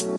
Hello, 0.00 0.16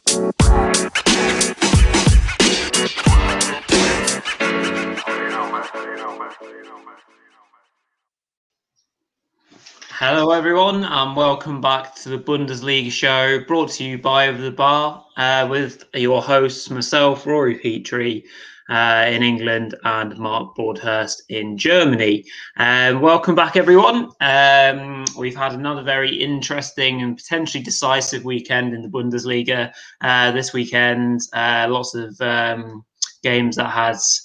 everyone, 10.29 10.83
and 10.83 11.15
welcome 11.15 11.61
back 11.61 11.95
to 11.95 12.09
the 12.09 12.19
Bundesliga 12.19 12.91
show 12.91 13.43
brought 13.45 13.71
to 13.71 13.83
you 13.83 13.97
by 13.97 14.27
Over 14.27 14.39
the 14.43 14.51
Bar 14.51 15.03
uh, 15.17 15.47
with 15.49 15.85
your 15.95 16.21
hosts, 16.21 16.69
myself, 16.69 17.25
Rory 17.25 17.55
Petrie 17.55 18.23
uh, 18.69 19.05
in 19.09 19.23
England, 19.23 19.75
and 19.83 20.17
Mark 20.17 20.55
Broadhurst 20.55 21.23
in 21.29 21.57
Germany. 21.57 22.25
Um, 22.57 23.01
welcome 23.01 23.35
back, 23.35 23.55
everyone. 23.55 24.09
Um, 24.21 25.05
we've 25.17 25.35
had 25.35 25.53
another 25.53 25.83
very 25.83 26.13
interesting 26.13 27.01
and 27.01 27.17
potentially 27.17 27.63
decisive 27.63 28.25
weekend 28.25 28.73
in 28.73 28.81
the 28.81 28.89
Bundesliga 28.89 29.71
uh, 30.01 30.31
this 30.31 30.53
weekend. 30.53 31.21
Uh, 31.33 31.67
lots 31.69 31.95
of 31.95 32.19
um, 32.21 32.85
games 33.23 33.55
that 33.55 33.69
has 33.69 34.21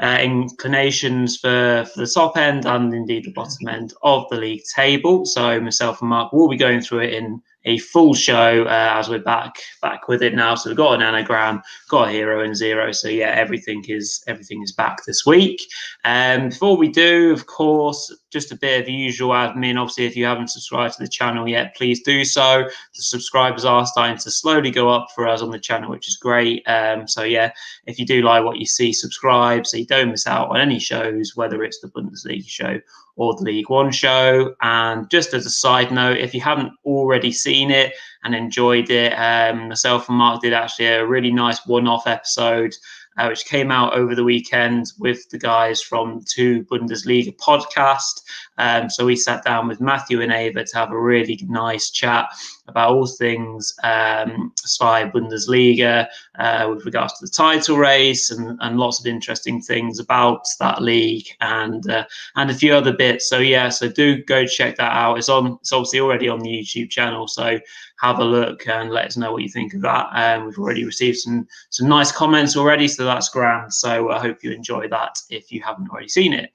uh, 0.00 0.18
inclinations 0.20 1.36
for, 1.36 1.86
for 1.92 2.00
the 2.00 2.06
top 2.06 2.36
end 2.36 2.66
and 2.66 2.92
indeed 2.92 3.24
the 3.24 3.32
bottom 3.32 3.68
end 3.68 3.92
of 4.02 4.24
the 4.30 4.36
league 4.36 4.62
table. 4.74 5.24
So 5.24 5.60
myself 5.60 6.00
and 6.00 6.10
Mark 6.10 6.32
will 6.32 6.48
be 6.48 6.56
going 6.56 6.80
through 6.80 7.00
it 7.00 7.14
in 7.14 7.40
a 7.64 7.78
full 7.78 8.14
show 8.14 8.64
uh, 8.64 8.94
as 8.98 9.08
we're 9.08 9.18
back 9.18 9.56
back 9.80 10.08
with 10.08 10.22
it 10.22 10.34
now. 10.34 10.54
So 10.54 10.70
we've 10.70 10.76
got 10.76 10.94
an 10.94 11.02
anagram, 11.02 11.62
got 11.88 12.08
a 12.08 12.12
hero 12.12 12.42
and 12.44 12.56
zero. 12.56 12.92
So 12.92 13.08
yeah, 13.08 13.30
everything 13.30 13.84
is 13.88 14.22
everything 14.26 14.62
is 14.62 14.72
back 14.72 15.04
this 15.06 15.24
week. 15.26 15.60
Um, 16.04 16.50
before 16.50 16.76
we 16.76 16.88
do, 16.88 17.32
of 17.32 17.46
course, 17.46 18.14
just 18.34 18.52
a 18.52 18.56
bit 18.56 18.80
of 18.80 18.86
the 18.86 18.92
usual 18.92 19.30
admin. 19.30 19.78
Obviously, 19.80 20.04
if 20.04 20.16
you 20.16 20.26
haven't 20.26 20.50
subscribed 20.50 20.94
to 20.94 21.02
the 21.02 21.08
channel 21.08 21.48
yet, 21.48 21.74
please 21.74 22.02
do 22.02 22.24
so. 22.24 22.64
The 22.64 23.02
subscribers 23.02 23.64
are 23.64 23.86
starting 23.86 24.18
to 24.18 24.30
slowly 24.30 24.70
go 24.70 24.90
up 24.90 25.08
for 25.14 25.26
us 25.26 25.40
on 25.40 25.50
the 25.50 25.58
channel, 25.58 25.90
which 25.90 26.08
is 26.08 26.16
great. 26.16 26.62
Um, 26.68 27.08
so 27.08 27.22
yeah, 27.22 27.52
if 27.86 27.98
you 27.98 28.04
do 28.04 28.20
like 28.20 28.44
what 28.44 28.58
you 28.58 28.66
see, 28.66 28.92
subscribe 28.92 29.66
so 29.66 29.76
you 29.76 29.86
don't 29.86 30.10
miss 30.10 30.26
out 30.26 30.50
on 30.50 30.60
any 30.60 30.78
shows, 30.78 31.36
whether 31.36 31.62
it's 31.62 31.80
the 31.80 31.88
Bundesliga 31.88 32.46
show 32.46 32.80
or 33.16 33.36
the 33.36 33.44
League 33.44 33.70
One 33.70 33.92
show. 33.92 34.54
And 34.60 35.08
just 35.08 35.32
as 35.32 35.46
a 35.46 35.50
side 35.50 35.92
note, 35.92 36.18
if 36.18 36.34
you 36.34 36.40
haven't 36.40 36.72
already 36.84 37.30
seen 37.30 37.70
it 37.70 37.94
and 38.24 38.34
enjoyed 38.34 38.90
it, 38.90 39.12
um, 39.12 39.68
myself 39.68 40.08
and 40.08 40.18
Mark 40.18 40.42
did 40.42 40.52
actually 40.52 40.86
a 40.86 41.06
really 41.06 41.30
nice 41.30 41.64
one-off 41.66 42.08
episode 42.08 42.74
uh, 43.16 43.26
which 43.28 43.44
came 43.46 43.70
out 43.70 43.94
over 43.94 44.14
the 44.14 44.24
weekend 44.24 44.92
with 44.98 45.28
the 45.30 45.38
guys 45.38 45.80
from 45.80 46.22
two 46.26 46.64
Bundesliga 46.64 47.36
podcast. 47.36 48.22
Um, 48.58 48.88
so 48.88 49.06
we 49.06 49.16
sat 49.16 49.44
down 49.44 49.68
with 49.68 49.80
Matthew 49.80 50.20
and 50.20 50.32
Ava 50.32 50.64
to 50.64 50.76
have 50.76 50.92
a 50.92 51.00
really 51.00 51.38
nice 51.48 51.90
chat 51.90 52.26
about 52.66 52.90
all 52.90 53.06
things 53.06 53.74
um, 53.82 54.52
Zwei 54.56 55.10
Bundesliga 55.10 56.06
uh, 56.38 56.66
with 56.74 56.84
regards 56.84 57.18
to 57.18 57.26
the 57.26 57.30
title 57.30 57.76
race 57.76 58.30
and, 58.30 58.58
and 58.60 58.78
lots 58.78 59.00
of 59.00 59.06
interesting 59.06 59.60
things 59.60 59.98
about 59.98 60.46
that 60.60 60.82
league 60.82 61.26
and 61.40 61.88
uh, 61.90 62.04
and 62.36 62.50
a 62.50 62.54
few 62.54 62.74
other 62.74 62.92
bits. 62.92 63.28
So 63.28 63.38
yeah, 63.38 63.68
so 63.68 63.88
do 63.88 64.22
go 64.24 64.46
check 64.46 64.76
that 64.76 64.92
out. 64.92 65.18
It's 65.18 65.28
on. 65.28 65.58
It's 65.60 65.72
obviously 65.72 66.00
already 66.00 66.28
on 66.28 66.40
the 66.40 66.48
YouTube 66.48 66.90
channel. 66.90 67.28
So 67.28 67.58
have 68.00 68.18
a 68.18 68.24
look 68.24 68.66
and 68.66 68.90
let 68.90 69.06
us 69.06 69.16
know 69.16 69.32
what 69.32 69.42
you 69.42 69.48
think 69.48 69.74
of 69.74 69.82
that. 69.82 70.08
Um, 70.12 70.46
we've 70.46 70.58
already 70.58 70.84
received 70.84 71.18
some 71.18 71.46
some 71.70 71.88
nice 71.88 72.12
comments 72.12 72.56
already, 72.56 72.88
so 72.88 73.04
that's 73.04 73.28
grand. 73.28 73.72
So 73.72 74.10
I 74.10 74.20
hope 74.20 74.42
you 74.42 74.50
enjoy 74.52 74.88
that 74.88 75.16
if 75.30 75.52
you 75.52 75.62
haven't 75.62 75.88
already 75.90 76.08
seen 76.08 76.32
it. 76.32 76.50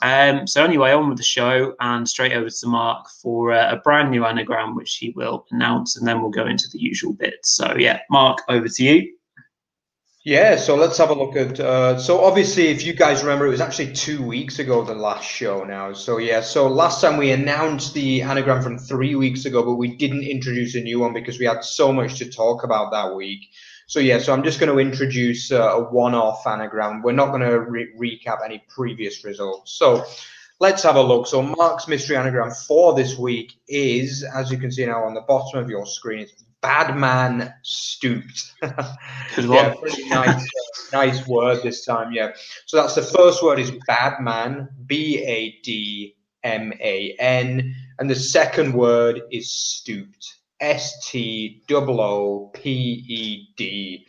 Um, 0.00 0.46
so 0.46 0.64
anyway, 0.64 0.92
on 0.92 1.08
with 1.08 1.18
the 1.18 1.24
show 1.24 1.74
and 1.80 2.08
straight 2.08 2.32
over 2.32 2.48
to 2.48 2.66
Mark 2.66 3.08
for 3.10 3.52
uh, 3.52 3.72
a 3.72 3.76
brand 3.78 4.10
new 4.10 4.24
anagram, 4.24 4.76
which 4.76 4.96
he 4.96 5.10
will 5.10 5.46
announce, 5.50 5.96
and 5.96 6.06
then 6.06 6.20
we'll 6.20 6.30
go 6.30 6.46
into 6.46 6.68
the 6.72 6.80
usual 6.80 7.12
bits. 7.12 7.50
So 7.50 7.74
yeah, 7.76 8.00
Mark, 8.10 8.38
over 8.48 8.68
to 8.68 8.84
you. 8.84 9.17
Yeah, 10.28 10.56
so 10.56 10.76
let's 10.76 10.98
have 10.98 11.08
a 11.08 11.14
look 11.14 11.36
at. 11.36 11.58
Uh, 11.58 11.98
so 11.98 12.22
obviously, 12.22 12.68
if 12.68 12.84
you 12.84 12.92
guys 12.92 13.22
remember, 13.22 13.46
it 13.46 13.50
was 13.50 13.62
actually 13.62 13.94
two 13.94 14.22
weeks 14.22 14.58
ago 14.58 14.84
the 14.84 14.94
last 14.94 15.24
show 15.24 15.64
now. 15.64 15.94
So 15.94 16.18
yeah, 16.18 16.42
so 16.42 16.68
last 16.68 17.00
time 17.00 17.16
we 17.16 17.30
announced 17.30 17.94
the 17.94 18.20
anagram 18.20 18.62
from 18.62 18.76
three 18.76 19.14
weeks 19.14 19.46
ago, 19.46 19.62
but 19.62 19.76
we 19.76 19.96
didn't 19.96 20.24
introduce 20.24 20.74
a 20.74 20.82
new 20.82 21.00
one 21.00 21.14
because 21.14 21.38
we 21.38 21.46
had 21.46 21.64
so 21.64 21.94
much 21.94 22.18
to 22.18 22.28
talk 22.28 22.62
about 22.62 22.90
that 22.90 23.14
week. 23.16 23.40
So 23.86 24.00
yeah, 24.00 24.18
so 24.18 24.34
I'm 24.34 24.42
just 24.42 24.60
going 24.60 24.70
to 24.70 24.78
introduce 24.78 25.50
uh, 25.50 25.62
a 25.62 25.90
one-off 25.90 26.46
anagram. 26.46 27.00
We're 27.00 27.12
not 27.12 27.28
going 27.28 27.40
to 27.40 27.60
re- 27.60 27.94
recap 27.98 28.44
any 28.44 28.62
previous 28.68 29.24
results. 29.24 29.72
So 29.78 30.04
let's 30.60 30.82
have 30.82 30.96
a 30.96 31.02
look. 31.02 31.26
So 31.26 31.40
Mark's 31.40 31.88
mystery 31.88 32.18
anagram 32.18 32.50
for 32.50 32.94
this 32.94 33.16
week 33.16 33.54
is, 33.66 34.24
as 34.24 34.50
you 34.50 34.58
can 34.58 34.70
see 34.70 34.84
now 34.84 35.04
on 35.04 35.14
the 35.14 35.22
bottom 35.22 35.58
of 35.58 35.70
your 35.70 35.86
screen, 35.86 36.20
it's 36.20 36.44
bad 36.60 36.96
man 36.96 37.54
stooped. 37.62 38.52
yeah, 38.62 39.74
pretty 39.78 40.08
nice, 40.08 40.42
uh, 40.42 40.44
nice 40.92 41.26
word 41.26 41.62
this 41.62 41.84
time. 41.84 42.12
Yeah. 42.12 42.32
So 42.66 42.76
that's 42.76 42.94
the 42.94 43.02
first 43.02 43.42
word 43.42 43.58
is 43.58 43.72
bad 43.86 44.20
man, 44.20 44.68
B 44.86 45.22
A 45.24 45.58
D 45.62 46.16
M 46.44 46.72
A 46.80 47.14
N, 47.18 47.74
and 47.98 48.10
the 48.10 48.16
second 48.16 48.74
word 48.74 49.20
is 49.30 49.50
stooped. 49.50 50.37
S 50.60 51.08
T 51.08 51.62
O 51.70 52.00
O 52.00 52.50
P 52.54 52.70
E 52.70 53.54
D. 53.56 54.06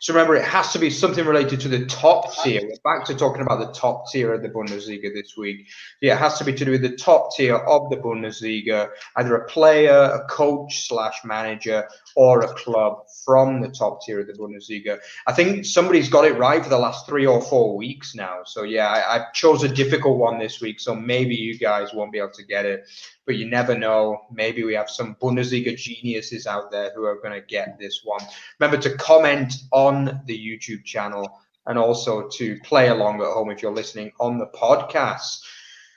So 0.00 0.14
remember, 0.14 0.34
it 0.34 0.44
has 0.44 0.72
to 0.72 0.78
be 0.78 0.88
something 0.88 1.26
related 1.26 1.60
to 1.60 1.68
the 1.68 1.84
top 1.84 2.32
tier. 2.42 2.62
We're 2.62 2.96
back 2.98 3.04
to 3.08 3.14
talking 3.14 3.42
about 3.42 3.58
the 3.58 3.78
top 3.78 4.10
tier 4.10 4.32
of 4.32 4.40
the 4.40 4.48
Bundesliga 4.48 5.12
this 5.12 5.36
week. 5.36 5.68
Yeah, 6.00 6.14
it 6.14 6.18
has 6.18 6.38
to 6.38 6.44
be 6.44 6.54
to 6.54 6.64
do 6.64 6.70
with 6.70 6.80
the 6.80 6.96
top 6.96 7.36
tier 7.36 7.56
of 7.56 7.90
the 7.90 7.98
Bundesliga, 7.98 8.88
either 9.16 9.34
a 9.34 9.44
player, 9.46 9.92
a 9.92 10.24
coach 10.24 10.88
slash 10.88 11.18
manager, 11.22 11.86
or 12.16 12.40
a 12.40 12.54
club 12.54 13.02
from 13.26 13.60
the 13.60 13.68
top 13.68 14.02
tier 14.02 14.20
of 14.20 14.26
the 14.26 14.32
Bundesliga. 14.32 14.98
I 15.26 15.34
think 15.34 15.66
somebody's 15.66 16.08
got 16.08 16.24
it 16.24 16.38
right 16.38 16.62
for 16.62 16.70
the 16.70 16.78
last 16.78 17.06
three 17.06 17.26
or 17.26 17.42
four 17.42 17.76
weeks 17.76 18.14
now. 18.14 18.38
So 18.46 18.62
yeah, 18.62 18.88
I, 18.88 19.16
I 19.16 19.24
chose 19.34 19.64
a 19.64 19.68
difficult 19.68 20.16
one 20.16 20.38
this 20.38 20.62
week. 20.62 20.80
So 20.80 20.94
maybe 20.94 21.34
you 21.34 21.58
guys 21.58 21.92
won't 21.92 22.10
be 22.10 22.18
able 22.18 22.30
to 22.30 22.44
get 22.46 22.64
it 22.64 22.86
but 23.30 23.38
you 23.38 23.48
never 23.48 23.78
know. 23.78 24.22
Maybe 24.32 24.64
we 24.64 24.74
have 24.74 24.90
some 24.90 25.14
Bundesliga 25.22 25.76
geniuses 25.76 26.48
out 26.48 26.72
there 26.72 26.90
who 26.92 27.04
are 27.04 27.20
going 27.22 27.40
to 27.40 27.46
get 27.46 27.78
this 27.78 28.00
one. 28.02 28.20
Remember 28.58 28.82
to 28.82 28.96
comment 28.96 29.54
on 29.70 30.20
the 30.24 30.36
YouTube 30.36 30.82
channel 30.84 31.40
and 31.66 31.78
also 31.78 32.28
to 32.28 32.58
play 32.64 32.88
along 32.88 33.20
at 33.20 33.28
home 33.28 33.48
if 33.52 33.62
you're 33.62 33.70
listening 33.70 34.10
on 34.18 34.38
the 34.38 34.48
podcast. 34.48 35.42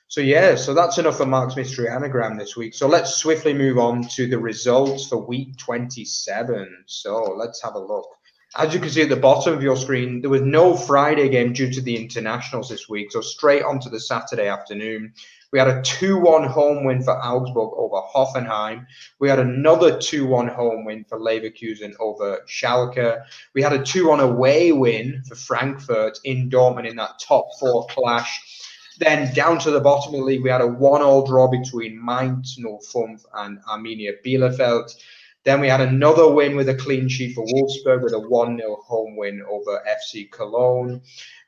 So, 0.10 0.22
yeah, 0.22 0.54
so 0.54 0.76
that's 0.76 1.00
enough 1.00 1.18
for 1.18 1.26
Mark's 1.26 1.56
Mystery 1.56 1.90
Anagram 1.90 2.38
this 2.38 2.56
week. 2.56 2.76
So, 2.76 2.88
let's 2.88 3.16
swiftly 3.16 3.56
move 3.56 3.80
on 3.80 4.08
to 4.10 4.28
the 4.28 4.38
results 4.38 5.08
for 5.08 5.18
week 5.18 5.58
27. 5.58 6.84
So, 6.86 7.34
let's 7.36 7.64
have 7.64 7.74
a 7.74 7.80
look. 7.80 8.06
As 8.56 8.76
you 8.76 8.80
can 8.80 8.92
see 8.92 9.02
at 9.02 9.10
the 9.10 9.16
bottom 9.16 9.56
of 9.56 9.64
your 9.64 9.76
screen, 9.76 10.22
there 10.22 10.30
was 10.30 10.44
no 10.44 10.78
Friday 10.78 11.30
game 11.30 11.52
due 11.52 11.72
to 11.72 11.82
the 11.82 11.98
internationals 11.98 12.70
this 12.70 12.88
week. 12.88 13.12
So, 13.12 13.22
straight 13.22 13.64
on 13.64 13.80
to 13.80 13.90
the 13.90 14.00
Saturday 14.00 14.50
afternoon. 14.50 15.16
We 15.54 15.60
had 15.60 15.68
a 15.68 15.84
2 15.84 16.20
1 16.20 16.46
home 16.46 16.84
win 16.84 17.04
for 17.04 17.14
Augsburg 17.14 17.74
over 17.78 18.02
Hoffenheim. 18.14 18.88
We 19.20 19.30
had 19.30 19.38
another 19.38 20.00
2 20.00 20.26
1 20.26 20.48
home 20.48 20.84
win 20.84 21.06
for 21.08 21.20
Leverkusen 21.20 21.94
over 22.00 22.40
Schalke. 22.48 23.22
We 23.54 23.62
had 23.62 23.72
a 23.72 23.84
2 23.84 24.08
1 24.08 24.20
away 24.20 24.72
win 24.72 25.22
for 25.30 25.36
Frankfurt 25.36 26.18
in 26.24 26.50
Dortmund 26.50 26.90
in 26.90 26.96
that 26.96 27.20
top 27.20 27.46
four 27.60 27.86
clash. 27.86 28.42
Then 28.98 29.32
down 29.36 29.60
to 29.60 29.70
the 29.70 29.80
bottom 29.80 30.16
of 30.16 30.22
the 30.22 30.26
league, 30.26 30.44
we 30.44 30.50
had 30.50 30.62
a 30.62 30.68
1 30.68 31.02
all 31.04 31.24
draw 31.24 31.48
between 31.48 32.04
Mainz 32.04 32.58
05 32.58 33.24
and 33.36 33.60
Arminia 33.70 34.14
Bielefeld. 34.26 34.92
Then 35.44 35.60
we 35.60 35.68
had 35.68 35.82
another 35.82 36.32
win 36.32 36.56
with 36.56 36.70
a 36.70 36.76
clean 36.76 37.10
sheet 37.10 37.36
for 37.36 37.46
Wolfsburg 37.46 38.02
with 38.02 38.14
a 38.14 38.20
1 38.20 38.58
0 38.58 38.78
home 38.86 39.16
win 39.18 39.44
over 39.50 39.84
FC 39.88 40.32
Cologne. 40.32 41.02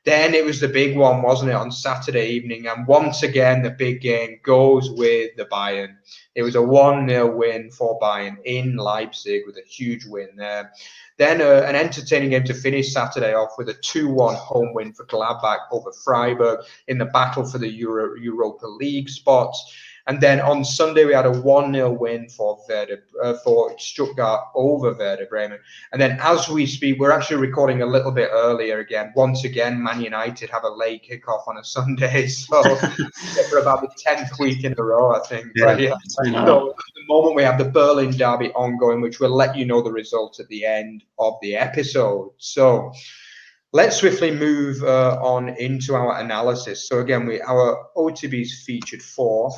Then 0.04 0.34
it 0.34 0.44
was 0.44 0.60
the 0.60 0.68
big 0.68 0.96
one, 0.96 1.22
wasn't 1.22 1.50
it, 1.50 1.54
on 1.54 1.72
Saturday 1.72 2.28
evening? 2.28 2.68
And 2.68 2.86
once 2.86 3.24
again, 3.24 3.62
the 3.62 3.70
big 3.70 4.00
game 4.00 4.38
goes 4.44 4.88
with 4.88 5.34
the 5.36 5.46
Bayern. 5.46 5.96
It 6.36 6.44
was 6.44 6.54
a 6.54 6.62
1 6.62 7.08
0 7.08 7.36
win 7.36 7.70
for 7.72 7.98
Bayern 7.98 8.36
in 8.44 8.76
Leipzig 8.76 9.42
with 9.46 9.56
a 9.56 9.66
huge 9.66 10.04
win 10.06 10.28
there. 10.36 10.70
Then 11.16 11.40
uh, 11.40 11.66
an 11.66 11.74
entertaining 11.74 12.30
game 12.30 12.44
to 12.44 12.54
finish 12.54 12.92
Saturday 12.92 13.34
off 13.34 13.54
with 13.58 13.68
a 13.68 13.74
2 13.74 14.08
1 14.08 14.34
home 14.36 14.74
win 14.74 14.92
for 14.92 15.06
Gladbach 15.06 15.60
over 15.72 15.90
Freiburg 16.04 16.60
in 16.86 16.98
the 16.98 17.06
battle 17.06 17.44
for 17.44 17.58
the 17.58 17.68
Euro- 17.68 18.14
Europa 18.14 18.66
League 18.66 19.08
spots. 19.08 19.74
And 20.08 20.20
then 20.20 20.40
on 20.40 20.64
Sunday, 20.64 21.04
we 21.04 21.12
had 21.14 21.26
a 21.26 21.32
1 21.32 21.74
0 21.74 21.90
win 21.90 22.28
for 22.28 22.58
Werder, 22.68 23.02
uh, 23.22 23.34
for 23.42 23.76
Stuttgart 23.76 24.40
over 24.54 24.94
Werder 24.94 25.26
Bremen. 25.26 25.58
And 25.92 26.00
then 26.00 26.18
as 26.20 26.48
we 26.48 26.64
speak, 26.64 27.00
we're 27.00 27.10
actually 27.10 27.38
recording 27.38 27.82
a 27.82 27.86
little 27.86 28.12
bit 28.12 28.30
earlier 28.32 28.78
again. 28.78 29.12
Once 29.16 29.44
again, 29.44 29.82
Man 29.82 30.00
United 30.00 30.48
have 30.50 30.62
a 30.62 30.68
late 30.68 31.04
kickoff 31.08 31.48
on 31.48 31.58
a 31.58 31.64
Sunday. 31.64 32.28
So 32.36 32.62
for 33.50 33.58
about 33.58 33.80
the 33.80 33.88
10th 34.06 34.38
week 34.38 34.64
in 34.64 34.74
a 34.78 34.82
row, 34.82 35.14
I 35.14 35.20
think. 35.26 35.48
Yeah, 35.54 35.76
yeah. 35.76 35.94
So 36.06 36.70
at 36.70 36.76
the 36.94 37.06
moment, 37.08 37.34
we 37.34 37.42
have 37.42 37.58
the 37.58 37.64
Berlin 37.64 38.16
Derby 38.16 38.50
ongoing, 38.50 39.00
which 39.00 39.20
we'll 39.20 39.34
let 39.34 39.56
you 39.56 39.64
know 39.64 39.82
the 39.82 39.90
results 39.90 40.38
at 40.38 40.48
the 40.48 40.64
end 40.64 41.02
of 41.18 41.34
the 41.42 41.56
episode. 41.56 42.30
So 42.38 42.92
let's 43.72 43.96
swiftly 43.96 44.30
move 44.30 44.82
uh, 44.82 45.18
on 45.20 45.50
into 45.50 45.94
our 45.94 46.20
analysis. 46.20 46.88
So 46.88 47.00
again, 47.00 47.26
we 47.26 47.40
our 47.40 47.88
OTBs 47.96 48.64
featured 48.64 49.02
four 49.02 49.50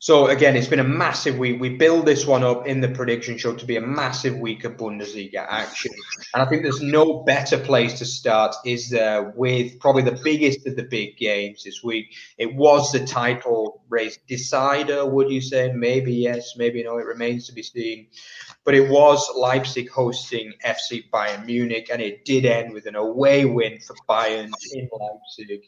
So 0.00 0.28
again, 0.28 0.54
it's 0.54 0.68
been 0.68 0.78
a 0.78 0.84
massive 0.84 1.38
week. 1.38 1.60
We 1.60 1.70
build 1.70 2.06
this 2.06 2.24
one 2.24 2.44
up 2.44 2.68
in 2.68 2.80
the 2.80 2.88
prediction 2.88 3.36
show 3.36 3.54
to 3.54 3.66
be 3.66 3.74
a 3.76 3.80
massive 3.80 4.38
week 4.38 4.62
of 4.62 4.76
Bundesliga 4.76 5.44
action, 5.48 5.90
and 6.32 6.40
I 6.40 6.46
think 6.46 6.62
there's 6.62 6.80
no 6.80 7.24
better 7.24 7.58
place 7.58 7.98
to 7.98 8.04
start 8.04 8.54
is 8.64 8.90
there 8.90 9.32
with 9.34 9.80
probably 9.80 10.02
the 10.02 10.20
biggest 10.22 10.68
of 10.68 10.76
the 10.76 10.84
big 10.84 11.16
games 11.16 11.64
this 11.64 11.82
week. 11.82 12.14
It 12.36 12.54
was 12.54 12.92
the 12.92 13.04
title 13.04 13.82
race 13.88 14.16
decider, 14.28 15.04
would 15.04 15.30
you 15.30 15.40
say? 15.40 15.72
Maybe 15.72 16.14
yes, 16.14 16.54
maybe 16.56 16.84
no. 16.84 16.98
It 16.98 17.06
remains 17.06 17.48
to 17.48 17.52
be 17.52 17.64
seen. 17.64 18.06
But 18.64 18.76
it 18.76 18.88
was 18.88 19.28
Leipzig 19.34 19.90
hosting 19.90 20.52
FC 20.64 21.10
Bayern 21.10 21.44
Munich, 21.44 21.88
and 21.92 22.00
it 22.00 22.24
did 22.24 22.44
end 22.44 22.72
with 22.72 22.86
an 22.86 22.94
away 22.94 23.46
win 23.46 23.80
for 23.80 23.96
Bayern 24.08 24.52
in 24.74 24.88
Leipzig. 24.92 25.62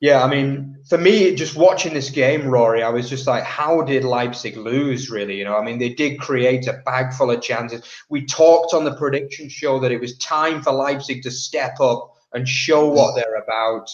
Yeah, 0.00 0.22
I 0.22 0.28
mean, 0.28 0.76
for 0.88 0.98
me, 0.98 1.34
just 1.34 1.56
watching 1.56 1.94
this 1.94 2.10
game, 2.10 2.46
Rory, 2.46 2.82
I 2.82 2.90
was 2.90 3.08
just 3.08 3.26
like, 3.26 3.44
how 3.44 3.82
did 3.82 4.04
Leipzig 4.04 4.56
lose, 4.56 5.08
really? 5.10 5.38
You 5.38 5.44
know, 5.44 5.56
I 5.56 5.64
mean, 5.64 5.78
they 5.78 5.90
did 5.94 6.20
create 6.20 6.66
a 6.66 6.82
bag 6.84 7.14
full 7.14 7.30
of 7.30 7.40
chances. 7.40 7.82
We 8.10 8.26
talked 8.26 8.74
on 8.74 8.84
the 8.84 8.94
prediction 8.96 9.48
show 9.48 9.80
that 9.80 9.92
it 9.92 10.00
was 10.00 10.18
time 10.18 10.62
for 10.62 10.72
Leipzig 10.72 11.22
to 11.22 11.30
step 11.30 11.80
up 11.80 12.12
and 12.34 12.46
show 12.46 12.88
what 12.88 13.14
they're 13.14 13.42
about. 13.42 13.88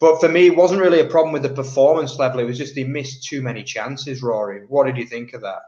But 0.00 0.20
for 0.20 0.28
me, 0.28 0.46
it 0.46 0.56
wasn't 0.56 0.82
really 0.82 1.00
a 1.00 1.06
problem 1.06 1.32
with 1.32 1.42
the 1.42 1.48
performance 1.48 2.18
level. 2.18 2.40
It 2.40 2.44
was 2.44 2.58
just 2.58 2.74
they 2.74 2.84
missed 2.84 3.24
too 3.24 3.40
many 3.40 3.62
chances, 3.64 4.22
Rory. 4.22 4.62
What 4.68 4.86
did 4.86 4.96
you 4.96 5.06
think 5.06 5.32
of 5.32 5.40
that? 5.40 5.62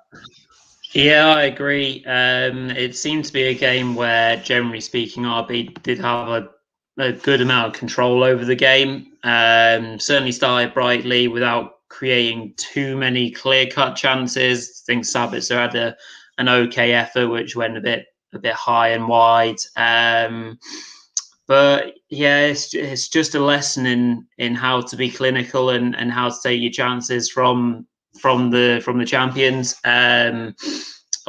Yeah, 0.92 1.26
I 1.28 1.44
agree. 1.44 2.04
Um, 2.04 2.70
it 2.70 2.96
seemed 2.96 3.24
to 3.26 3.32
be 3.32 3.44
a 3.44 3.54
game 3.54 3.94
where, 3.94 4.36
generally 4.36 4.80
speaking, 4.80 5.22
RB 5.22 5.80
did 5.82 5.98
have 6.00 6.28
a 6.28 6.50
a 6.98 7.12
good 7.12 7.40
amount 7.40 7.68
of 7.68 7.78
control 7.78 8.22
over 8.22 8.44
the 8.44 8.54
game. 8.54 9.12
Um, 9.22 9.98
certainly 9.98 10.32
started 10.32 10.74
brightly 10.74 11.28
without 11.28 11.74
creating 11.88 12.54
too 12.56 12.96
many 12.96 13.30
clear 13.30 13.66
cut 13.66 13.96
chances. 13.96 14.82
I 14.82 14.92
think 14.92 15.04
Sabitzer 15.04 15.56
had 15.56 15.74
a, 15.74 15.96
an 16.38 16.48
okay 16.48 16.92
effort, 16.92 17.28
which 17.28 17.56
went 17.56 17.76
a 17.76 17.80
bit 17.80 18.06
a 18.32 18.38
bit 18.38 18.54
high 18.54 18.88
and 18.88 19.08
wide. 19.08 19.58
Um, 19.76 20.58
but 21.46 21.94
yeah, 22.10 22.46
it's 22.46 22.72
it's 22.74 23.08
just 23.08 23.34
a 23.34 23.40
lesson 23.40 23.86
in 23.86 24.26
in 24.38 24.54
how 24.54 24.82
to 24.82 24.96
be 24.96 25.10
clinical 25.10 25.70
and, 25.70 25.96
and 25.96 26.12
how 26.12 26.28
to 26.28 26.36
take 26.42 26.60
your 26.60 26.70
chances 26.70 27.28
from 27.28 27.86
from 28.20 28.50
the 28.50 28.80
from 28.84 28.98
the 28.98 29.04
champions. 29.04 29.74
Um, 29.84 30.54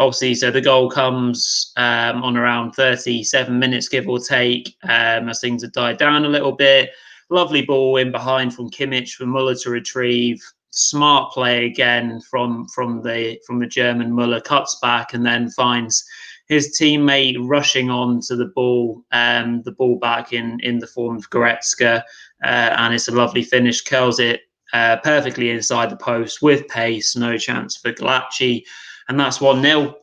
obviously, 0.01 0.33
so 0.35 0.51
the 0.51 0.61
goal 0.61 0.89
comes 0.89 1.71
um, 1.77 2.23
on 2.23 2.35
around 2.35 2.73
37 2.73 3.57
minutes, 3.57 3.87
give 3.87 4.09
or 4.09 4.19
take, 4.19 4.75
um, 4.83 5.29
as 5.29 5.39
things 5.39 5.61
have 5.61 5.71
died 5.71 5.97
down 5.97 6.25
a 6.25 6.29
little 6.29 6.51
bit. 6.51 6.89
Lovely 7.29 7.61
ball 7.61 7.97
in 7.97 8.11
behind 8.11 8.53
from 8.53 8.71
Kimmich 8.71 9.13
for 9.13 9.25
Muller 9.25 9.55
to 9.55 9.69
retrieve. 9.69 10.41
Smart 10.71 11.31
play 11.33 11.65
again 11.65 12.19
from 12.29 12.65
from 12.69 13.01
the 13.01 13.37
from 13.45 13.59
the 13.59 13.67
German 13.67 14.11
Muller 14.13 14.41
cuts 14.41 14.79
back 14.81 15.13
and 15.13 15.25
then 15.25 15.49
finds 15.49 16.03
his 16.47 16.77
teammate 16.79 17.37
rushing 17.41 17.89
on 17.89 18.21
to 18.21 18.35
the 18.35 18.51
ball, 18.55 19.03
um, 19.11 19.61
the 19.63 19.71
ball 19.71 19.97
back 19.97 20.33
in 20.33 20.59
in 20.61 20.79
the 20.79 20.87
form 20.87 21.17
of 21.17 21.29
Goretzka, 21.29 22.01
uh, 22.43 22.75
and 22.77 22.93
it's 22.93 23.07
a 23.07 23.11
lovely 23.11 23.43
finish. 23.43 23.81
Curls 23.81 24.19
it 24.19 24.41
uh, 24.73 24.97
perfectly 25.03 25.51
inside 25.51 25.89
the 25.89 25.97
post 25.97 26.41
with 26.41 26.67
pace, 26.69 27.15
no 27.15 27.37
chance 27.37 27.77
for 27.77 27.93
Gulácsi 27.93 28.63
and 29.11 29.19
that's 29.19 29.41
one 29.41 29.61
0 29.61 29.93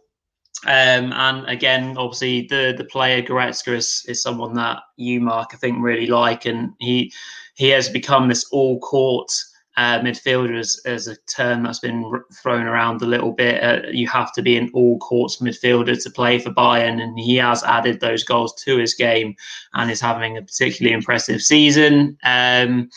um, 0.66 1.12
and 1.12 1.46
again, 1.46 1.96
obviously, 1.96 2.46
the 2.48 2.74
the 2.76 2.84
player 2.84 3.22
Goretzka 3.22 3.76
is, 3.76 4.04
is 4.08 4.20
someone 4.20 4.54
that 4.54 4.82
you, 4.96 5.20
Mark, 5.20 5.50
I 5.52 5.56
think 5.56 5.78
really 5.80 6.08
like, 6.08 6.46
and 6.46 6.72
he 6.80 7.12
he 7.54 7.68
has 7.68 7.88
become 7.88 8.28
this 8.28 8.44
all 8.50 8.80
court 8.80 9.30
uh, 9.76 10.00
midfielder 10.00 10.58
as, 10.58 10.80
as 10.84 11.06
a 11.06 11.16
term 11.32 11.62
that's 11.62 11.78
been 11.78 12.12
thrown 12.42 12.66
around 12.66 13.00
a 13.00 13.06
little 13.06 13.32
bit. 13.32 13.62
Uh, 13.62 13.88
you 13.90 14.08
have 14.08 14.32
to 14.32 14.42
be 14.42 14.56
an 14.56 14.68
all 14.74 14.98
courts 14.98 15.36
midfielder 15.36 16.02
to 16.02 16.10
play 16.10 16.40
for 16.40 16.50
Bayern, 16.50 17.00
and 17.00 17.18
he 17.18 17.36
has 17.36 17.62
added 17.62 18.00
those 18.00 18.24
goals 18.24 18.52
to 18.64 18.78
his 18.78 18.94
game 18.94 19.36
and 19.74 19.90
is 19.90 20.00
having 20.00 20.36
a 20.36 20.42
particularly 20.42 20.92
impressive 20.92 21.40
season. 21.40 22.18
Um, 22.24 22.90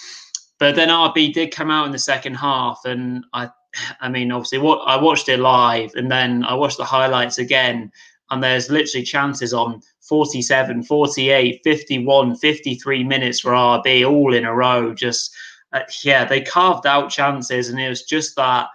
but 0.57 0.75
then 0.75 0.89
RB 0.89 1.31
did 1.31 1.53
come 1.53 1.69
out 1.69 1.85
in 1.85 1.91
the 1.91 1.99
second 1.99 2.35
half, 2.35 2.81
and 2.85 3.23
I 3.33 3.51
I 3.99 4.09
mean, 4.09 4.31
obviously, 4.31 4.59
what 4.59 4.79
I 4.87 4.95
watched 5.01 5.29
it 5.29 5.39
live 5.39 5.93
and 5.95 6.11
then 6.11 6.43
I 6.43 6.53
watched 6.53 6.77
the 6.77 6.85
highlights 6.85 7.37
again, 7.37 7.91
and 8.29 8.43
there's 8.43 8.69
literally 8.69 9.03
chances 9.03 9.53
on 9.53 9.81
47, 10.01 10.83
48, 10.83 11.61
51, 11.63 12.35
53 12.35 13.03
minutes 13.03 13.39
for 13.39 13.51
RB 13.51 14.09
all 14.09 14.33
in 14.33 14.45
a 14.45 14.53
row. 14.53 14.93
Just 14.93 15.33
uh, 15.73 15.81
yeah, 16.03 16.25
they 16.25 16.41
carved 16.41 16.85
out 16.85 17.09
chances, 17.09 17.69
and 17.69 17.79
it 17.79 17.89
was 17.89 18.03
just 18.03 18.35
that 18.35 18.67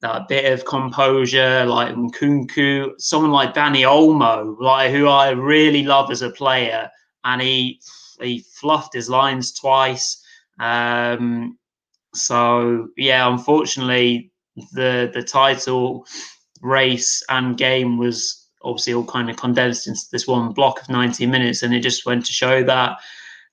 that 0.00 0.26
bit 0.28 0.52
of 0.52 0.64
composure, 0.64 1.64
like 1.64 1.94
Nkunku, 1.94 2.92
someone 2.98 3.30
like 3.30 3.54
Dani 3.54 3.82
Olmo, 3.86 4.56
like 4.60 4.90
who 4.90 5.06
I 5.06 5.30
really 5.30 5.84
love 5.84 6.10
as 6.10 6.22
a 6.22 6.30
player, 6.30 6.90
and 7.24 7.40
he 7.40 7.80
he 8.20 8.40
fluffed 8.40 8.94
his 8.94 9.08
lines 9.08 9.52
twice. 9.52 10.22
Um, 10.58 11.58
so 12.14 12.88
yeah, 12.96 13.30
unfortunately, 13.30 14.32
the 14.72 15.10
the 15.12 15.22
title 15.22 16.06
race 16.60 17.22
and 17.28 17.56
game 17.56 17.98
was 17.98 18.48
obviously 18.62 18.94
all 18.94 19.04
kind 19.04 19.28
of 19.28 19.36
condensed 19.36 19.88
into 19.88 20.02
this 20.12 20.26
one 20.26 20.52
block 20.52 20.80
of 20.80 20.88
90 20.88 21.26
minutes, 21.26 21.62
and 21.62 21.74
it 21.74 21.80
just 21.80 22.06
went 22.06 22.24
to 22.26 22.32
show 22.32 22.62
that 22.62 22.98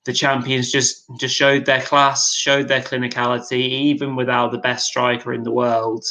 the 0.04 0.12
champions 0.12 0.70
just 0.70 1.04
just 1.18 1.34
showed 1.34 1.66
their 1.66 1.82
class, 1.82 2.32
showed 2.34 2.68
their 2.68 2.80
clinicality, 2.80 3.68
even 3.68 4.16
without 4.16 4.52
the 4.52 4.58
best 4.58 4.86
striker 4.86 5.32
in 5.32 5.42
the 5.42 5.52
world. 5.52 6.04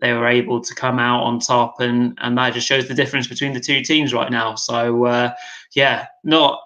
They 0.00 0.12
were 0.12 0.28
able 0.28 0.60
to 0.60 0.74
come 0.74 0.98
out 0.98 1.22
on 1.22 1.40
top, 1.40 1.80
and 1.80 2.18
and 2.20 2.36
that 2.38 2.54
just 2.54 2.66
shows 2.66 2.88
the 2.88 2.94
difference 2.94 3.26
between 3.26 3.54
the 3.54 3.60
two 3.60 3.82
teams 3.82 4.12
right 4.12 4.30
now. 4.30 4.54
So 4.54 5.06
uh, 5.06 5.32
yeah, 5.74 6.06
not 6.24 6.60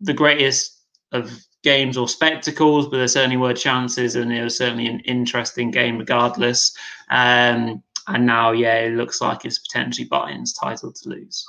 the 0.00 0.14
greatest 0.14 0.80
of 1.12 1.30
games 1.64 1.96
or 1.96 2.06
spectacles, 2.06 2.86
but 2.86 2.98
there 2.98 3.08
certainly 3.08 3.36
were 3.36 3.54
chances, 3.54 4.14
and 4.14 4.32
it 4.32 4.44
was 4.44 4.56
certainly 4.56 4.86
an 4.86 5.00
interesting 5.00 5.70
game 5.70 5.98
regardless. 5.98 6.76
Um, 7.10 7.82
and 8.06 8.26
now, 8.26 8.52
yeah, 8.52 8.80
it 8.80 8.92
looks 8.92 9.20
like 9.20 9.44
it's 9.44 9.58
potentially 9.58 10.06
Bayern's 10.06 10.52
title 10.52 10.92
to 10.92 11.08
lose. 11.08 11.44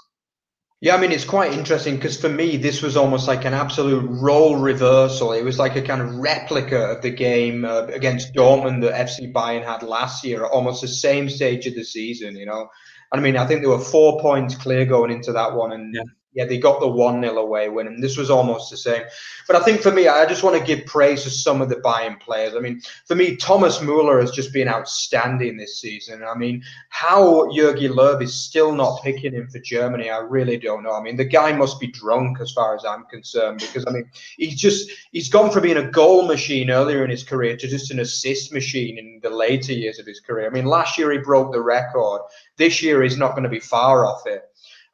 Yeah, 0.81 0.95
I 0.95 0.99
mean, 0.99 1.11
it's 1.11 1.25
quite 1.25 1.53
interesting 1.53 1.95
because 1.95 2.19
for 2.19 2.29
me, 2.29 2.57
this 2.57 2.81
was 2.81 2.97
almost 2.97 3.27
like 3.27 3.45
an 3.45 3.53
absolute 3.53 4.05
role 4.09 4.57
reversal. 4.57 5.33
It 5.33 5.43
was 5.43 5.59
like 5.59 5.75
a 5.75 5.81
kind 5.81 6.01
of 6.01 6.15
replica 6.15 6.91
of 6.91 7.01
the 7.01 7.11
game 7.11 7.65
uh, 7.65 7.87
against 7.87 8.33
Dortmund 8.33 8.81
that 8.81 8.93
FC 8.93 9.31
Bayern 9.31 9.65
had 9.65 9.83
last 9.83 10.23
year, 10.23 10.45
almost 10.45 10.81
the 10.81 10.87
same 10.87 11.29
stage 11.29 11.65
of 11.67 11.75
the 11.75 11.83
season, 11.83 12.35
you 12.35 12.45
know. 12.45 12.69
I 13.11 13.19
mean, 13.19 13.37
I 13.37 13.45
think 13.45 13.61
there 13.61 13.69
were 13.69 13.79
four 13.79 14.19
points 14.19 14.55
clear 14.55 14.85
going 14.85 15.11
into 15.11 15.31
that 15.33 15.53
one, 15.53 15.71
and 15.71 15.95
yeah 15.95 16.03
yeah, 16.35 16.45
they 16.45 16.57
got 16.57 16.81
the 16.81 16.87
1 16.87 17.21
0 17.21 17.37
away 17.37 17.69
win, 17.69 17.87
and 17.87 18.03
this 18.03 18.17
was 18.17 18.29
almost 18.29 18.69
the 18.69 18.75
same. 18.77 19.03
But 19.47 19.55
I 19.55 19.61
think 19.61 19.81
for 19.81 19.91
me, 19.91 20.09
I 20.09 20.25
just 20.25 20.43
want 20.43 20.57
to 20.57 20.63
give 20.63 20.85
praise 20.85 21.23
to 21.23 21.29
some 21.29 21.61
of 21.61 21.69
the 21.69 21.77
Bayern 21.77 22.19
players. 22.19 22.55
I 22.55 22.59
mean, 22.59 22.81
for 23.05 23.15
me, 23.15 23.37
Thomas 23.37 23.81
Muller 23.81 24.19
has 24.19 24.31
just 24.31 24.51
been 24.51 24.67
outstanding 24.67 25.55
this 25.55 25.79
season. 25.79 26.23
I 26.23 26.35
mean, 26.35 26.61
how 26.89 27.49
Jurgen 27.55 27.93
Löw 27.93 28.21
is 28.21 28.33
still 28.33 28.73
not 28.73 29.01
picking 29.01 29.33
him 29.33 29.47
for 29.47 29.59
Germany, 29.59 30.09
I 30.09 30.17
really 30.17 30.57
don't 30.57 30.83
know. 30.83 30.91
I 30.91 31.01
mean, 31.01 31.15
the 31.15 31.23
guy 31.23 31.53
must 31.53 31.79
be 31.79 31.87
drunk 31.87 32.41
as 32.41 32.51
far 32.51 32.75
as 32.75 32.83
I'm 32.83 33.05
concerned, 33.05 33.59
because 33.59 33.85
I 33.87 33.91
mean, 33.91 34.09
he's 34.37 34.59
just 34.59 34.91
he's 35.13 35.29
gone 35.29 35.51
from 35.51 35.63
being 35.63 35.77
a 35.77 35.89
goal 35.89 36.27
machine 36.27 36.69
earlier 36.69 37.05
in 37.05 37.09
his 37.09 37.23
career 37.23 37.55
to 37.55 37.67
just 37.67 37.91
an 37.91 37.99
assist 37.99 38.51
machine 38.51 38.97
in 38.97 39.21
the 39.23 39.29
later 39.29 39.71
years 39.71 39.99
of 39.99 40.05
his 40.05 40.19
career. 40.19 40.47
I 40.47 40.49
mean, 40.49 40.65
last 40.65 40.97
year 40.97 41.13
he 41.13 41.17
broke 41.19 41.53
the 41.53 41.61
record. 41.61 42.21
This 42.57 42.83
year 42.83 43.01
he's 43.03 43.17
not 43.17 43.31
going 43.31 43.43
to 43.43 43.49
be 43.49 43.59
far 43.59 44.05
off 44.05 44.27
it. 44.27 44.43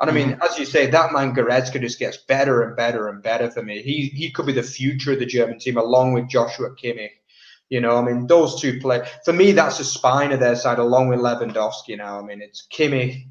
And 0.02 0.10
I 0.10 0.14
mean, 0.14 0.32
mm-hmm. 0.32 0.42
as 0.42 0.58
you 0.58 0.66
say, 0.66 0.88
that 0.88 1.14
man 1.14 1.36
Goretzka 1.36 1.80
just 1.80 2.00
gets 2.00 2.18
better 2.18 2.64
and 2.64 2.76
better 2.76 3.08
and 3.08 3.22
better 3.22 3.52
for 3.52 3.62
me. 3.62 3.84
He 3.84 4.08
he 4.08 4.32
could 4.32 4.48
be 4.48 4.52
the 4.52 4.64
future 4.64 5.14
of 5.14 5.20
the 5.20 5.28
German 5.28 5.60
team 5.60 5.78
along 5.78 6.14
with 6.14 6.28
Joshua 6.28 6.72
Kimmich. 6.72 7.12
You 7.70 7.82
know, 7.82 7.96
I 7.98 8.02
mean, 8.02 8.26
those 8.26 8.60
two 8.60 8.80
play 8.80 9.08
for 9.24 9.32
me. 9.32 9.52
That's 9.52 9.78
the 9.78 9.84
spine 9.84 10.32
of 10.32 10.40
their 10.40 10.56
side, 10.56 10.80
along 10.80 11.10
with 11.10 11.20
Lewandowski. 11.20 11.98
Now, 11.98 12.20
I 12.20 12.24
mean, 12.24 12.42
it's 12.42 12.68
Kimmich, 12.74 13.28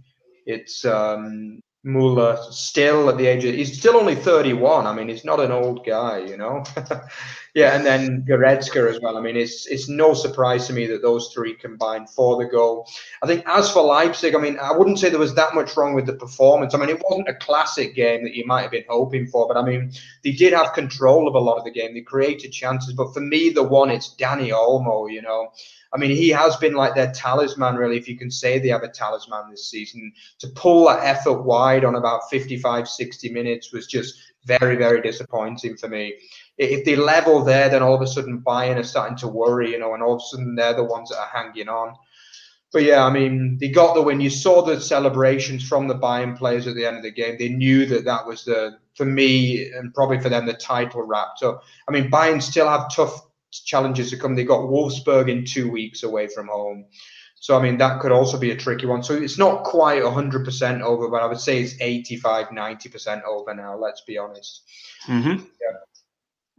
it's 0.46 0.84
um, 0.84 1.60
Muller 1.82 2.36
still 2.50 3.08
at 3.08 3.16
the 3.16 3.26
age 3.26 3.44
of 3.46 3.54
he's 3.54 3.78
still 3.78 3.96
only 3.96 4.14
31. 4.14 4.86
I 4.86 4.92
mean, 4.92 5.08
he's 5.08 5.24
not 5.24 5.40
an 5.40 5.50
old 5.50 5.86
guy, 5.86 6.18
you 6.18 6.36
know. 6.36 6.62
yeah, 7.54 7.74
and 7.74 7.86
then 7.86 8.22
Goretzka 8.28 8.90
as 8.90 9.00
well. 9.00 9.16
I 9.16 9.22
mean, 9.22 9.36
it's 9.36 9.66
it's 9.66 9.88
no 9.88 10.12
surprise 10.12 10.66
to 10.66 10.74
me 10.74 10.86
that 10.88 11.00
those 11.00 11.32
three 11.32 11.54
combined 11.54 12.10
for 12.10 12.36
the 12.36 12.50
goal. 12.50 12.86
I 13.22 13.26
think 13.26 13.44
as 13.46 13.70
for 13.70 13.82
Leipzig, 13.82 14.34
I 14.34 14.38
mean, 14.38 14.58
I 14.58 14.76
wouldn't 14.76 14.98
say 14.98 15.08
there 15.08 15.18
was 15.18 15.34
that 15.36 15.54
much 15.54 15.74
wrong 15.74 15.94
with 15.94 16.04
the 16.04 16.12
performance. 16.12 16.74
I 16.74 16.78
mean, 16.78 16.90
it 16.90 17.02
wasn't 17.08 17.28
a 17.30 17.34
classic 17.34 17.94
game 17.94 18.24
that 18.24 18.34
you 18.34 18.44
might 18.46 18.62
have 18.62 18.72
been 18.72 18.84
hoping 18.86 19.26
for, 19.26 19.48
but 19.48 19.56
I 19.56 19.64
mean, 19.64 19.90
they 20.22 20.32
did 20.32 20.52
have 20.52 20.74
control 20.74 21.28
of 21.28 21.34
a 21.34 21.40
lot 21.40 21.56
of 21.56 21.64
the 21.64 21.70
game. 21.70 21.94
They 21.94 22.02
created 22.02 22.52
chances, 22.52 22.92
but 22.92 23.14
for 23.14 23.20
me, 23.20 23.48
the 23.48 23.62
one 23.62 23.90
it's 23.90 24.14
Dani 24.16 24.50
Olmo, 24.50 25.10
you 25.10 25.22
know. 25.22 25.50
I 25.92 25.98
mean, 25.98 26.10
he 26.10 26.28
has 26.28 26.56
been 26.56 26.74
like 26.74 26.94
their 26.94 27.10
talisman, 27.10 27.74
really, 27.74 27.96
if 27.96 28.08
you 28.08 28.16
can 28.16 28.30
say 28.30 28.58
they 28.58 28.68
have 28.68 28.84
a 28.84 28.88
talisman 28.88 29.50
this 29.50 29.68
season. 29.68 30.12
To 30.38 30.48
pull 30.48 30.86
that 30.86 31.04
effort 31.04 31.42
wide 31.42 31.84
on 31.84 31.96
about 31.96 32.30
55, 32.30 32.88
60 32.88 33.30
minutes 33.30 33.72
was 33.72 33.86
just 33.88 34.14
very, 34.44 34.76
very 34.76 35.02
disappointing 35.02 35.76
for 35.76 35.88
me. 35.88 36.14
If 36.58 36.84
they 36.84 36.94
level 36.94 37.42
there, 37.42 37.68
then 37.68 37.82
all 37.82 37.94
of 37.94 38.02
a 38.02 38.06
sudden 38.06 38.42
Bayern 38.46 38.76
are 38.76 38.84
starting 38.84 39.16
to 39.18 39.28
worry, 39.28 39.72
you 39.72 39.78
know, 39.78 39.94
and 39.94 40.02
all 40.02 40.14
of 40.14 40.20
a 40.20 40.28
sudden 40.28 40.54
they're 40.54 40.74
the 40.74 40.84
ones 40.84 41.10
that 41.10 41.18
are 41.18 41.30
hanging 41.32 41.68
on. 41.68 41.94
but 42.72 42.84
yeah, 42.84 43.04
I 43.04 43.10
mean, 43.10 43.58
they 43.58 43.68
got 43.68 43.94
the 43.94 44.02
win. 44.02 44.20
You 44.20 44.30
saw 44.30 44.62
the 44.62 44.80
celebrations 44.80 45.66
from 45.66 45.88
the 45.88 45.98
Bayern 45.98 46.38
players 46.38 46.68
at 46.68 46.76
the 46.76 46.86
end 46.86 46.98
of 46.98 47.02
the 47.02 47.10
game. 47.10 47.36
They 47.36 47.48
knew 47.48 47.84
that 47.86 48.04
that 48.04 48.26
was 48.26 48.44
the, 48.44 48.78
for 48.94 49.04
me, 49.04 49.70
and 49.72 49.92
probably 49.92 50.20
for 50.20 50.28
them, 50.28 50.46
the 50.46 50.54
title 50.54 51.02
wrapped 51.02 51.42
up. 51.42 51.64
I 51.88 51.92
mean, 51.92 52.10
Bayern 52.10 52.40
still 52.40 52.68
have 52.68 52.94
tough 52.94 53.26
challenges 53.50 54.10
to 54.10 54.16
come. 54.16 54.34
They 54.34 54.44
got 54.44 54.60
Wolfsburg 54.60 55.30
in 55.30 55.44
two 55.44 55.70
weeks 55.70 56.02
away 56.02 56.28
from 56.28 56.48
home. 56.48 56.86
So, 57.36 57.56
I 57.56 57.62
mean, 57.62 57.78
that 57.78 58.00
could 58.00 58.12
also 58.12 58.38
be 58.38 58.50
a 58.50 58.56
tricky 58.56 58.86
one. 58.86 59.02
So, 59.02 59.14
it's 59.14 59.38
not 59.38 59.64
quite 59.64 60.02
100% 60.02 60.80
over, 60.82 61.08
but 61.08 61.22
I 61.22 61.26
would 61.26 61.40
say 61.40 61.62
it's 61.62 61.74
85, 61.80 62.48
90% 62.48 63.22
over 63.24 63.54
now, 63.54 63.76
let's 63.78 64.02
be 64.02 64.18
honest. 64.18 64.62
Mm-hmm. 65.06 65.44
Yeah. 65.44 65.76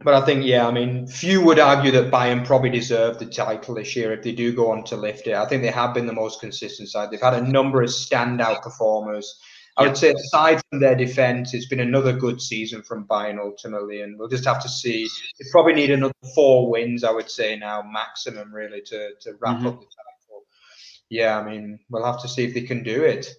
But 0.04 0.14
I 0.14 0.24
think, 0.24 0.44
yeah, 0.44 0.66
I 0.66 0.72
mean, 0.72 1.06
few 1.06 1.44
would 1.44 1.58
argue 1.58 1.92
that 1.92 2.10
Bayern 2.10 2.44
probably 2.44 2.70
deserve 2.70 3.18
the 3.18 3.26
title 3.26 3.74
this 3.74 3.94
year 3.94 4.12
if 4.12 4.22
they 4.22 4.32
do 4.32 4.52
go 4.52 4.72
on 4.72 4.84
to 4.84 4.96
lift 4.96 5.26
it. 5.26 5.34
I 5.34 5.46
think 5.46 5.62
they 5.62 5.70
have 5.70 5.94
been 5.94 6.06
the 6.06 6.12
most 6.12 6.40
consistent 6.40 6.88
side. 6.88 7.10
They've 7.10 7.20
had 7.20 7.34
a 7.34 7.46
number 7.46 7.82
of 7.82 7.90
standout 7.90 8.62
performers. 8.62 9.40
I 9.76 9.86
would 9.86 9.96
say, 9.96 10.10
aside 10.12 10.60
from 10.68 10.80
their 10.80 10.94
defense, 10.94 11.54
it's 11.54 11.66
been 11.66 11.80
another 11.80 12.12
good 12.12 12.42
season 12.42 12.82
from 12.82 13.06
Bayern 13.06 13.38
ultimately, 13.38 14.02
and 14.02 14.18
we'll 14.18 14.28
just 14.28 14.44
have 14.44 14.62
to 14.62 14.68
see. 14.68 15.08
They 15.40 15.46
probably 15.50 15.72
need 15.72 15.90
another 15.90 16.12
four 16.34 16.70
wins, 16.70 17.04
I 17.04 17.10
would 17.10 17.30
say 17.30 17.56
now 17.56 17.82
maximum, 17.82 18.52
really, 18.54 18.82
to 18.82 19.10
to 19.20 19.32
wrap 19.40 19.56
mm-hmm. 19.56 19.68
up 19.68 19.80
the 19.80 19.86
title. 19.86 20.44
Yeah, 21.08 21.38
I 21.38 21.48
mean, 21.48 21.78
we'll 21.88 22.04
have 22.04 22.20
to 22.22 22.28
see 22.28 22.44
if 22.44 22.54
they 22.54 22.62
can 22.62 22.82
do 22.82 23.04
it. 23.04 23.34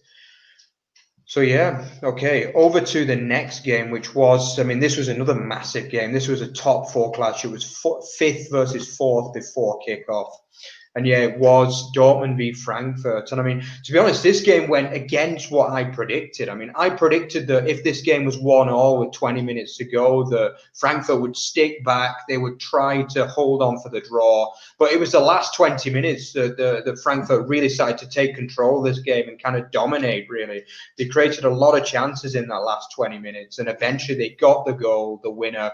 So 1.26 1.40
yeah, 1.40 1.86
okay. 2.04 2.52
Over 2.54 2.82
to 2.82 3.06
the 3.06 3.16
next 3.16 3.62
game, 3.62 3.90
which 3.90 4.14
was, 4.14 4.60
I 4.60 4.64
mean, 4.64 4.80
this 4.80 4.98
was 4.98 5.08
another 5.08 5.34
massive 5.34 5.90
game. 5.90 6.12
This 6.12 6.28
was 6.28 6.42
a 6.42 6.52
top 6.52 6.92
four 6.92 7.12
clash. 7.12 7.46
It 7.46 7.52
was 7.52 7.80
fifth 8.18 8.52
versus 8.52 8.96
fourth 8.96 9.34
before 9.34 9.80
kickoff. 9.88 10.32
And 10.96 11.08
yeah, 11.08 11.20
it 11.20 11.40
was 11.40 11.92
Dortmund 11.94 12.38
v 12.38 12.54
Frankfurt. 12.54 13.32
And 13.32 13.42
I 13.42 13.44
mean, 13.44 13.64
to 13.84 13.92
be 13.92 13.98
honest, 13.98 14.22
this 14.22 14.42
game 14.42 14.70
went 14.70 14.94
against 14.94 15.50
what 15.50 15.72
I 15.72 15.86
predicted. 15.86 16.50
I 16.50 16.56
mean, 16.56 16.72
I 16.76 16.92
predicted 16.92 17.48
that 17.48 17.68
if 17.68 17.84
this 17.84 18.02
game 18.02 18.26
was 18.26 18.38
one 18.38 18.70
all 18.70 19.00
with 19.00 19.12
20 19.12 19.42
minutes 19.42 19.76
to 19.78 19.86
go, 19.86 20.24
that 20.30 20.58
Frankfurt 20.76 21.20
would 21.20 21.36
stick 21.36 21.84
back. 21.84 22.28
They 22.30 22.38
would 22.38 22.60
try 22.60 23.04
to 23.04 23.26
hold 23.26 23.64
on 23.64 23.80
for 23.80 23.90
the 23.90 24.02
draw. 24.02 24.52
But 24.78 24.92
it 24.92 25.00
was 25.00 25.12
the 25.12 25.20
last 25.20 25.56
20 25.56 25.90
minutes 25.90 26.32
that, 26.34 26.58
the, 26.58 26.84
that 26.86 27.02
Frankfurt 27.02 27.48
really 27.48 27.70
started 27.70 27.98
to 27.98 28.08
take 28.08 28.36
control 28.36 28.78
of 28.78 28.86
this 28.86 29.04
game 29.04 29.28
and 29.28 29.42
kind 29.42 29.56
of 29.56 29.72
dominate, 29.72 30.30
really. 30.30 30.64
They 31.00 31.06
created 31.06 31.44
a 31.44 31.50
lot 31.50 31.76
of 31.76 31.88
chances 31.88 32.36
in 32.36 32.48
that 32.50 32.58
last 32.58 32.92
20 32.96 33.18
minutes. 33.18 33.58
And 33.58 33.68
eventually 33.68 34.16
they 34.16 34.30
got 34.30 34.68
the 34.68 34.74
goal, 34.74 35.20
the 35.24 35.32
winner. 35.32 35.72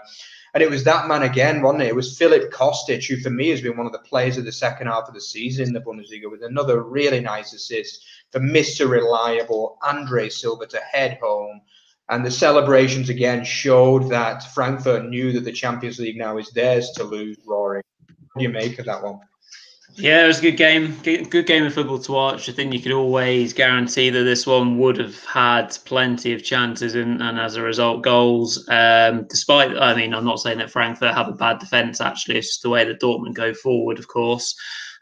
And 0.52 0.62
it 0.62 0.70
was 0.70 0.84
that 0.84 1.06
man 1.06 1.22
again, 1.22 1.62
wasn't 1.62 1.84
it? 1.84 1.88
It 1.88 1.94
was 1.94 2.18
Philip 2.18 2.52
Kostic, 2.52 3.06
who 3.06 3.18
for 3.20 3.30
me 3.30 3.50
has 3.50 3.60
been 3.60 3.76
one 3.76 3.86
of 3.86 3.92
the 3.92 4.00
players 4.00 4.36
of 4.36 4.44
the 4.44 4.52
second 4.52 4.88
half 4.88 5.06
of 5.06 5.14
the 5.14 5.20
season 5.20 5.68
in 5.68 5.72
the 5.72 5.80
Bundesliga, 5.80 6.30
with 6.30 6.42
another 6.42 6.82
really 6.82 7.20
nice 7.20 7.52
assist 7.52 8.04
for 8.32 8.40
Mr. 8.40 8.88
Reliable 8.88 9.78
Andre 9.82 10.28
Silva 10.28 10.66
to 10.66 10.78
head 10.78 11.18
home. 11.22 11.60
And 12.08 12.26
the 12.26 12.30
celebrations 12.30 13.08
again 13.08 13.44
showed 13.44 14.10
that 14.10 14.52
Frankfurt 14.52 15.08
knew 15.08 15.32
that 15.32 15.44
the 15.44 15.52
Champions 15.52 16.00
League 16.00 16.16
now 16.16 16.38
is 16.38 16.50
theirs 16.50 16.90
to 16.96 17.04
lose, 17.04 17.36
Rory. 17.46 17.82
What 18.32 18.40
do 18.40 18.42
you 18.42 18.50
make 18.50 18.80
of 18.80 18.86
that 18.86 19.02
one? 19.02 19.20
Yeah, 19.94 20.24
it 20.24 20.26
was 20.28 20.38
a 20.38 20.42
good 20.42 20.56
game. 20.56 20.96
Good 21.02 21.46
game 21.46 21.66
of 21.66 21.74
football 21.74 21.98
to 21.98 22.12
watch. 22.12 22.48
I 22.48 22.52
think 22.52 22.72
you 22.72 22.80
could 22.80 22.92
always 22.92 23.52
guarantee 23.52 24.08
that 24.10 24.22
this 24.22 24.46
one 24.46 24.78
would 24.78 24.96
have 24.98 25.22
had 25.24 25.76
plenty 25.84 26.32
of 26.32 26.42
chances 26.42 26.94
and, 26.94 27.22
and 27.22 27.38
as 27.38 27.56
a 27.56 27.62
result, 27.62 28.02
goals. 28.02 28.66
Um, 28.68 29.26
despite, 29.28 29.76
I 29.76 29.94
mean, 29.94 30.14
I'm 30.14 30.24
not 30.24 30.40
saying 30.40 30.58
that 30.58 30.70
Frankfurt 30.70 31.14
have 31.14 31.28
a 31.28 31.32
bad 31.32 31.58
defence, 31.58 32.00
actually. 32.00 32.38
It's 32.38 32.48
just 32.48 32.62
the 32.62 32.70
way 32.70 32.84
that 32.84 33.00
Dortmund 33.00 33.34
go 33.34 33.52
forward, 33.52 33.98
of 33.98 34.08
course. 34.08 34.54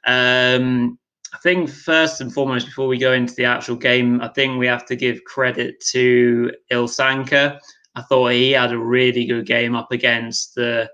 Um, 0.05 0.99
I 1.35 1.39
think 1.39 1.69
first 1.71 2.21
and 2.21 2.33
foremost, 2.33 2.67
before 2.67 2.89
we 2.89 2.99
go 2.99 3.13
into 3.13 3.35
the 3.35 3.45
actual 3.45 3.77
game, 3.77 4.21
I 4.21 4.29
think 4.29 4.59
we 4.59 4.67
have 4.67 4.87
to 4.87 4.97
give 4.97 5.25
credit 5.25 5.81
to 5.91 6.51
Ilsanker. 6.73 7.59
I 7.95 8.03
thought 8.03 8.33
he 8.33 8.53
had 8.53 8.73
a 8.73 8.79
really 8.79 9.27
good 9.27 9.47
game 9.47 9.77
up 9.77 9.93
against 9.93 10.55
the 10.55 10.89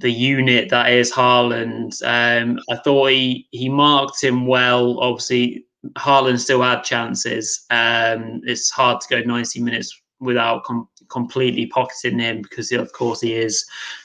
the 0.00 0.10
unit 0.10 0.70
that 0.70 0.90
is 0.90 1.12
Haaland. 1.12 2.02
Um, 2.02 2.58
I 2.70 2.76
thought 2.76 3.10
he 3.10 3.46
he 3.50 3.68
marked 3.68 4.22
him 4.22 4.46
well. 4.46 4.98
Obviously, 5.00 5.66
Haaland 5.96 6.40
still 6.40 6.62
had 6.62 6.82
chances. 6.82 7.66
Um, 7.70 8.40
it's 8.44 8.70
hard 8.70 9.00
to 9.00 9.08
go 9.08 9.20
90 9.20 9.60
minutes 9.60 10.00
without 10.20 10.64
com- 10.64 10.88
completely 11.08 11.66
pocketing 11.66 12.18
him 12.18 12.42
because, 12.42 12.72
of 12.72 12.92
course, 12.92 13.20
he 13.20 13.34
is 13.34 13.64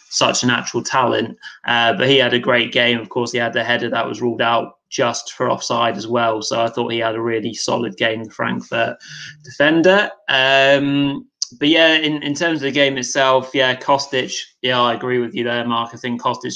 such 0.10 0.44
a 0.44 0.48
natural 0.48 0.84
talent. 0.84 1.38
Uh, 1.66 1.94
but 1.94 2.08
he 2.08 2.18
had 2.18 2.34
a 2.34 2.40
great 2.40 2.72
game. 2.72 3.00
Of 3.00 3.10
course, 3.10 3.32
he 3.32 3.38
had 3.38 3.54
the 3.54 3.64
header 3.64 3.90
that 3.90 4.08
was 4.08 4.22
ruled 4.22 4.42
out 4.42 4.78
just 4.90 5.34
for 5.34 5.50
offside 5.50 5.98
as 5.98 6.08
well. 6.08 6.42
So 6.42 6.62
I 6.62 6.70
thought 6.70 6.92
he 6.92 7.00
had 7.00 7.16
a 7.16 7.22
really 7.22 7.54
solid 7.54 7.98
game, 7.98 8.24
the 8.24 8.32
Frankfurt 8.32 8.98
defender. 9.44 10.10
Um, 10.30 11.28
but 11.60 11.68
yeah, 11.68 11.96
in, 11.96 12.22
in 12.24 12.34
terms 12.34 12.58
of 12.58 12.62
the 12.62 12.72
game 12.72 12.98
itself, 12.98 13.52
yeah, 13.54 13.75
Kostic, 13.75 14.36
yeah, 14.62 14.82
I 14.82 14.94
agree 14.94 15.20
with 15.20 15.34
you 15.36 15.44
there, 15.44 15.66
Mark. 15.66 15.92
I 15.94 15.98
think 15.98 16.22
Kostic, 16.22 16.54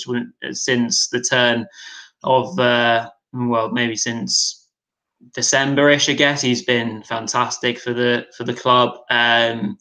since 0.51 1.07
the 1.09 1.21
turn 1.21 1.67
of, 2.23 2.57
uh, 2.59 3.09
well, 3.33 3.69
maybe 3.71 3.95
since 3.95 4.67
December-ish, 5.33 6.09
I 6.09 6.13
guess, 6.13 6.41
he's 6.41 6.63
been 6.63 7.03
fantastic 7.03 7.79
for 7.79 7.93
the 7.93 8.25
for 8.37 8.43
the 8.43 8.53
club. 8.53 8.97
Um, 9.09 9.77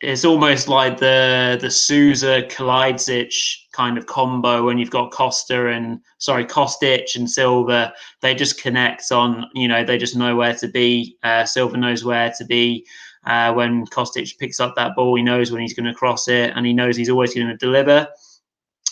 it's 0.00 0.24
almost 0.24 0.66
like 0.68 0.98
the 0.98 1.58
the 1.60 1.70
Sosa 1.70 2.42
Kalajdzic 2.48 3.34
kind 3.72 3.96
of 3.96 4.06
combo 4.06 4.64
when 4.66 4.78
you've 4.78 4.90
got 4.90 5.12
Costa 5.12 5.68
and 5.68 6.00
sorry 6.18 6.44
Kostic 6.44 7.14
and 7.16 7.30
Silva. 7.30 7.92
They 8.20 8.34
just 8.34 8.60
connect 8.60 9.12
on, 9.12 9.46
you 9.54 9.68
know, 9.68 9.84
they 9.84 9.98
just 9.98 10.16
know 10.16 10.34
where 10.34 10.54
to 10.56 10.68
be. 10.68 11.16
Uh, 11.22 11.44
Silva 11.44 11.76
knows 11.76 12.04
where 12.04 12.32
to 12.36 12.44
be. 12.44 12.84
Uh, 13.24 13.52
when 13.52 13.86
Kostic 13.86 14.36
picks 14.38 14.58
up 14.58 14.74
that 14.74 14.96
ball, 14.96 15.14
he 15.16 15.22
knows 15.22 15.52
when 15.52 15.62
he's 15.62 15.74
going 15.74 15.86
to 15.86 15.94
cross 15.94 16.28
it, 16.28 16.52
and 16.56 16.66
he 16.66 16.72
knows 16.72 16.96
he's 16.96 17.10
always 17.10 17.34
going 17.34 17.46
to 17.46 17.56
deliver. 17.56 18.08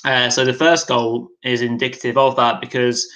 Uh, 0.05 0.31
so 0.31 0.45
the 0.45 0.55
first 0.55 0.87
goal 0.87 1.29
is 1.43 1.63
indicative 1.63 2.17
of 2.17 2.37
that 2.37 2.61
because 2.61 3.07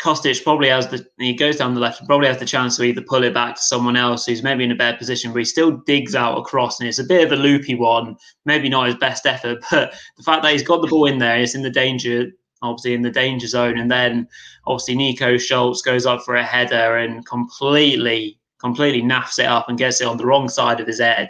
Kostic 0.00 0.42
probably 0.42 0.68
has 0.68 0.88
the 0.88 1.06
he 1.18 1.32
goes 1.34 1.56
down 1.56 1.74
the 1.74 1.80
left, 1.80 2.04
probably 2.06 2.26
has 2.26 2.38
the 2.38 2.44
chance 2.44 2.76
to 2.76 2.82
either 2.82 3.00
pull 3.00 3.22
it 3.22 3.32
back 3.32 3.54
to 3.54 3.62
someone 3.62 3.96
else 3.96 4.26
who's 4.26 4.42
maybe 4.42 4.64
in 4.64 4.72
a 4.72 4.76
better 4.76 4.96
position, 4.96 5.32
but 5.32 5.38
he 5.38 5.44
still 5.44 5.70
digs 5.86 6.14
out 6.14 6.36
across, 6.36 6.80
and 6.80 6.88
it's 6.88 6.98
a 6.98 7.04
bit 7.04 7.24
of 7.24 7.32
a 7.32 7.40
loopy 7.40 7.74
one. 7.74 8.16
Maybe 8.44 8.68
not 8.68 8.86
his 8.86 8.96
best 8.96 9.24
effort, 9.24 9.64
but 9.70 9.94
the 10.16 10.22
fact 10.22 10.42
that 10.42 10.52
he's 10.52 10.62
got 10.62 10.82
the 10.82 10.88
ball 10.88 11.06
in 11.06 11.18
there, 11.18 11.38
it's 11.38 11.54
in 11.54 11.62
the 11.62 11.70
danger, 11.70 12.26
obviously 12.60 12.94
in 12.94 13.02
the 13.02 13.10
danger 13.10 13.46
zone, 13.46 13.78
and 13.78 13.90
then 13.90 14.28
obviously 14.66 14.96
Nico 14.96 15.38
Schulz 15.38 15.80
goes 15.80 16.06
up 16.06 16.22
for 16.22 16.34
a 16.34 16.44
header 16.44 16.96
and 16.96 17.24
completely 17.24 18.38
completely 18.64 19.02
naffs 19.02 19.38
it 19.38 19.44
up 19.44 19.68
and 19.68 19.76
gets 19.76 20.00
it 20.00 20.06
on 20.06 20.16
the 20.16 20.24
wrong 20.24 20.48
side 20.48 20.80
of 20.80 20.86
his 20.86 20.98
head. 20.98 21.28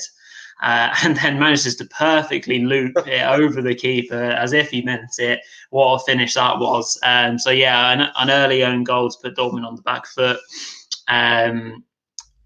Uh, 0.63 0.95
and 1.03 1.17
then 1.17 1.39
manages 1.39 1.75
to 1.77 1.85
perfectly 1.87 2.65
loop 2.65 2.93
it 3.07 3.27
over 3.27 3.61
the 3.61 3.75
keeper 3.75 4.15
as 4.15 4.53
if 4.53 4.71
he 4.71 4.83
meant 4.83 5.19
it. 5.19 5.41
What 5.71 5.95
a 5.95 6.05
finish 6.05 6.35
that 6.35 6.59
was! 6.59 6.99
Um, 7.03 7.39
so 7.39 7.51
yeah, 7.51 7.91
an, 7.91 8.09
an, 8.17 8.31
early 8.31 8.63
own 8.63 8.85
goal 8.85 9.11
to 9.11 9.19
put 9.21 9.37
Dortmund 9.37 9.67
on 9.67 9.75
the 9.75 9.83
back 9.83 10.07
foot. 10.07 10.39
Um, 11.09 11.85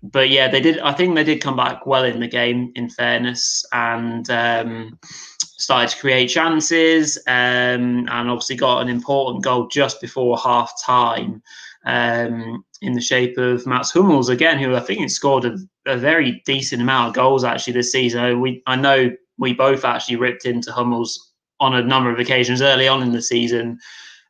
but 0.03 0.31
yeah, 0.31 0.49
they 0.49 0.61
did. 0.61 0.79
I 0.79 0.93
think 0.93 1.15
they 1.15 1.25
did 1.25 1.43
come 1.43 1.57
back 1.57 1.85
well 1.85 2.05
in 2.05 2.21
the 2.21 2.29
game, 2.29 2.73
in 2.75 2.89
fairness, 2.89 3.65
and 3.73 4.29
um, 4.31 4.99
started 5.41 5.91
to 5.91 6.01
create 6.01 6.29
chances, 6.29 7.19
um, 7.27 8.09
and 8.09 8.31
obviously 8.31 8.57
got 8.57 8.81
an 8.81 8.89
important 8.89 9.45
goal 9.45 9.67
just 9.67 10.01
before 10.01 10.39
half 10.39 10.73
time 10.83 11.43
um, 11.89 12.63
in 12.83 12.93
the 12.93 13.01
shape 13.01 13.39
of 13.39 13.67
Mats 13.67 13.91
Hummels 13.91 14.29
again, 14.29 14.59
who 14.59 14.77
I 14.77 14.81
think 14.81 15.01
has 15.01 15.15
scored 15.15 15.47
a, 15.47 15.57
a, 15.87 15.97
very 15.97 16.43
decent 16.45 16.83
amount 16.83 17.09
of 17.09 17.15
goals 17.15 17.45
actually 17.45 17.73
this 17.73 17.91
season. 17.91 18.41
We 18.41 18.63
I 18.67 18.77
know 18.77 19.11
we 19.39 19.55
both 19.55 19.87
actually 19.87 20.17
ripped 20.17 20.45
into 20.45 20.71
Hummels 20.71 21.33
on 21.61 21.75
a 21.75 21.83
number 21.83 22.13
of 22.13 22.19
occasions 22.19 22.61
early 22.61 22.87
on 22.87 23.03
in 23.03 23.13
the 23.13 23.23
season, 23.23 23.79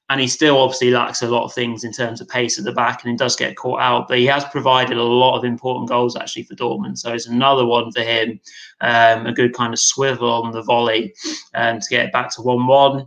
and 0.09 0.21
he 0.21 0.29
still 0.29 0.57
obviously 0.57 0.93
lacks 0.93 1.21
a 1.21 1.27
lot 1.27 1.45
of 1.45 1.53
things 1.53 1.83
in 1.83 1.91
terms 1.91 2.21
of 2.21 2.29
pace 2.29 2.59
at 2.59 2.65
the 2.65 2.71
back, 2.73 3.03
and 3.03 3.11
he 3.11 3.17
does 3.17 3.35
get 3.35 3.57
caught 3.57 3.81
out. 3.81 4.07
But 4.07 4.19
he 4.19 4.27
has 4.27 4.45
provided 4.45 4.97
a 4.97 5.03
lot 5.03 5.37
of 5.37 5.45
important 5.45 5.89
goals 5.89 6.15
actually 6.15 6.45
for 6.45 6.55
Dortmund, 6.55 6.99
so 6.99 7.13
it's 7.13 7.27
another 7.27 7.67
one 7.67 7.91
for 7.91 8.03
him. 8.03 8.39
Um, 8.83 9.27
a 9.27 9.33
good 9.33 9.53
kind 9.53 9.73
of 9.73 9.81
swivel 9.81 10.31
on 10.31 10.53
the 10.53 10.63
volley 10.63 11.13
um, 11.55 11.81
to 11.81 11.89
get 11.91 12.07
it 12.07 12.13
back 12.13 12.31
to 12.37 12.43
one-one. 12.43 13.07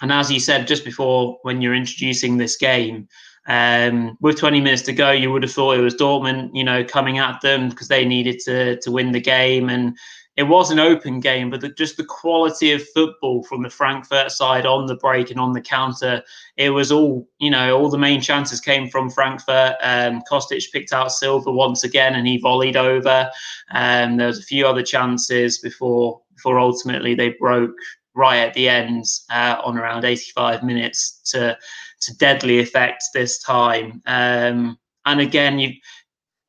And 0.00 0.12
as 0.12 0.30
you 0.30 0.40
said 0.40 0.66
just 0.66 0.84
before, 0.84 1.38
when 1.42 1.60
you're 1.60 1.74
introducing 1.74 2.36
this 2.36 2.56
game, 2.56 3.08
um, 3.48 4.16
with 4.20 4.38
20 4.38 4.60
minutes 4.60 4.82
to 4.82 4.92
go, 4.92 5.10
you 5.10 5.32
would 5.32 5.42
have 5.42 5.52
thought 5.52 5.78
it 5.78 5.82
was 5.82 5.94
Dortmund, 5.94 6.50
you 6.52 6.62
know, 6.62 6.84
coming 6.84 7.18
at 7.18 7.40
them 7.40 7.70
because 7.70 7.88
they 7.88 8.04
needed 8.04 8.40
to 8.40 8.78
to 8.80 8.90
win 8.90 9.12
the 9.12 9.20
game, 9.20 9.70
and 9.70 9.96
it 10.36 10.42
was 10.44 10.70
an 10.70 10.78
open 10.78 11.18
game. 11.18 11.48
But 11.48 11.62
the, 11.62 11.70
just 11.70 11.96
the 11.96 12.04
quality 12.04 12.72
of 12.72 12.86
football 12.90 13.42
from 13.42 13.62
the 13.62 13.70
Frankfurt 13.70 14.30
side 14.30 14.66
on 14.66 14.86
the 14.86 14.96
break 14.96 15.30
and 15.30 15.40
on 15.40 15.54
the 15.54 15.62
counter, 15.62 16.22
it 16.56 16.70
was 16.70 16.92
all, 16.92 17.26
you 17.38 17.50
know, 17.50 17.76
all 17.76 17.88
the 17.88 17.98
main 17.98 18.20
chances 18.20 18.60
came 18.60 18.88
from 18.88 19.08
Frankfurt. 19.08 19.76
Um, 19.82 20.22
Kostic 20.30 20.70
picked 20.70 20.92
out 20.92 21.10
Silva 21.10 21.50
once 21.50 21.84
again, 21.84 22.14
and 22.14 22.26
he 22.28 22.38
volleyed 22.38 22.76
over. 22.76 23.30
Um, 23.72 24.18
there 24.18 24.26
was 24.26 24.38
a 24.38 24.42
few 24.42 24.66
other 24.66 24.82
chances 24.82 25.58
before 25.58 26.20
before 26.36 26.60
ultimately 26.60 27.14
they 27.14 27.30
broke 27.30 27.74
right 28.14 28.38
at 28.38 28.54
the 28.54 28.68
end 28.68 29.04
uh, 29.30 29.56
on 29.64 29.78
around 29.78 30.04
85 30.04 30.62
minutes 30.62 31.20
to 31.32 31.56
to 32.00 32.16
deadly 32.16 32.58
effect 32.58 33.04
this 33.14 33.42
time. 33.42 34.02
Um, 34.06 34.78
and 35.06 35.20
again, 35.20 35.58
you 35.58 35.74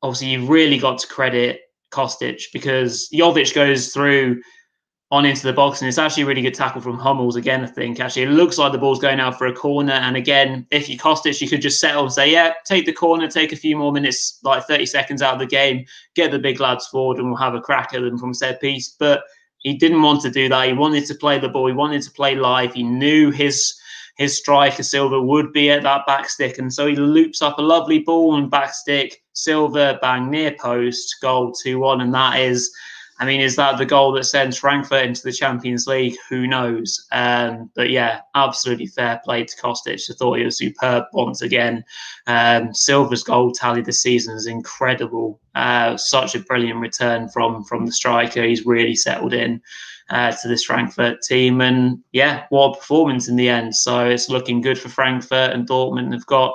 obviously 0.02 0.28
you've 0.28 0.48
really 0.48 0.78
got 0.78 0.98
to 0.98 1.06
credit 1.06 1.60
Kostic 1.92 2.44
because 2.52 3.08
Jovic 3.12 3.54
goes 3.54 3.92
through 3.92 4.40
on 5.12 5.26
into 5.26 5.44
the 5.44 5.52
box, 5.52 5.80
and 5.80 5.88
it's 5.88 5.98
actually 5.98 6.22
a 6.22 6.26
really 6.26 6.42
good 6.42 6.54
tackle 6.54 6.80
from 6.80 6.96
Hummels 6.96 7.34
again. 7.34 7.64
I 7.64 7.66
think 7.66 7.98
actually 7.98 8.22
it 8.22 8.30
looks 8.30 8.58
like 8.58 8.70
the 8.70 8.78
ball's 8.78 9.00
going 9.00 9.18
out 9.18 9.36
for 9.36 9.46
a 9.48 9.52
corner, 9.52 9.94
and 9.94 10.16
again, 10.16 10.66
if 10.70 10.88
you 10.88 10.96
Kostic, 10.96 11.40
you 11.40 11.48
could 11.48 11.62
just 11.62 11.80
settle 11.80 12.04
and 12.04 12.12
say, 12.12 12.30
yeah, 12.30 12.52
take 12.64 12.86
the 12.86 12.92
corner, 12.92 13.26
take 13.26 13.52
a 13.52 13.56
few 13.56 13.76
more 13.76 13.90
minutes, 13.90 14.38
like 14.44 14.64
30 14.66 14.86
seconds 14.86 15.20
out 15.20 15.34
of 15.34 15.40
the 15.40 15.46
game, 15.46 15.84
get 16.14 16.30
the 16.30 16.38
big 16.38 16.60
lads 16.60 16.86
forward, 16.86 17.18
and 17.18 17.26
we'll 17.26 17.36
have 17.36 17.54
a 17.54 17.60
crack 17.60 17.92
at 17.92 18.02
them 18.02 18.18
from 18.18 18.32
set 18.32 18.60
piece. 18.60 18.94
But 19.00 19.24
he 19.58 19.74
didn't 19.74 20.02
want 20.02 20.22
to 20.22 20.30
do 20.30 20.48
that. 20.48 20.68
He 20.68 20.72
wanted 20.72 21.06
to 21.06 21.14
play 21.14 21.38
the 21.38 21.48
ball. 21.48 21.66
He 21.66 21.72
wanted 21.72 22.02
to 22.02 22.10
play 22.12 22.34
live. 22.36 22.72
He 22.72 22.82
knew 22.82 23.30
his 23.30 23.79
his 24.20 24.36
striker 24.36 24.82
Silva 24.82 25.18
would 25.18 25.50
be 25.50 25.70
at 25.70 25.82
that 25.82 26.04
back 26.06 26.28
stick, 26.28 26.58
and 26.58 26.70
so 26.70 26.86
he 26.86 26.94
loops 26.94 27.40
up 27.40 27.58
a 27.58 27.62
lovely 27.62 28.00
ball 28.00 28.36
and 28.36 28.50
back 28.50 28.74
stick. 28.74 29.22
Silva 29.32 29.98
bang 30.02 30.30
near 30.30 30.54
post, 30.60 31.16
goal 31.22 31.52
two 31.52 31.78
one, 31.78 32.02
and 32.02 32.12
that 32.12 32.38
is 32.38 32.70
I 33.18 33.24
mean, 33.24 33.40
is 33.40 33.56
that 33.56 33.78
the 33.78 33.86
goal 33.86 34.12
that 34.12 34.24
sends 34.24 34.58
Frankfurt 34.58 35.06
into 35.06 35.22
the 35.22 35.32
Champions 35.32 35.86
League? 35.86 36.16
Who 36.28 36.46
knows? 36.46 37.06
Um, 37.12 37.70
but 37.74 37.88
yeah, 37.88 38.20
absolutely 38.34 38.86
fair 38.88 39.22
play 39.24 39.44
to 39.44 39.56
Kostic. 39.56 40.10
I 40.10 40.14
thought 40.14 40.38
he 40.38 40.44
was 40.44 40.58
superb 40.58 41.04
once 41.14 41.40
again. 41.40 41.82
Um, 42.26 42.74
Silva's 42.74 43.22
goal 43.22 43.52
tally 43.52 43.80
this 43.80 44.02
season 44.02 44.36
is 44.36 44.46
incredible. 44.46 45.40
Uh, 45.54 45.96
such 45.96 46.34
a 46.34 46.40
brilliant 46.40 46.80
return 46.80 47.28
from 47.30 47.64
from 47.64 47.86
the 47.86 47.92
striker. 47.92 48.42
He's 48.42 48.66
really 48.66 48.96
settled 48.96 49.32
in. 49.32 49.62
Uh, 50.10 50.32
to 50.32 50.48
this 50.48 50.64
Frankfurt 50.64 51.22
team. 51.22 51.60
And 51.60 52.00
yeah, 52.10 52.46
what 52.48 52.72
a 52.72 52.78
performance 52.78 53.28
in 53.28 53.36
the 53.36 53.48
end. 53.48 53.76
So 53.76 54.06
it's 54.06 54.28
looking 54.28 54.60
good 54.60 54.76
for 54.76 54.88
Frankfurt 54.88 55.52
and 55.52 55.68
Dortmund 55.68 56.10
They've 56.10 56.26
got 56.26 56.52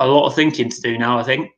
a 0.00 0.06
lot 0.08 0.26
of 0.26 0.34
thinking 0.34 0.68
to 0.68 0.80
do 0.80 0.98
now, 0.98 1.16
I 1.16 1.22
think. 1.22 1.52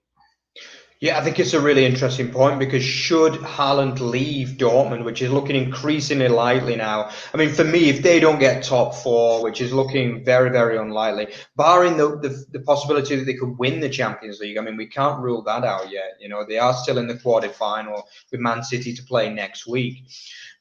Yeah, 1.01 1.19
I 1.19 1.25
think 1.25 1.39
it's 1.39 1.53
a 1.53 1.61
really 1.61 1.85
interesting 1.85 2.31
point 2.31 2.59
because 2.59 2.83
should 2.83 3.35
Haaland 3.35 4.01
leave 4.01 4.57
Dortmund, 4.57 5.05
which 5.05 5.21
is 5.21 5.31
looking 5.31 5.55
increasingly 5.57 6.29
likely 6.29 6.77
now. 6.77 7.11
I 7.35 7.37
mean, 7.37 7.51
for 7.51 7.65
me, 7.65 7.91
if 7.91 8.03
they 8.03 8.21
don't 8.21 8.39
get 8.39 8.63
top 8.63 8.95
four, 8.95 9.43
which 9.43 9.61
is 9.61 9.71
looking 9.71 10.25
very, 10.25 10.49
very 10.49 10.79
unlikely, 10.79 11.35
barring 11.57 11.99
the, 11.99 12.17
the, 12.21 12.45
the 12.53 12.61
possibility 12.61 13.17
that 13.17 13.25
they 13.25 13.35
could 13.35 13.59
win 13.59 13.81
the 13.81 13.89
Champions 13.91 14.41
League, 14.41 14.57
I 14.57 14.63
mean, 14.63 14.79
we 14.79 14.87
can't 14.87 15.21
rule 15.21 15.43
that 15.43 15.63
out 15.63 15.91
yet. 15.91 16.17
You 16.21 16.31
know, 16.31 16.43
they 16.43 16.59
are 16.59 16.73
still 16.73 16.97
in 16.97 17.07
the 17.07 17.19
quarter 17.19 17.51
final 17.51 18.09
with 18.31 18.41
Man 18.41 18.63
City 18.63 18.95
to 18.95 19.03
play 19.03 19.29
next 19.29 19.67
week. 19.67 20.05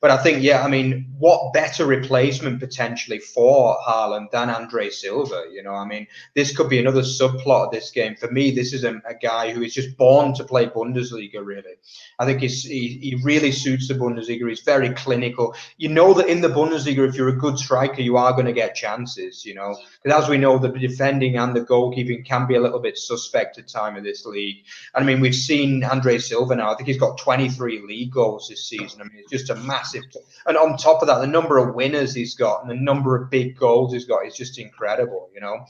But 0.04 0.12
I 0.12 0.18
think, 0.18 0.44
yeah, 0.44 0.62
I 0.62 0.68
mean, 0.68 1.06
what 1.18 1.54
better 1.54 1.86
replacement 1.86 2.60
potentially 2.60 3.20
for 3.20 3.78
Haaland 3.88 4.32
than 4.32 4.50
Andre 4.50 4.90
Silva? 4.90 5.46
You 5.50 5.64
know, 5.64 5.74
I 5.74 5.86
mean, 5.86 6.08
this 6.36 6.54
could 6.54 6.68
be 6.68 6.78
another 6.78 7.04
subplot 7.04 7.68
of 7.68 7.72
this 7.72 7.90
game. 7.90 8.18
For 8.18 8.30
me, 8.30 8.52
this 8.52 8.74
is 8.74 8.84
a, 8.84 9.02
a 9.08 9.14
guy 9.14 9.54
who 9.54 9.62
is 9.62 9.74
just 9.74 9.96
born 9.96 10.34
to 10.34 10.44
play 10.44 10.66
Bundesliga, 10.66 11.40
really. 11.42 11.76
I 12.20 12.26
think 12.26 12.42
he's, 12.42 12.66
he, 12.66 13.00
he 13.02 13.22
really 13.24 13.54
suits 13.54 13.88
the 13.88 13.94
Bundesliga. 13.94 14.50
He's 14.50 14.60
very 14.60 14.90
clinical. 14.90 15.56
You 15.78 15.88
know 15.88 16.14
that 16.16 16.28
in 16.28 16.42
the 16.42 16.50
Bundesliga, 16.50 17.08
if 17.08 17.16
you're 17.16 17.30
a 17.30 17.38
good 17.38 17.58
striker, 17.58 18.02
you 18.02 18.18
are 18.18 18.34
going 18.34 18.48
to 18.48 18.52
get 18.52 18.76
chances, 18.76 19.46
you 19.46 19.54
know. 19.54 19.74
Because 20.04 20.26
as 20.26 20.30
we 20.30 20.38
know, 20.38 20.58
the 20.58 20.68
defending 20.68 21.38
and 21.38 21.56
the 21.56 21.62
goalkeeping 21.62 22.26
can 22.26 22.46
be 22.46 22.56
a 22.56 22.62
little 22.62 22.80
bit 22.80 22.98
suspect 22.98 23.58
at 23.58 23.70
time 23.70 23.96
of 23.96 24.04
this 24.04 24.26
league. 24.26 24.66
And 24.96 25.06
I 25.06 25.08
mean, 25.08 25.22
we've 25.22 25.34
seen 25.34 25.82
Andre 25.86 26.18
Silva 26.18 26.58
now. 26.58 26.74
I 26.74 26.76
think 26.76 26.90
he's 26.90 27.00
got 27.00 27.18
23 27.20 27.84
league 27.88 28.12
goals 28.12 28.50
this 28.50 28.68
season. 28.68 29.00
I 29.00 29.06
mean, 29.06 29.20
it's 29.20 29.32
just 29.32 29.50
a 29.50 29.56
massive 29.56 29.93
massive. 29.94 30.22
And 30.46 30.58
on 30.58 30.78
top 30.78 31.02
of 31.02 31.08
that, 31.08 31.20
the 31.20 31.28
number 31.28 31.58
of 31.58 31.76
winners 31.76 32.14
he's 32.14 32.36
got 32.36 32.62
and 32.62 32.70
the 32.70 32.76
number 32.76 33.16
of 33.16 33.30
big 33.30 33.58
goals 33.58 33.94
he's 33.94 34.06
got 34.06 34.26
is 34.26 34.36
just 34.36 34.60
incredible. 34.60 35.30
You 35.34 35.42
know, 35.42 35.66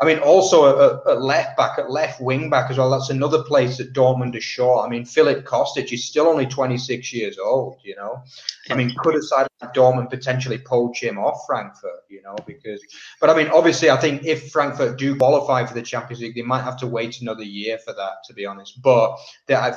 I 0.00 0.04
mean, 0.04 0.18
also 0.18 1.00
at, 1.06 1.22
left 1.22 1.56
back, 1.56 1.78
at 1.78 1.90
left 1.90 2.20
wing 2.20 2.50
back 2.50 2.70
as 2.70 2.78
well. 2.78 2.90
That's 2.90 3.10
another 3.10 3.42
place 3.44 3.78
that 3.78 3.92
Dortmund 3.92 4.34
is 4.34 4.42
short. 4.42 4.86
I 4.86 4.90
mean, 4.90 5.04
Philip 5.04 5.44
Kostic 5.44 5.92
is 5.92 6.04
still 6.04 6.26
only 6.26 6.46
26 6.46 7.12
years 7.12 7.38
old. 7.38 7.78
You 7.84 7.96
know, 7.96 8.22
I 8.70 8.74
mean, 8.74 8.92
could 8.98 9.14
a 9.14 9.22
side 9.22 9.46
like 9.60 9.72
Dortmund 9.72 10.10
potentially 10.10 10.58
poach 10.58 11.02
him 11.02 11.18
off 11.18 11.44
Frankfurt? 11.46 12.04
You 12.08 12.22
know, 12.22 12.36
because, 12.46 12.82
but 13.20 13.30
I 13.30 13.36
mean, 13.36 13.48
obviously, 13.48 13.90
I 13.90 13.96
think 13.96 14.24
if 14.24 14.50
Frankfurt 14.50 14.98
do 14.98 15.16
qualify 15.16 15.64
for 15.64 15.74
the 15.74 15.82
Champions 15.82 16.22
League, 16.22 16.34
they 16.34 16.42
might 16.42 16.62
have 16.62 16.76
to 16.78 16.86
wait 16.86 17.20
another 17.20 17.44
year 17.44 17.78
for 17.78 17.92
that, 17.94 18.24
to 18.26 18.34
be 18.34 18.46
honest. 18.46 18.82
But 18.82 19.16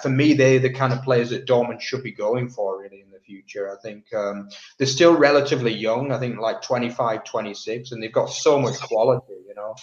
for 0.01 0.09
me, 0.09 0.33
they're 0.33 0.59
the 0.59 0.73
kind 0.73 0.93
of 0.93 1.03
players 1.03 1.29
that 1.29 1.45
Dortmund 1.45 1.81
should 1.81 2.03
be 2.03 2.11
going 2.11 2.49
for, 2.49 2.81
really, 2.81 3.01
in 3.01 3.11
the 3.11 3.16
future. 3.27 3.71
I 3.71 3.79
think 3.81 4.11
um, 4.13 4.49
they're 4.77 4.87
still 4.87 5.15
relatively 5.15 5.73
young. 5.73 6.11
I 6.11 6.19
think 6.19 6.39
like 6.39 6.61
25, 6.63 7.23
26, 7.25 7.91
and 7.91 8.01
they've 8.01 8.11
got 8.11 8.31
so 8.31 8.59
much 8.59 8.79
quality. 8.79 9.35
You 9.47 9.53
know. 9.55 9.75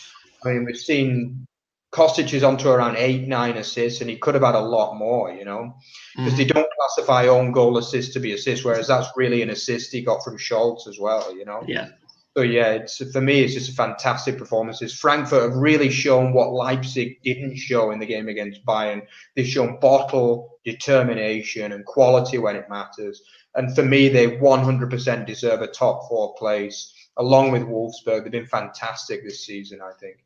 I 0.44 0.48
mean, 0.48 0.64
we've 0.64 0.76
seen 0.76 1.46
Kostic 1.94 2.34
is 2.34 2.42
onto 2.42 2.68
around 2.68 2.96
eight, 2.96 3.28
nine 3.28 3.56
assists, 3.56 4.00
and 4.00 4.10
he 4.10 4.16
could 4.16 4.34
have 4.34 4.42
had 4.42 4.56
a 4.56 4.60
lot 4.60 4.96
more, 4.96 5.30
you 5.30 5.44
know, 5.44 5.76
because 6.16 6.32
mm-hmm. 6.32 6.38
they 6.38 6.44
don't 6.44 6.66
classify 6.76 7.28
own 7.28 7.52
goal 7.52 7.78
assists 7.78 8.14
to 8.14 8.20
be 8.20 8.32
assists, 8.32 8.64
whereas 8.64 8.88
that's 8.88 9.08
really 9.16 9.42
an 9.42 9.50
assist 9.50 9.92
he 9.92 10.02
got 10.02 10.24
from 10.24 10.36
Schulz 10.36 10.88
as 10.88 10.98
well, 10.98 11.36
you 11.36 11.44
know. 11.44 11.62
Yeah. 11.68 11.90
So 12.36 12.42
yeah, 12.42 12.72
it's 12.72 13.00
for 13.12 13.20
me, 13.20 13.42
it's 13.42 13.54
just 13.54 13.70
a 13.70 13.74
fantastic 13.74 14.38
performances. 14.38 14.92
Frankfurt 14.92 15.42
have 15.42 15.54
really 15.54 15.88
shown 15.88 16.32
what 16.32 16.52
Leipzig 16.52 17.22
didn't 17.22 17.56
show 17.56 17.92
in 17.92 18.00
the 18.00 18.06
game 18.06 18.28
against 18.28 18.66
Bayern. 18.66 19.06
They've 19.36 19.46
shown 19.46 19.78
bottle, 19.78 20.58
determination, 20.64 21.70
and 21.70 21.84
quality 21.84 22.38
when 22.38 22.56
it 22.56 22.68
matters. 22.68 23.22
And 23.54 23.72
for 23.72 23.84
me, 23.84 24.08
they 24.08 24.36
100% 24.38 25.26
deserve 25.26 25.62
a 25.62 25.68
top 25.68 26.08
four 26.08 26.34
place, 26.34 26.92
along 27.18 27.52
with 27.52 27.62
Wolfsburg. 27.62 28.24
They've 28.24 28.32
been 28.32 28.46
fantastic 28.46 29.22
this 29.22 29.46
season, 29.46 29.80
I 29.80 29.92
think. 30.00 30.16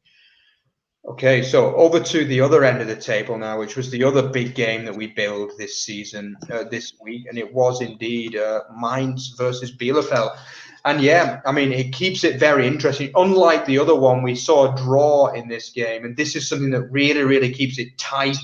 Okay, 1.06 1.42
so 1.42 1.74
over 1.76 2.00
to 2.00 2.24
the 2.24 2.40
other 2.40 2.64
end 2.64 2.80
of 2.80 2.86
the 2.86 2.96
table 2.96 3.38
now, 3.38 3.58
which 3.58 3.76
was 3.76 3.90
the 3.90 4.04
other 4.04 4.28
big 4.28 4.54
game 4.54 4.84
that 4.84 4.94
we 4.94 5.08
built 5.08 5.52
this 5.56 5.84
season, 5.84 6.36
uh, 6.50 6.64
this 6.64 6.94
week, 7.02 7.26
and 7.28 7.38
it 7.38 7.52
was 7.52 7.80
indeed 7.80 8.36
uh, 8.36 8.62
Mainz 8.78 9.34
versus 9.36 9.74
Bielefeld. 9.74 10.36
And 10.84 11.00
yeah, 11.00 11.40
I 11.44 11.52
mean, 11.52 11.72
it 11.72 11.92
keeps 11.92 12.24
it 12.24 12.38
very 12.38 12.66
interesting. 12.66 13.10
Unlike 13.14 13.66
the 13.66 13.78
other 13.78 13.94
one, 13.94 14.22
we 14.22 14.34
saw 14.34 14.72
a 14.72 14.76
draw 14.76 15.32
in 15.32 15.48
this 15.48 15.70
game, 15.70 16.04
and 16.04 16.16
this 16.16 16.36
is 16.36 16.48
something 16.48 16.70
that 16.70 16.90
really, 16.90 17.22
really 17.22 17.52
keeps 17.52 17.78
it 17.78 17.98
tight 17.98 18.38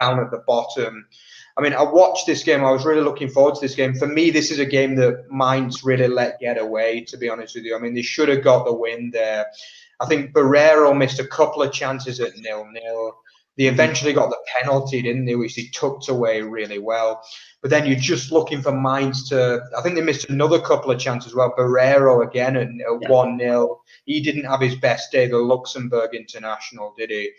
down 0.00 0.20
at 0.20 0.30
the 0.30 0.42
bottom. 0.46 1.06
I 1.56 1.60
mean, 1.60 1.74
I 1.74 1.82
watched 1.82 2.26
this 2.26 2.42
game. 2.42 2.64
I 2.64 2.70
was 2.70 2.86
really 2.86 3.02
looking 3.02 3.28
forward 3.28 3.56
to 3.56 3.60
this 3.60 3.74
game. 3.74 3.94
For 3.94 4.06
me, 4.06 4.30
this 4.30 4.50
is 4.50 4.58
a 4.58 4.64
game 4.64 4.94
that 4.96 5.26
Mainz 5.30 5.84
really 5.84 6.08
let 6.08 6.40
get 6.40 6.56
away, 6.56 7.02
to 7.02 7.18
be 7.18 7.28
honest 7.28 7.54
with 7.54 7.64
you. 7.64 7.76
I 7.76 7.78
mean, 7.78 7.94
they 7.94 8.02
should 8.02 8.28
have 8.28 8.42
got 8.42 8.64
the 8.64 8.72
win 8.72 9.10
there. 9.10 9.46
I 10.00 10.06
think 10.06 10.32
Barreiro 10.32 10.96
missed 10.96 11.20
a 11.20 11.26
couple 11.26 11.62
of 11.62 11.72
chances 11.72 12.20
at 12.20 12.36
nil 12.36 12.66
nil. 12.72 13.21
They 13.58 13.66
eventually 13.66 14.12
got 14.14 14.30
the 14.30 14.38
penalty, 14.60 15.02
didn't 15.02 15.26
they, 15.26 15.36
which 15.36 15.56
they 15.56 15.68
tucked 15.74 16.08
away 16.08 16.40
really 16.40 16.78
well. 16.78 17.22
But 17.60 17.70
then 17.70 17.86
you're 17.86 17.96
just 17.96 18.32
looking 18.32 18.62
for 18.62 18.72
Mainz 18.72 19.28
to. 19.28 19.62
I 19.76 19.82
think 19.82 19.94
they 19.94 20.00
missed 20.02 20.30
another 20.30 20.60
couple 20.60 20.90
of 20.90 20.98
chances 20.98 21.32
as 21.32 21.36
well. 21.36 21.54
Barreiro 21.56 22.26
again 22.26 22.56
at 22.56 23.10
one 23.10 23.38
0 23.38 23.82
He 24.06 24.20
didn't 24.20 24.44
have 24.44 24.60
his 24.60 24.76
best 24.76 25.12
day, 25.12 25.26
the 25.26 25.38
Luxembourg 25.38 26.14
international, 26.14 26.94
did 26.96 27.10
he? 27.10 27.30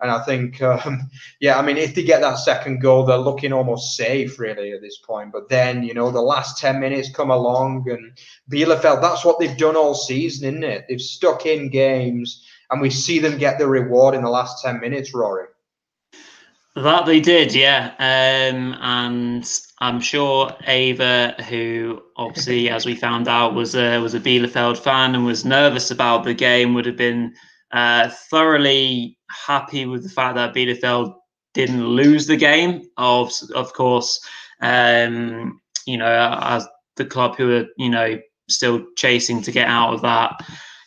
And 0.00 0.10
I 0.10 0.24
think, 0.24 0.62
um, 0.62 1.10
yeah, 1.40 1.58
I 1.58 1.62
mean, 1.62 1.76
if 1.76 1.94
they 1.94 2.02
get 2.02 2.20
that 2.20 2.38
second 2.38 2.80
goal, 2.80 3.04
they're 3.04 3.18
looking 3.18 3.52
almost 3.52 3.96
safe, 3.96 4.38
really, 4.38 4.72
at 4.72 4.80
this 4.80 4.98
point. 4.98 5.32
But 5.32 5.48
then, 5.48 5.82
you 5.82 5.94
know, 5.94 6.10
the 6.10 6.20
last 6.20 6.58
10 6.58 6.80
minutes 6.80 7.10
come 7.10 7.30
along, 7.30 7.84
and 7.90 8.16
Bielefeld, 8.50 9.02
that's 9.02 9.24
what 9.24 9.38
they've 9.38 9.56
done 9.56 9.76
all 9.76 9.94
season, 9.94 10.48
isn't 10.48 10.64
it? 10.64 10.84
They've 10.88 11.00
stuck 11.00 11.46
in 11.46 11.68
games, 11.68 12.46
and 12.70 12.80
we 12.80 12.90
see 12.90 13.18
them 13.18 13.38
get 13.38 13.58
the 13.58 13.66
reward 13.66 14.14
in 14.14 14.22
the 14.22 14.30
last 14.30 14.62
10 14.62 14.80
minutes, 14.80 15.12
Rory. 15.12 15.47
That 16.82 17.06
they 17.06 17.18
did, 17.18 17.54
yeah. 17.54 17.92
Um, 17.98 18.76
and 18.80 19.60
I'm 19.80 20.00
sure 20.00 20.54
Ava, 20.66 21.34
who 21.48 22.00
obviously, 22.16 22.68
as 22.70 22.86
we 22.86 22.94
found 22.94 23.26
out, 23.26 23.54
was 23.54 23.74
a, 23.74 23.98
was 23.98 24.14
a 24.14 24.20
Bielefeld 24.20 24.78
fan 24.78 25.16
and 25.16 25.24
was 25.24 25.44
nervous 25.44 25.90
about 25.90 26.22
the 26.22 26.34
game, 26.34 26.74
would 26.74 26.86
have 26.86 26.96
been 26.96 27.34
uh, 27.72 28.10
thoroughly 28.30 29.18
happy 29.46 29.86
with 29.86 30.04
the 30.04 30.08
fact 30.08 30.36
that 30.36 30.54
Bielefeld 30.54 31.14
didn't 31.52 31.84
lose 31.84 32.28
the 32.28 32.36
game. 32.36 32.82
Of 32.96 33.32
of 33.56 33.72
course, 33.72 34.20
um, 34.60 35.60
you 35.84 35.96
know, 35.96 36.38
as 36.42 36.64
the 36.94 37.04
club 37.04 37.34
who 37.36 37.56
are 37.56 37.66
you 37.76 37.90
know 37.90 38.20
still 38.48 38.86
chasing 38.96 39.42
to 39.42 39.50
get 39.50 39.66
out 39.66 39.94
of 39.94 40.02
that, 40.02 40.40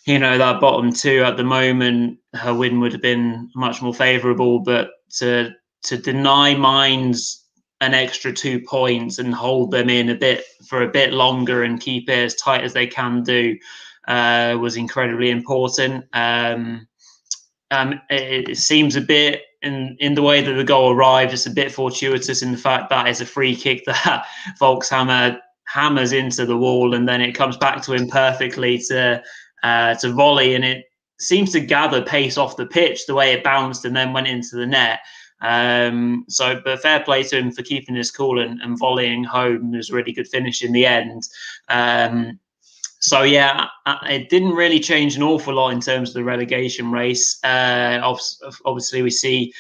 you 0.06 0.20
know, 0.20 0.38
that 0.38 0.62
bottom 0.62 0.94
two 0.94 1.24
at 1.24 1.36
the 1.36 1.44
moment, 1.44 2.18
her 2.34 2.54
win 2.54 2.80
would 2.80 2.94
have 2.94 3.02
been 3.02 3.50
much 3.56 3.82
more 3.82 3.94
favourable. 3.94 4.60
But 4.60 4.92
to 5.18 5.54
to 5.84 5.98
deny 5.98 6.56
Mainz 6.56 7.46
an 7.82 7.94
extra 7.94 8.32
two 8.32 8.60
points 8.62 9.18
and 9.18 9.34
hold 9.34 9.72
them 9.72 9.90
in 9.90 10.10
a 10.10 10.16
bit 10.16 10.46
for 10.68 10.84
a 10.84 10.88
bit 10.88 11.14
longer 11.14 11.64
and 11.64 11.82
keep 11.82 12.10
it 12.10 12.26
as 12.26 12.36
tight 12.36 12.64
as 12.64 12.74
they 12.74 12.86
can 12.86 13.24
do 13.24 13.58
uh, 14.08 14.58
was 14.60 14.78
incredibly 14.78 15.30
important. 15.30 16.06
Um, 16.14 16.88
um, 17.72 18.02
it, 18.10 18.50
it, 18.50 18.58
seems 18.58 18.96
a 18.96 19.02
bit 19.02 19.44
in 19.62 19.96
in 20.00 20.14
the 20.14 20.22
way 20.22 20.42
that 20.42 20.54
the 20.54 20.64
goal 20.64 20.92
arrived. 20.92 21.34
It's 21.34 21.46
a 21.46 21.52
bit 21.52 21.72
fortuitous 21.72 22.42
in 22.42 22.52
the 22.52 22.58
fact 22.58 22.90
that 22.90 23.08
it's 23.08 23.22
a 23.22 23.26
free 23.26 23.56
kick 23.56 23.84
that 23.86 24.26
Voglsammer 24.60 25.40
hammers 25.66 26.12
into 26.12 26.46
the 26.46 26.58
wall, 26.58 26.94
and 26.94 27.08
then 27.08 27.22
it 27.22 27.34
comes 27.34 27.58
back 27.58 27.82
to 27.84 27.94
him 27.94 28.08
perfectly 28.08 28.78
to 28.90 29.24
uh, 29.64 29.96
to 29.96 30.12
volley, 30.12 30.56
and 30.56 30.66
it 30.66 30.86
seems 31.20 31.52
to 31.52 31.60
gather 31.60 32.02
pace 32.02 32.38
off 32.38 32.58
the 32.58 32.66
pitch 32.66 33.06
the 33.06 33.14
way 33.14 33.32
it 33.32 33.44
bounced 33.44 33.86
and 33.86 33.96
then 33.96 34.12
went 34.12 34.28
into 34.28 34.56
the 34.56 34.66
net. 34.66 35.00
Um, 35.42 36.26
so, 36.28 36.62
but 36.64 36.82
fair 36.82 37.02
play 37.02 37.24
to 37.24 37.38
him 37.38 37.52
for 37.52 37.64
keeping 37.64 37.96
his 37.96 38.12
cool 38.12 38.40
and, 38.40 38.62
and 38.62 38.78
volleying 38.78 39.24
home. 39.24 39.74
It 39.74 39.78
was 39.78 39.90
a 39.90 39.96
really 39.96 40.14
good 40.14 40.28
finish 40.28 40.64
in 40.64 40.72
the 40.72 40.86
end. 40.86 41.28
Um, 41.70 42.40
so 43.00 43.24
yeah, 43.24 43.68
it 44.04 44.30
didn't 44.30 44.54
really 44.54 44.80
change 44.80 45.16
an 45.16 45.24
awful 45.24 45.56
lot 45.56 45.70
in 45.70 45.82
terms 45.82 46.10
of 46.10 46.14
the 46.14 46.24
relegation 46.24 46.92
race. 46.92 47.44
Uh, 47.44 48.00
obviously, 48.64 49.02
we 49.02 49.10
see 49.10 49.52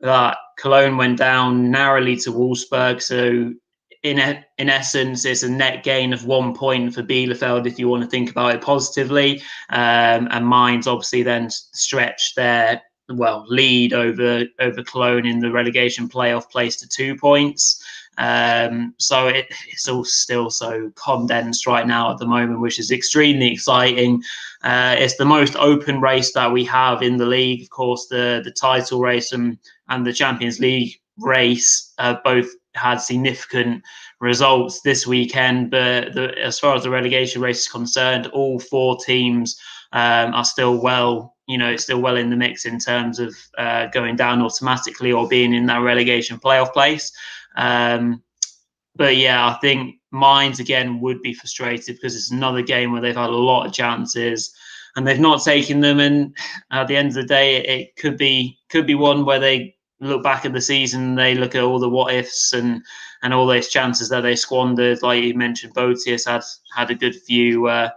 that 0.00 0.36
Cologne 0.58 0.96
went 0.96 1.18
down 1.18 1.70
narrowly 1.70 2.16
to 2.16 2.32
Wolfsburg. 2.32 3.00
So 3.00 3.52
in 4.02 4.44
in 4.58 4.68
essence, 4.68 5.24
it's 5.24 5.42
a 5.42 5.48
net 5.48 5.84
gain 5.84 6.12
of 6.12 6.26
one 6.26 6.54
point 6.54 6.94
for 6.94 7.02
Bielefeld 7.02 7.66
if 7.66 7.78
you 7.78 7.88
want 7.88 8.02
to 8.02 8.08
think 8.08 8.30
about 8.30 8.54
it 8.54 8.62
positively. 8.62 9.40
Um, 9.68 10.28
and 10.30 10.48
Mainz 10.48 10.86
obviously 10.86 11.22
then 11.22 11.48
stretched 11.50 12.34
their 12.34 12.82
well 13.14 13.44
lead 13.48 13.92
over 13.92 14.44
over 14.58 14.82
Cologne 14.82 15.26
in 15.26 15.38
the 15.40 15.50
relegation 15.50 16.08
playoff 16.08 16.50
place 16.50 16.76
to 16.76 16.88
two 16.88 17.16
points. 17.16 17.82
Um, 18.18 18.94
so 18.98 19.28
it, 19.28 19.46
it's 19.68 19.88
all 19.88 20.04
still 20.04 20.50
so 20.50 20.92
condensed 20.94 21.66
right 21.66 21.86
now 21.86 22.10
at 22.10 22.18
the 22.18 22.26
moment, 22.26 22.60
which 22.60 22.78
is 22.78 22.90
extremely 22.90 23.50
exciting. 23.50 24.22
Uh, 24.62 24.94
it's 24.98 25.16
the 25.16 25.24
most 25.24 25.56
open 25.56 26.00
race 26.02 26.32
that 26.34 26.52
we 26.52 26.64
have 26.64 27.02
in 27.02 27.16
the 27.16 27.24
league. 27.26 27.62
Of 27.62 27.70
course, 27.70 28.06
the 28.06 28.42
the 28.44 28.50
title 28.50 29.00
race 29.00 29.32
and, 29.32 29.56
and 29.88 30.04
the 30.04 30.12
Champions 30.12 30.60
League 30.60 31.00
race 31.18 31.94
uh, 31.98 32.16
both 32.22 32.48
had 32.74 32.98
significant 32.98 33.82
results 34.20 34.82
this 34.82 35.06
weekend. 35.06 35.70
But 35.70 36.12
the, 36.12 36.36
as 36.38 36.58
far 36.58 36.76
as 36.76 36.82
the 36.82 36.90
relegation 36.90 37.40
race 37.40 37.60
is 37.60 37.68
concerned, 37.68 38.26
all 38.28 38.58
four 38.58 38.98
teams 38.98 39.58
um, 39.92 40.34
are 40.34 40.44
still 40.44 40.80
well, 40.80 41.36
you 41.46 41.58
know, 41.58 41.76
still 41.76 42.00
well 42.00 42.16
in 42.16 42.30
the 42.30 42.36
mix 42.36 42.64
in 42.64 42.78
terms 42.78 43.18
of 43.18 43.34
uh, 43.58 43.86
going 43.86 44.16
down 44.16 44.42
automatically 44.42 45.12
or 45.12 45.28
being 45.28 45.54
in 45.54 45.66
that 45.66 45.82
relegation 45.82 46.38
playoff 46.38 46.72
place. 46.72 47.12
Um, 47.56 48.22
but 48.96 49.16
yeah, 49.16 49.48
I 49.48 49.54
think 49.60 49.96
Mainz 50.12 50.60
again 50.60 51.00
would 51.00 51.22
be 51.22 51.34
frustrated 51.34 51.96
because 51.96 52.14
it's 52.14 52.30
another 52.30 52.62
game 52.62 52.92
where 52.92 53.00
they've 53.00 53.16
had 53.16 53.30
a 53.30 53.32
lot 53.32 53.66
of 53.66 53.72
chances 53.72 54.54
and 54.96 55.06
they've 55.06 55.20
not 55.20 55.42
taken 55.42 55.80
them. 55.80 56.00
And 56.00 56.36
at 56.70 56.88
the 56.88 56.96
end 56.96 57.08
of 57.08 57.14
the 57.14 57.24
day, 57.24 57.64
it 57.64 57.96
could 57.96 58.16
be 58.16 58.58
could 58.68 58.86
be 58.86 58.94
one 58.94 59.24
where 59.24 59.38
they 59.38 59.76
look 60.00 60.22
back 60.22 60.44
at 60.44 60.52
the 60.52 60.60
season, 60.60 61.14
they 61.14 61.34
look 61.34 61.54
at 61.54 61.62
all 61.62 61.78
the 61.78 61.88
what 61.88 62.14
ifs 62.14 62.52
and 62.52 62.82
and 63.22 63.34
all 63.34 63.46
those 63.46 63.68
chances 63.68 64.08
that 64.08 64.22
they 64.22 64.34
squandered. 64.34 65.02
Like 65.02 65.22
you 65.22 65.34
mentioned, 65.34 65.74
Boetius 65.74 66.26
had 66.26 66.42
had 66.74 66.90
a 66.90 66.94
good 66.94 67.14
few 67.14 67.66
uh, 67.66 67.90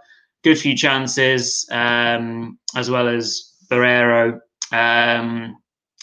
good 0.44 0.58
few 0.58 0.76
chances 0.76 1.66
um, 1.70 2.58
as 2.76 2.90
well 2.90 3.08
as 3.08 3.52
Barreiro. 3.70 4.40
Um, 4.72 5.56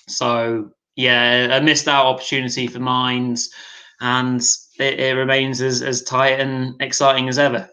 so 0.08 0.72
yeah, 0.96 1.58
a 1.58 1.62
missed 1.62 1.88
out 1.88 2.06
opportunity 2.06 2.68
for 2.68 2.80
Mainz, 2.80 3.50
and 4.02 4.42
it, 4.80 5.00
it 5.00 5.16
remains 5.16 5.62
as, 5.62 5.82
as 5.82 6.04
tight 6.04 6.40
and 6.40 6.76
exciting 6.82 7.30
as 7.30 7.40
ever. 7.40 7.70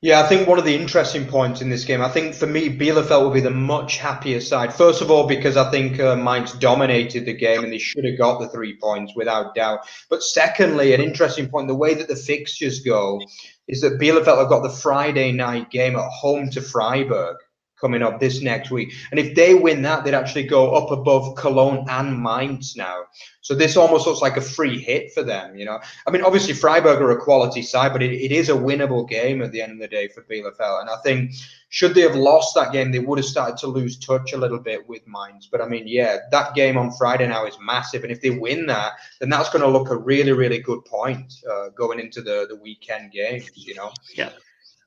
Yeah, 0.00 0.20
I 0.20 0.28
think 0.28 0.46
one 0.46 0.60
of 0.60 0.64
the 0.64 0.76
interesting 0.76 1.26
points 1.26 1.60
in 1.60 1.70
this 1.70 1.84
game, 1.84 2.00
I 2.00 2.08
think 2.08 2.32
for 2.32 2.46
me, 2.46 2.68
Bielefeld 2.68 3.20
will 3.20 3.32
be 3.32 3.40
the 3.40 3.50
much 3.50 3.96
happier 3.96 4.40
side. 4.40 4.72
First 4.72 5.02
of 5.02 5.10
all, 5.10 5.26
because 5.26 5.56
I 5.56 5.72
think 5.72 5.98
uh, 5.98 6.14
Mainz 6.14 6.52
dominated 6.52 7.26
the 7.26 7.32
game 7.32 7.64
and 7.64 7.72
they 7.72 7.78
should 7.78 8.04
have 8.04 8.16
got 8.16 8.38
the 8.38 8.48
three 8.48 8.78
points 8.80 9.14
without 9.16 9.56
doubt. 9.56 9.80
But 10.08 10.22
secondly, 10.22 10.94
an 10.94 11.00
interesting 11.00 11.48
point, 11.48 11.66
the 11.66 11.74
way 11.74 11.94
that 11.94 12.06
the 12.06 12.14
fixtures 12.14 12.78
go 12.80 13.20
is 13.66 13.80
that 13.80 13.98
Bielefeld 13.98 14.38
have 14.38 14.48
got 14.48 14.62
the 14.62 14.70
Friday 14.70 15.32
night 15.32 15.68
game 15.72 15.96
at 15.96 16.08
home 16.08 16.48
to 16.50 16.60
Freiburg 16.60 17.36
coming 17.80 18.02
up 18.02 18.20
this 18.20 18.42
next 18.42 18.70
week. 18.70 18.92
And 19.10 19.20
if 19.20 19.34
they 19.34 19.54
win 19.54 19.82
that, 19.82 20.04
they'd 20.04 20.14
actually 20.14 20.44
go 20.44 20.72
up 20.72 20.90
above 20.90 21.36
Cologne 21.36 21.84
and 21.88 22.22
Mainz 22.22 22.76
now. 22.76 23.04
So 23.40 23.54
this 23.54 23.76
almost 23.76 24.06
looks 24.06 24.20
like 24.20 24.36
a 24.36 24.42
free 24.42 24.78
hit 24.78 25.12
for 25.12 25.22
them, 25.22 25.56
you 25.56 25.64
know. 25.64 25.80
I 26.06 26.10
mean, 26.10 26.22
obviously 26.22 26.52
Freiburg 26.54 27.00
are 27.00 27.12
a 27.12 27.20
quality 27.20 27.62
side, 27.62 27.92
but 27.92 28.02
it, 28.02 28.12
it 28.12 28.32
is 28.32 28.48
a 28.48 28.52
winnable 28.52 29.08
game 29.08 29.40
at 29.40 29.52
the 29.52 29.62
end 29.62 29.72
of 29.72 29.78
the 29.78 29.88
day 29.88 30.08
for 30.08 30.22
Bielefeld. 30.22 30.82
And 30.82 30.90
I 30.90 30.96
think 31.02 31.32
should 31.70 31.94
they 31.94 32.02
have 32.02 32.14
lost 32.14 32.54
that 32.54 32.72
game, 32.72 32.92
they 32.92 32.98
would 32.98 33.18
have 33.18 33.26
started 33.26 33.56
to 33.58 33.66
lose 33.66 33.98
touch 33.98 34.32
a 34.32 34.38
little 34.38 34.58
bit 34.58 34.88
with 34.88 35.02
Mainz. 35.06 35.48
But 35.50 35.60
I 35.60 35.68
mean, 35.68 35.84
yeah, 35.86 36.18
that 36.30 36.54
game 36.54 36.76
on 36.76 36.90
Friday 36.92 37.26
now 37.26 37.46
is 37.46 37.56
massive. 37.60 38.02
And 38.02 38.12
if 38.12 38.20
they 38.20 38.30
win 38.30 38.66
that, 38.66 38.92
then 39.20 39.30
that's 39.30 39.50
going 39.50 39.62
to 39.62 39.68
look 39.68 39.90
a 39.90 39.96
really, 39.96 40.32
really 40.32 40.58
good 40.58 40.84
point 40.84 41.32
uh, 41.50 41.68
going 41.70 42.00
into 42.00 42.22
the, 42.22 42.46
the 42.48 42.56
weekend 42.56 43.12
games, 43.12 43.50
you 43.54 43.74
know. 43.74 43.92
Yeah. 44.14 44.30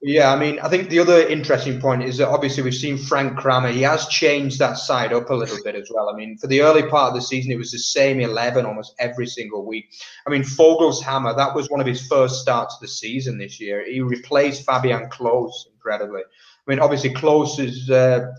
Yeah, 0.03 0.33
I 0.33 0.35
mean, 0.35 0.59
I 0.59 0.67
think 0.67 0.89
the 0.89 0.97
other 0.97 1.27
interesting 1.27 1.79
point 1.79 2.01
is 2.01 2.17
that 2.17 2.27
obviously 2.27 2.63
we've 2.63 2.73
seen 2.73 2.97
Frank 2.97 3.37
Kramer. 3.37 3.69
He 3.69 3.83
has 3.83 4.07
changed 4.07 4.57
that 4.57 4.79
side 4.79 5.13
up 5.13 5.29
a 5.29 5.35
little 5.35 5.59
bit 5.63 5.75
as 5.75 5.91
well. 5.93 6.09
I 6.09 6.15
mean, 6.15 6.37
for 6.37 6.47
the 6.47 6.61
early 6.61 6.81
part 6.81 7.09
of 7.09 7.13
the 7.13 7.21
season, 7.21 7.51
it 7.51 7.57
was 7.57 7.71
the 7.71 7.77
same 7.77 8.19
11 8.19 8.65
almost 8.65 8.95
every 8.97 9.27
single 9.27 9.63
week. 9.63 9.93
I 10.25 10.31
mean, 10.31 10.41
Voglsammer, 10.41 11.37
that 11.37 11.53
was 11.53 11.69
one 11.69 11.81
of 11.81 11.85
his 11.85 12.07
first 12.07 12.41
starts 12.41 12.75
of 12.75 12.81
the 12.81 12.87
season 12.87 13.37
this 13.37 13.59
year. 13.59 13.85
He 13.85 14.01
replaced 14.01 14.65
Fabian 14.65 15.07
Klos 15.11 15.51
incredibly. 15.71 16.21
I 16.21 16.65
mean, 16.65 16.79
obviously, 16.79 17.13
Klos 17.13 17.59
is. 17.59 17.89
Uh, 17.89 18.31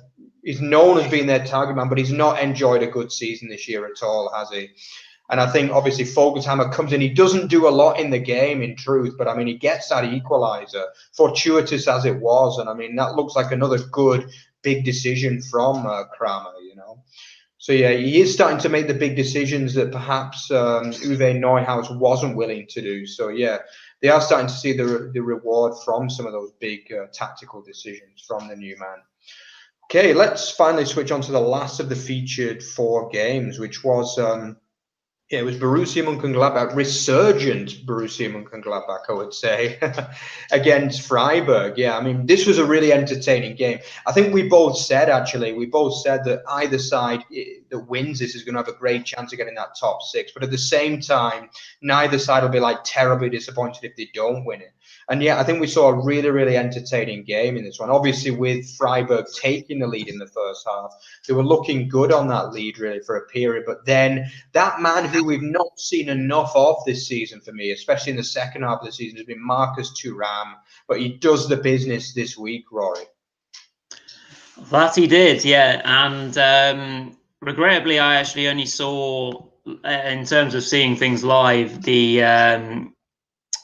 known 0.60 0.98
as 0.98 1.08
being 1.08 1.28
their 1.28 1.44
target 1.44 1.76
man, 1.76 1.88
but 1.88 1.98
he's 1.98 2.10
not 2.10 2.40
enjoyed 2.40 2.82
a 2.82 2.86
good 2.88 3.12
season 3.12 3.48
this 3.48 3.68
year 3.68 3.86
at 3.86 4.02
all, 4.02 4.28
has 4.34 4.50
he? 4.50 4.70
And 5.30 5.40
I 5.40 5.50
think 5.50 5.70
obviously 5.70 6.04
Voglsammer 6.04 6.72
comes 6.72 6.92
in. 6.92 7.00
He 7.00 7.08
doesn't 7.08 7.48
do 7.48 7.66
a 7.66 7.70
lot 7.70 7.98
in 7.98 8.10
the 8.10 8.18
game, 8.18 8.60
in 8.60 8.76
truth, 8.76 9.14
but 9.16 9.28
I 9.28 9.34
mean, 9.34 9.46
he 9.46 9.54
gets 9.54 9.88
that 9.88 10.04
equalizer, 10.04 10.84
fortuitous 11.12 11.88
as 11.88 12.04
it 12.04 12.20
was. 12.20 12.58
And 12.58 12.68
I 12.68 12.74
mean, 12.74 12.96
that 12.96 13.14
looks 13.14 13.34
like 13.34 13.50
another 13.50 13.78
good, 13.78 14.28
big 14.62 14.84
decision 14.84 15.40
from 15.40 15.86
uh, 15.86 16.04
Kramer, 16.04 16.52
you 16.62 16.76
know. 16.76 17.02
So 17.62 17.72
yeah, 17.72 17.92
he 17.92 18.20
is 18.20 18.34
starting 18.34 18.58
to 18.58 18.68
make 18.68 18.88
the 18.88 18.94
big 18.94 19.14
decisions 19.14 19.72
that 19.74 19.92
perhaps 19.92 20.50
um, 20.50 20.90
Uwe 20.90 21.38
Neuhaus 21.38 21.96
wasn't 21.96 22.36
willing 22.36 22.66
to 22.70 22.82
do. 22.82 23.06
So 23.06 23.28
yeah, 23.28 23.58
they 24.00 24.08
are 24.08 24.20
starting 24.20 24.48
to 24.48 24.52
see 24.52 24.72
the 24.72 25.12
the 25.14 25.22
reward 25.22 25.74
from 25.84 26.10
some 26.10 26.26
of 26.26 26.32
those 26.32 26.50
big 26.58 26.92
uh, 26.92 27.06
tactical 27.12 27.62
decisions 27.62 28.24
from 28.26 28.48
the 28.48 28.56
new 28.56 28.76
man. 28.80 28.98
Okay, 29.84 30.12
let's 30.12 30.50
finally 30.50 30.84
switch 30.84 31.12
on 31.12 31.20
to 31.20 31.30
the 31.30 31.40
last 31.40 31.78
of 31.78 31.88
the 31.88 31.94
featured 31.94 32.64
four 32.64 33.08
games, 33.10 33.60
which 33.60 33.84
was 33.84 34.18
um, 34.18 34.56
yeah, 35.32 35.38
it 35.38 35.44
was 35.44 35.56
Borussia 35.56 36.04
Mönchengladbach, 36.04 36.74
resurgent 36.76 37.86
Borussia 37.86 38.30
Mönchengladbach, 38.30 39.08
I 39.08 39.12
would 39.12 39.32
say, 39.32 39.78
against 40.52 41.08
Freiburg. 41.08 41.78
Yeah, 41.78 41.96
I 41.96 42.02
mean, 42.02 42.26
this 42.26 42.46
was 42.46 42.58
a 42.58 42.66
really 42.66 42.92
entertaining 42.92 43.56
game. 43.56 43.78
I 44.06 44.12
think 44.12 44.34
we 44.34 44.46
both 44.46 44.76
said, 44.76 45.08
actually, 45.08 45.54
we 45.54 45.64
both 45.64 46.02
said 46.02 46.24
that 46.26 46.42
either 46.46 46.78
side 46.78 47.24
eh, 47.34 47.44
that 47.70 47.88
wins 47.88 48.18
this 48.18 48.34
is 48.34 48.44
going 48.44 48.54
to 48.56 48.60
have 48.60 48.68
a 48.68 48.78
great 48.78 49.06
chance 49.06 49.32
of 49.32 49.38
getting 49.38 49.54
that 49.54 49.74
top 49.80 50.02
six. 50.02 50.32
But 50.32 50.42
at 50.42 50.50
the 50.50 50.58
same 50.58 51.00
time, 51.00 51.48
neither 51.80 52.18
side 52.18 52.42
will 52.42 52.50
be 52.50 52.60
like 52.60 52.84
terribly 52.84 53.30
disappointed 53.30 53.84
if 53.84 53.96
they 53.96 54.10
don't 54.12 54.44
win 54.44 54.60
it. 54.60 54.74
And 55.08 55.22
yeah, 55.22 55.38
I 55.38 55.44
think 55.44 55.60
we 55.60 55.66
saw 55.66 55.88
a 55.88 56.04
really, 56.04 56.30
really 56.30 56.56
entertaining 56.56 57.24
game 57.24 57.56
in 57.56 57.64
this 57.64 57.78
one. 57.78 57.90
Obviously, 57.90 58.30
with 58.30 58.68
Freiburg 58.76 59.26
taking 59.40 59.78
the 59.78 59.86
lead 59.86 60.08
in 60.08 60.18
the 60.18 60.26
first 60.26 60.66
half, 60.66 60.92
they 61.26 61.34
were 61.34 61.44
looking 61.44 61.88
good 61.88 62.12
on 62.12 62.28
that 62.28 62.52
lead 62.52 62.78
really 62.78 63.00
for 63.00 63.16
a 63.16 63.26
period. 63.26 63.64
But 63.66 63.84
then 63.84 64.30
that 64.52 64.80
man 64.80 65.06
who 65.06 65.24
we've 65.24 65.42
not 65.42 65.78
seen 65.78 66.08
enough 66.08 66.52
of 66.54 66.76
this 66.86 67.06
season 67.06 67.40
for 67.40 67.52
me, 67.52 67.72
especially 67.72 68.10
in 68.10 68.16
the 68.16 68.24
second 68.24 68.62
half 68.62 68.80
of 68.80 68.86
the 68.86 68.92
season, 68.92 69.16
has 69.16 69.26
been 69.26 69.44
Marcus 69.44 69.92
Thuram. 70.00 70.54
But 70.86 71.00
he 71.00 71.10
does 71.18 71.48
the 71.48 71.56
business 71.56 72.14
this 72.14 72.38
week, 72.38 72.64
Rory. 72.70 73.04
That 74.70 74.94
he 74.94 75.06
did, 75.06 75.44
yeah. 75.44 75.80
And 75.84 76.38
um, 76.38 77.16
regrettably, 77.40 77.98
I 77.98 78.16
actually 78.16 78.48
only 78.48 78.66
saw, 78.66 79.46
uh, 79.66 79.88
in 79.88 80.24
terms 80.24 80.54
of 80.54 80.62
seeing 80.62 80.96
things 80.96 81.24
live, 81.24 81.82
the 81.82 82.22
um, 82.22 82.94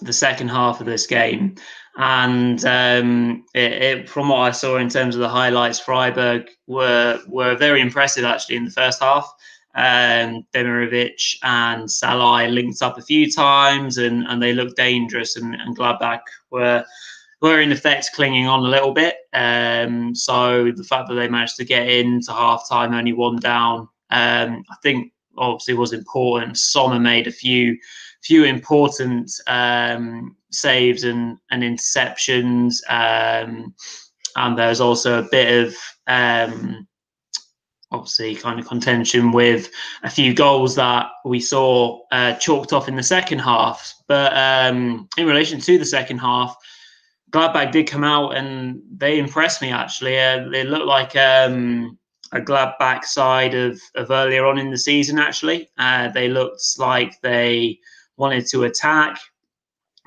the 0.00 0.12
second 0.12 0.48
half 0.48 0.80
of 0.80 0.86
this 0.86 1.06
game. 1.06 1.56
And 1.96 2.64
um, 2.64 3.44
it, 3.54 3.72
it, 3.72 4.08
from 4.08 4.28
what 4.28 4.38
I 4.38 4.52
saw 4.52 4.76
in 4.76 4.88
terms 4.88 5.16
of 5.16 5.20
the 5.20 5.28
highlights, 5.28 5.80
Freiburg 5.80 6.48
were 6.66 7.20
were 7.26 7.56
very 7.56 7.80
impressive 7.80 8.24
actually 8.24 8.56
in 8.56 8.64
the 8.64 8.70
first 8.70 9.02
half. 9.02 9.28
Um, 9.74 10.46
Demirovic 10.54 11.36
and 11.42 11.90
Sallai 11.90 12.48
linked 12.48 12.82
up 12.82 12.98
a 12.98 13.02
few 13.02 13.30
times, 13.30 13.98
and, 13.98 14.24
and 14.28 14.40
they 14.40 14.52
looked 14.52 14.76
dangerous. 14.76 15.36
And, 15.36 15.54
and 15.54 15.76
Gladbach 15.76 16.20
were 16.50 16.84
were 17.40 17.60
in 17.60 17.72
effect 17.72 18.10
clinging 18.14 18.46
on 18.46 18.60
a 18.60 18.68
little 18.68 18.92
bit. 18.92 19.16
Um, 19.32 20.14
so 20.14 20.70
the 20.70 20.84
fact 20.84 21.08
that 21.08 21.14
they 21.14 21.28
managed 21.28 21.56
to 21.56 21.64
get 21.64 21.88
into 21.88 22.32
half 22.32 22.68
time, 22.68 22.94
only 22.94 23.12
one 23.12 23.36
down, 23.36 23.88
um, 24.10 24.64
I 24.70 24.76
think 24.82 25.12
obviously 25.36 25.74
was 25.74 25.92
important. 25.92 26.58
Sommer 26.58 26.98
made 26.98 27.26
a 27.26 27.32
few 27.32 27.76
few 28.22 28.44
important 28.44 29.30
um, 29.46 30.36
saves 30.50 31.04
and, 31.04 31.38
and 31.50 31.62
interceptions. 31.62 32.80
Um, 32.88 33.74
and 34.36 34.58
there's 34.58 34.80
also 34.80 35.18
a 35.18 35.28
bit 35.30 35.66
of 35.66 35.76
um, 36.06 36.86
obviously 37.90 38.34
kind 38.34 38.60
of 38.60 38.66
contention 38.66 39.32
with 39.32 39.70
a 40.02 40.10
few 40.10 40.34
goals 40.34 40.74
that 40.74 41.08
we 41.24 41.40
saw 41.40 42.00
uh, 42.12 42.34
chalked 42.34 42.72
off 42.72 42.88
in 42.88 42.96
the 42.96 43.02
second 43.02 43.38
half. 43.38 43.94
But 44.06 44.36
um, 44.36 45.08
in 45.16 45.26
relation 45.26 45.60
to 45.60 45.78
the 45.78 45.84
second 45.84 46.18
half, 46.18 46.56
Gladbach 47.30 47.72
did 47.72 47.86
come 47.86 48.04
out 48.04 48.36
and 48.36 48.80
they 48.90 49.18
impressed 49.18 49.60
me 49.60 49.70
actually. 49.70 50.18
Uh, 50.18 50.48
they 50.50 50.64
looked 50.64 50.86
like 50.86 51.14
um, 51.16 51.98
a 52.32 52.40
Gladbach 52.40 53.04
side 53.04 53.54
of, 53.54 53.80
of 53.94 54.10
earlier 54.10 54.46
on 54.46 54.58
in 54.58 54.70
the 54.70 54.78
season. 54.78 55.18
Actually, 55.18 55.68
uh, 55.78 56.08
they 56.08 56.28
looked 56.28 56.62
like 56.78 57.20
they 57.20 57.78
wanted 58.18 58.46
to 58.48 58.64
attack, 58.64 59.18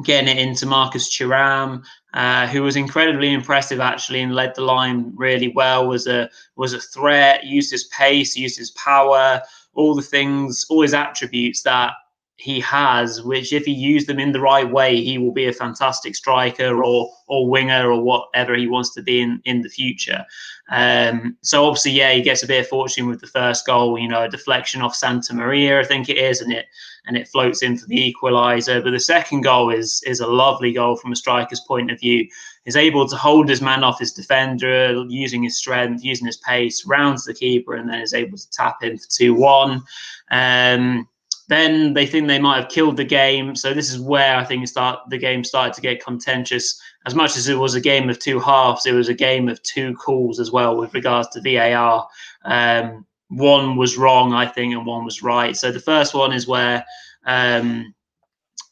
getting 0.03 0.29
it 0.29 0.39
into 0.39 0.65
Marcus 0.65 1.09
Thuram, 1.09 1.83
uh, 2.13 2.47
who 2.47 2.61
was 2.61 2.75
incredibly 2.75 3.33
impressive 3.33 3.79
actually 3.79 4.21
and 4.21 4.35
led 4.35 4.53
the 4.55 4.61
line 4.61 5.13
really 5.15 5.51
well. 5.55 5.87
Was 5.87 6.07
a 6.07 6.29
was 6.55 6.73
a 6.73 6.79
threat, 6.79 7.45
used 7.45 7.71
his 7.71 7.85
pace, 7.85 8.35
used 8.35 8.57
his 8.57 8.71
power, 8.71 9.41
all 9.73 9.95
the 9.95 10.01
things, 10.01 10.65
all 10.69 10.81
his 10.81 10.93
attributes 10.93 11.63
that 11.63 11.93
he 12.41 12.59
has, 12.61 13.21
which 13.21 13.53
if 13.53 13.65
he 13.65 13.71
used 13.71 14.07
them 14.07 14.19
in 14.19 14.31
the 14.31 14.41
right 14.41 14.69
way, 14.69 14.99
he 14.99 15.19
will 15.19 15.31
be 15.31 15.45
a 15.45 15.53
fantastic 15.53 16.15
striker 16.15 16.83
or 16.83 17.11
or 17.27 17.47
winger 17.47 17.91
or 17.91 18.01
whatever 18.01 18.55
he 18.55 18.67
wants 18.67 18.93
to 18.95 19.03
be 19.03 19.21
in 19.21 19.39
in 19.45 19.61
the 19.61 19.69
future. 19.69 20.25
Um, 20.71 21.37
so 21.41 21.65
obviously, 21.65 21.91
yeah, 21.91 22.13
he 22.13 22.21
gets 22.23 22.41
a 22.41 22.47
bit 22.47 22.61
of 22.61 22.67
fortune 22.67 23.07
with 23.07 23.21
the 23.21 23.27
first 23.27 23.67
goal. 23.67 23.99
You 23.99 24.07
know, 24.07 24.23
a 24.23 24.29
deflection 24.29 24.81
off 24.81 24.99
Santamaria, 24.99 25.79
I 25.79 25.87
think 25.87 26.09
it 26.09 26.17
is, 26.17 26.41
and 26.41 26.51
it 26.51 26.65
and 27.05 27.15
it 27.15 27.27
floats 27.27 27.61
in 27.61 27.77
for 27.77 27.85
the 27.85 28.11
equaliser. 28.11 28.83
But 28.83 28.91
the 28.91 28.99
second 28.99 29.41
goal 29.41 29.69
is 29.69 30.01
is 30.07 30.19
a 30.19 30.27
lovely 30.27 30.73
goal 30.73 30.95
from 30.95 31.11
a 31.11 31.15
striker's 31.15 31.61
point 31.61 31.91
of 31.91 31.99
view. 31.99 32.27
He's 32.65 32.75
able 32.75 33.07
to 33.07 33.15
hold 33.15 33.49
his 33.49 33.61
man 33.61 33.83
off 33.83 33.99
his 33.99 34.13
defender, 34.13 35.05
using 35.09 35.43
his 35.43 35.57
strength, 35.57 36.03
using 36.03 36.25
his 36.25 36.37
pace, 36.37 36.87
rounds 36.87 37.25
the 37.25 37.35
keeper, 37.35 37.75
and 37.75 37.87
then 37.87 38.01
is 38.01 38.15
able 38.15 38.37
to 38.37 38.49
tap 38.49 38.77
in 38.81 38.97
for 38.97 39.07
two 39.09 39.35
one. 39.35 39.83
Um, 40.31 41.07
then 41.47 41.93
they 41.93 42.05
think 42.05 42.27
they 42.27 42.39
might 42.39 42.61
have 42.61 42.69
killed 42.69 42.97
the 42.97 43.03
game. 43.03 43.55
So 43.55 43.73
this 43.73 43.91
is 43.91 43.99
where 43.99 44.37
I 44.37 44.43
think 44.45 44.67
start 44.67 44.99
the 45.09 45.17
game 45.17 45.43
started 45.43 45.73
to 45.73 45.81
get 45.81 46.03
contentious. 46.03 46.81
As 47.05 47.15
much 47.15 47.35
as 47.35 47.47
it 47.47 47.57
was 47.57 47.75
a 47.75 47.81
game 47.81 48.09
of 48.09 48.19
two 48.19 48.39
halves, 48.39 48.85
it 48.85 48.93
was 48.93 49.09
a 49.09 49.13
game 49.13 49.49
of 49.49 49.61
two 49.63 49.95
calls 49.95 50.39
as 50.39 50.51
well 50.51 50.77
with 50.77 50.93
regards 50.93 51.29
to 51.29 51.41
VAR. 51.41 52.07
Um, 52.45 53.05
one 53.29 53.75
was 53.75 53.97
wrong, 53.97 54.33
I 54.33 54.45
think, 54.45 54.73
and 54.73 54.85
one 54.85 55.05
was 55.05 55.23
right. 55.23 55.55
So 55.55 55.71
the 55.71 55.79
first 55.79 56.13
one 56.13 56.33
is 56.33 56.47
where 56.47 56.85
um, 57.25 57.93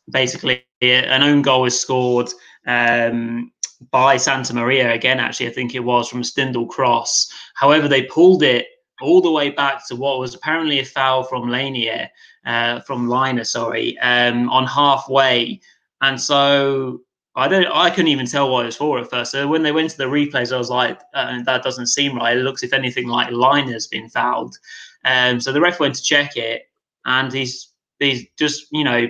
basically 0.10 0.66
an 0.82 1.24
own 1.24 1.42
goal 1.42 1.66
is 1.66 1.80
scored 1.80 2.30
um, 2.68 3.52
by 3.92 4.16
Santamaria 4.16 4.94
again. 4.94 5.20
Actually, 5.20 5.48
I 5.48 5.54
think 5.54 5.76
it 5.76 5.80
was 5.80 6.10
from 6.10 6.22
Stindl 6.22 6.68
cross. 6.68 7.32
However, 7.56 7.88
they 7.88 8.04
pulled 8.04 8.44
it 8.44 8.68
all 9.02 9.22
the 9.22 9.32
way 9.32 9.50
back 9.50 9.88
to 9.88 9.96
what 9.96 10.20
was 10.20 10.36
apparently 10.36 10.80
a 10.80 10.86
foul 10.86 11.24
from 11.24 11.50
Lainer, 11.50 12.10
uh, 12.46 12.80
from 12.82 13.08
Lainer, 13.08 13.46
sorry, 13.46 13.98
um, 14.00 14.50
on 14.50 14.66
halfway. 14.66 15.60
And 16.02 16.20
so 16.20 17.02
I 17.36 17.48
don't, 17.48 17.68
I 17.68 17.90
couldn't 17.90 18.08
even 18.08 18.26
tell 18.26 18.50
what 18.50 18.64
it 18.64 18.68
was 18.68 18.78
for 18.78 19.00
at 19.00 19.10
first. 19.10 19.32
So 19.32 19.48
when 19.48 19.64
they 19.64 19.72
went 19.72 19.92
to 19.92 19.98
the 19.98 20.06
replays, 20.06 20.54
I 20.54 20.58
was 20.58 20.70
like, 20.70 21.00
uh, 21.14 21.42
that 21.44 21.64
doesn't 21.64 21.88
seem 21.88 22.18
right. 22.18 22.38
It 22.38 22.42
looks, 22.42 22.64
if 22.64 22.74
anything, 22.74 23.08
like 23.08 23.32
Lainer's 23.32 23.88
been 23.88 24.10
fouled. 24.10 24.58
Um, 25.06 25.40
so 25.40 25.52
the 25.52 25.62
ref 25.62 25.80
went 25.80 25.96
to 25.96 26.04
check 26.04 26.36
it, 26.36 26.64
and 27.06 27.32
he's 27.32 27.70
he's 28.00 28.26
just 28.38 28.68
you 28.72 28.84
know 28.84 29.08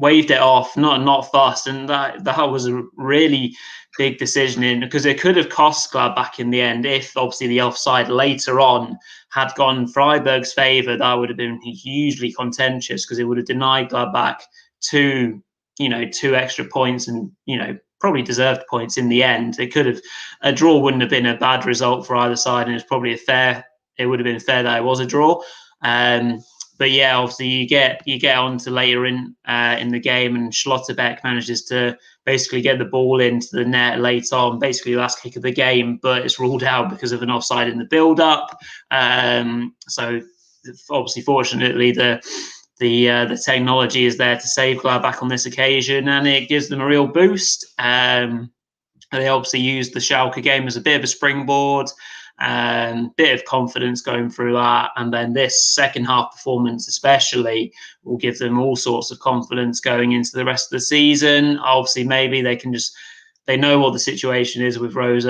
waved 0.00 0.30
it 0.30 0.40
off, 0.40 0.76
not 0.76 1.02
not 1.02 1.30
fast, 1.30 1.66
and 1.66 1.88
that 1.88 2.24
that 2.24 2.50
was 2.50 2.66
a 2.66 2.82
really 2.96 3.54
big 3.98 4.18
decision 4.18 4.62
in 4.62 4.80
because 4.80 5.04
it 5.04 5.20
could 5.20 5.36
have 5.36 5.48
cost 5.48 5.92
Gladbach 5.92 6.38
in 6.38 6.50
the 6.50 6.60
end 6.60 6.86
if 6.86 7.16
obviously 7.16 7.48
the 7.48 7.60
offside 7.60 8.08
later 8.08 8.60
on 8.60 8.96
had 9.30 9.52
gone 9.56 9.86
Freiburg's 9.86 10.52
favour. 10.52 10.96
That 10.96 11.14
would 11.14 11.28
have 11.28 11.36
been 11.36 11.60
hugely 11.62 12.32
contentious 12.32 13.04
because 13.04 13.18
it 13.18 13.24
would 13.24 13.36
have 13.36 13.46
denied 13.46 13.90
Gladbach 13.90 14.40
two, 14.80 15.42
you 15.78 15.88
know, 15.88 16.08
two 16.08 16.34
extra 16.34 16.64
points 16.64 17.06
and 17.08 17.30
you 17.46 17.58
know 17.58 17.76
probably 18.00 18.22
deserved 18.22 18.62
points 18.68 18.96
in 18.96 19.08
the 19.08 19.22
end. 19.22 19.60
It 19.60 19.72
could 19.72 19.86
have 19.86 20.00
a 20.40 20.52
draw 20.52 20.78
wouldn't 20.78 21.02
have 21.02 21.10
been 21.10 21.26
a 21.26 21.36
bad 21.36 21.66
result 21.66 22.06
for 22.06 22.16
either 22.16 22.36
side, 22.36 22.66
and 22.66 22.74
it's 22.74 22.84
probably 22.84 23.12
a 23.12 23.18
fair. 23.18 23.64
It 23.98 24.06
would 24.06 24.18
have 24.18 24.24
been 24.24 24.40
fair 24.40 24.62
that 24.62 24.78
it 24.78 24.84
was 24.84 25.00
a 25.00 25.06
draw. 25.06 25.42
Um, 25.82 26.42
but 26.80 26.90
yeah, 26.90 27.18
obviously 27.18 27.46
you 27.46 27.68
get 27.68 28.00
you 28.06 28.18
get 28.18 28.38
on 28.38 28.56
to 28.56 28.70
later 28.70 29.04
in 29.04 29.36
uh, 29.44 29.76
in 29.78 29.90
the 29.90 30.00
game, 30.00 30.34
and 30.34 30.50
Schlotterbeck 30.50 31.22
manages 31.22 31.66
to 31.66 31.96
basically 32.24 32.62
get 32.62 32.78
the 32.78 32.86
ball 32.86 33.20
into 33.20 33.48
the 33.52 33.66
net 33.66 34.00
late 34.00 34.32
on, 34.32 34.58
basically 34.58 34.94
the 34.94 35.00
last 35.00 35.20
kick 35.20 35.36
of 35.36 35.42
the 35.42 35.52
game, 35.52 35.98
but 36.02 36.24
it's 36.24 36.40
ruled 36.40 36.64
out 36.64 36.88
because 36.88 37.12
of 37.12 37.20
an 37.20 37.30
offside 37.30 37.68
in 37.68 37.78
the 37.78 37.84
build-up. 37.84 38.58
Um, 38.90 39.74
so 39.88 40.22
obviously, 40.90 41.20
fortunately, 41.20 41.92
the 41.92 42.22
the 42.78 43.10
uh, 43.10 43.24
the 43.26 43.36
technology 43.36 44.06
is 44.06 44.16
there 44.16 44.36
to 44.36 44.48
save 44.48 44.78
Gladbach 44.78 45.20
on 45.20 45.28
this 45.28 45.44
occasion, 45.44 46.08
and 46.08 46.26
it 46.26 46.48
gives 46.48 46.68
them 46.68 46.80
a 46.80 46.86
real 46.86 47.06
boost. 47.06 47.66
Um, 47.78 48.50
they 49.12 49.28
obviously 49.28 49.60
used 49.60 49.92
the 49.92 50.00
Schalke 50.00 50.42
game 50.42 50.66
as 50.66 50.78
a 50.78 50.80
bit 50.80 50.96
of 50.96 51.04
a 51.04 51.08
springboard 51.08 51.90
um, 52.40 53.12
bit 53.16 53.34
of 53.34 53.44
confidence 53.44 54.00
going 54.00 54.30
through 54.30 54.54
that. 54.54 54.90
And 54.96 55.12
then 55.12 55.32
this 55.32 55.66
second 55.74 56.06
half 56.06 56.32
performance, 56.32 56.88
especially, 56.88 57.72
will 58.02 58.16
give 58.16 58.38
them 58.38 58.58
all 58.58 58.76
sorts 58.76 59.10
of 59.10 59.20
confidence 59.20 59.80
going 59.80 60.12
into 60.12 60.32
the 60.34 60.44
rest 60.44 60.66
of 60.66 60.76
the 60.76 60.84
season. 60.84 61.58
Obviously, 61.58 62.04
maybe 62.04 62.40
they 62.40 62.56
can 62.56 62.72
just 62.72 62.96
they 63.46 63.56
know 63.56 63.78
what 63.78 63.92
the 63.92 63.98
situation 63.98 64.62
is 64.62 64.78
with 64.78 64.94
Rose. 64.94 65.26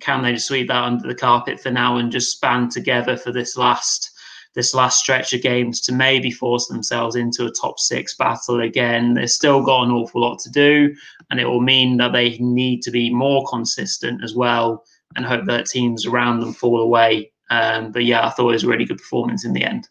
Can 0.00 0.22
they 0.22 0.32
just 0.32 0.48
sweep 0.48 0.68
that 0.68 0.84
under 0.84 1.06
the 1.06 1.14
carpet 1.14 1.60
for 1.60 1.70
now 1.70 1.96
and 1.96 2.12
just 2.12 2.32
span 2.32 2.68
together 2.68 3.16
for 3.16 3.32
this 3.32 3.56
last 3.56 4.10
this 4.54 4.72
last 4.72 5.00
stretch 5.00 5.32
of 5.32 5.42
games 5.42 5.80
to 5.80 5.92
maybe 5.92 6.30
force 6.30 6.68
themselves 6.68 7.16
into 7.16 7.46
a 7.46 7.50
top 7.50 7.80
six 7.80 8.14
battle 8.14 8.60
again? 8.60 9.14
They've 9.14 9.28
still 9.28 9.60
got 9.60 9.84
an 9.84 9.90
awful 9.90 10.20
lot 10.20 10.38
to 10.40 10.50
do, 10.50 10.94
and 11.30 11.40
it 11.40 11.46
will 11.46 11.60
mean 11.60 11.96
that 11.96 12.12
they 12.12 12.38
need 12.38 12.82
to 12.82 12.92
be 12.92 13.12
more 13.12 13.44
consistent 13.48 14.22
as 14.22 14.36
well 14.36 14.84
and 15.16 15.24
hope 15.24 15.46
that 15.46 15.66
teams 15.66 16.06
around 16.06 16.40
them 16.40 16.52
fall 16.52 16.80
away. 16.80 17.32
Um, 17.50 17.92
but 17.92 18.04
yeah, 18.04 18.26
I 18.26 18.30
thought 18.30 18.50
it 18.50 18.52
was 18.52 18.64
a 18.64 18.68
really 18.68 18.84
good 18.84 18.98
performance 18.98 19.44
in 19.44 19.52
the 19.52 19.64
end. 19.64 19.88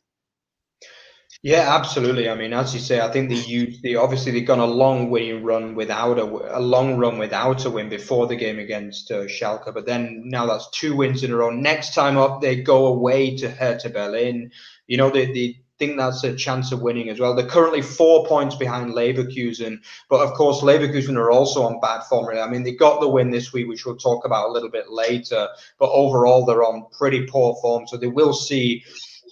Yeah, 1.43 1.75
absolutely. 1.75 2.29
I 2.29 2.35
mean, 2.35 2.53
as 2.53 2.73
you 2.73 2.79
say, 2.79 3.01
I 3.01 3.11
think 3.11 3.27
they 3.27 3.35
used 3.35 3.85
obviously 3.97 4.31
they've 4.31 4.47
gone 4.47 4.59
a 4.59 4.65
long 4.65 5.09
winning 5.09 5.43
run 5.43 5.75
without 5.75 6.17
a, 6.17 6.23
a 6.57 6.61
long 6.61 6.95
run 6.95 7.17
without 7.17 7.65
a 7.65 7.69
win 7.69 7.89
before 7.89 8.27
the 8.27 8.37
game 8.37 8.59
against 8.59 9.11
uh, 9.11 9.25
Schalke, 9.25 9.73
but 9.73 9.85
then 9.85 10.21
now 10.25 10.45
that's 10.45 10.69
two 10.71 10.95
wins 10.95 11.21
in 11.21 11.33
a 11.33 11.35
row. 11.35 11.49
Next 11.49 11.93
time 11.93 12.17
up, 12.17 12.41
they 12.41 12.61
go 12.61 12.85
away 12.87 13.35
to 13.37 13.49
Hertha 13.49 13.89
Berlin. 13.89 14.51
You 14.87 14.95
know, 14.95 15.09
they, 15.09 15.25
they 15.33 15.62
think 15.85 15.97
that's 15.97 16.23
a 16.23 16.35
chance 16.35 16.71
of 16.71 16.81
winning 16.81 17.09
as 17.09 17.19
well. 17.19 17.35
They're 17.35 17.45
currently 17.45 17.81
four 17.81 18.25
points 18.25 18.55
behind 18.55 18.93
Leverkusen, 18.93 19.79
but 20.09 20.21
of 20.21 20.33
course, 20.33 20.61
Leverkusen 20.61 21.17
are 21.17 21.31
also 21.31 21.63
on 21.63 21.79
bad 21.79 22.03
form. 22.03 22.37
I 22.37 22.47
mean, 22.47 22.63
they 22.63 22.73
got 22.73 23.01
the 23.01 23.09
win 23.09 23.31
this 23.31 23.51
week, 23.53 23.67
which 23.67 23.85
we'll 23.85 23.97
talk 23.97 24.25
about 24.25 24.49
a 24.49 24.51
little 24.51 24.69
bit 24.69 24.89
later, 24.89 25.47
but 25.79 25.89
overall, 25.91 26.45
they're 26.45 26.63
on 26.63 26.85
pretty 26.91 27.25
poor 27.25 27.55
form. 27.61 27.87
So 27.87 27.97
they 27.97 28.07
will 28.07 28.33
see. 28.33 28.83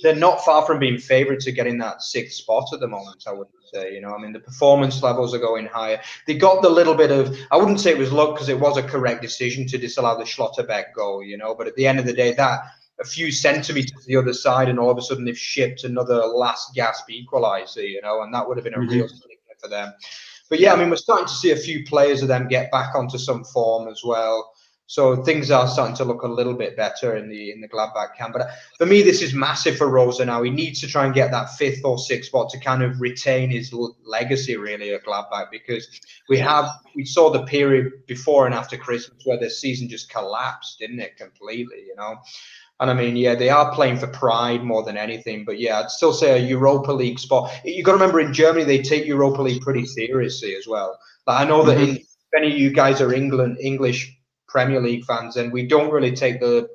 They're 0.03 0.15
not 0.15 0.43
far 0.43 0.65
from 0.65 0.79
being 0.79 0.97
favourites 0.97 1.45
to 1.45 1.51
getting 1.51 1.77
that 1.77 2.01
sixth 2.01 2.37
spot 2.37 2.69
at 2.73 2.79
the 2.79 2.87
moment, 2.87 3.25
I 3.27 3.33
would 3.33 3.47
say. 3.71 3.93
You 3.93 4.01
know, 4.01 4.15
I 4.15 4.17
mean, 4.17 4.33
the 4.33 4.39
performance 4.39 5.03
levels 5.03 5.33
are 5.35 5.39
going 5.39 5.67
higher. 5.67 6.01
They 6.25 6.35
got 6.35 6.63
the 6.63 6.69
little 6.69 6.95
bit 6.95 7.11
of, 7.11 7.37
I 7.51 7.57
wouldn't 7.57 7.79
say 7.79 7.91
it 7.91 7.99
was 7.99 8.11
luck 8.11 8.33
because 8.33 8.49
it 8.49 8.59
was 8.59 8.77
a 8.77 8.83
correct 8.83 9.21
decision 9.21 9.67
to 9.67 9.77
disallow 9.77 10.17
the 10.17 10.23
Schlotterbeck 10.23 10.93
goal, 10.95 11.23
you 11.23 11.37
know, 11.37 11.53
but 11.53 11.67
at 11.67 11.75
the 11.75 11.85
end 11.85 11.99
of 11.99 12.05
the 12.05 12.13
day, 12.13 12.33
that 12.33 12.61
a 13.01 13.05
few 13.05 13.31
centimeters 13.31 13.91
to 13.91 14.07
the 14.07 14.15
other 14.15 14.33
side, 14.33 14.69
and 14.69 14.79
all 14.79 14.91
of 14.91 14.97
a 14.97 15.01
sudden 15.01 15.25
they've 15.25 15.37
shipped 15.37 15.83
another 15.83 16.17
last 16.17 16.73
gasp 16.75 17.09
equaliser, 17.09 17.87
you 17.87 18.01
know, 18.01 18.21
and 18.21 18.33
that 18.33 18.47
would 18.47 18.57
have 18.57 18.63
been 18.63 18.75
a 18.75 18.77
mm-hmm. 18.77 18.93
real 18.93 19.07
sticker 19.07 19.35
for 19.59 19.67
them. 19.67 19.93
But 20.49 20.59
yeah, 20.59 20.73
I 20.73 20.75
mean, 20.75 20.89
we're 20.89 20.97
starting 20.97 21.27
to 21.27 21.33
see 21.33 21.51
a 21.51 21.55
few 21.55 21.85
players 21.85 22.21
of 22.21 22.27
them 22.27 22.47
get 22.47 22.71
back 22.71 22.93
onto 22.95 23.17
some 23.17 23.43
form 23.45 23.87
as 23.87 24.01
well. 24.03 24.51
So 24.91 25.23
things 25.23 25.49
are 25.51 25.69
starting 25.69 25.95
to 25.95 26.03
look 26.03 26.23
a 26.23 26.27
little 26.27 26.53
bit 26.53 26.75
better 26.75 27.15
in 27.15 27.29
the 27.29 27.51
in 27.51 27.61
the 27.61 27.69
Gladbach 27.69 28.13
camp. 28.17 28.33
But 28.33 28.49
for 28.77 28.85
me, 28.85 29.01
this 29.01 29.21
is 29.21 29.33
massive 29.33 29.77
for 29.77 29.87
Rose 29.87 30.19
now. 30.19 30.43
He 30.43 30.49
needs 30.49 30.81
to 30.81 30.87
try 30.87 31.05
and 31.05 31.15
get 31.15 31.31
that 31.31 31.51
fifth 31.51 31.85
or 31.85 31.97
sixth 31.97 32.27
spot 32.27 32.49
to 32.49 32.59
kind 32.59 32.83
of 32.83 32.99
retain 32.99 33.49
his 33.49 33.73
legacy 34.03 34.57
really 34.57 34.93
at 34.93 35.05
Gladbach 35.05 35.49
because 35.49 35.87
we 36.27 36.37
have 36.39 36.69
we 36.93 37.05
saw 37.05 37.29
the 37.29 37.45
period 37.45 38.05
before 38.05 38.45
and 38.45 38.53
after 38.53 38.75
Christmas 38.75 39.21
where 39.23 39.39
the 39.39 39.49
season 39.49 39.87
just 39.87 40.09
collapsed, 40.09 40.79
didn't 40.79 40.99
it, 40.99 41.15
completely? 41.15 41.85
You 41.87 41.95
know, 41.95 42.17
and 42.81 42.89
I 42.89 42.95
mean, 42.95 43.15
yeah, 43.15 43.35
they 43.35 43.49
are 43.49 43.71
playing 43.73 43.97
for 43.97 44.07
pride 44.07 44.63
more 44.63 44.83
than 44.83 44.97
anything. 44.97 45.45
But 45.45 45.59
yeah, 45.59 45.79
I'd 45.79 45.91
still 45.91 46.13
say 46.13 46.31
a 46.31 46.43
Europa 46.43 46.91
League 46.91 47.19
spot. 47.19 47.51
You've 47.63 47.85
got 47.85 47.91
to 47.91 47.99
remember 47.99 48.19
in 48.19 48.33
Germany 48.33 48.65
they 48.65 48.81
take 48.81 49.05
Europa 49.05 49.43
League 49.43 49.61
pretty 49.61 49.85
seriously 49.85 50.55
as 50.55 50.65
well. 50.67 50.97
But 51.27 51.33
I 51.33 51.45
know 51.45 51.63
that 51.63 51.77
mm-hmm. 51.77 51.97
if 51.97 52.07
any 52.35 52.51
of 52.51 52.57
you 52.57 52.71
guys 52.71 52.99
are 52.99 53.13
England 53.13 53.59
English 53.61 54.11
Premier 54.47 54.81
League 54.81 55.05
fans, 55.05 55.37
and 55.37 55.53
we 55.53 55.67
don't 55.67 55.91
really 55.91 56.11
take 56.11 56.39
the 56.39 56.67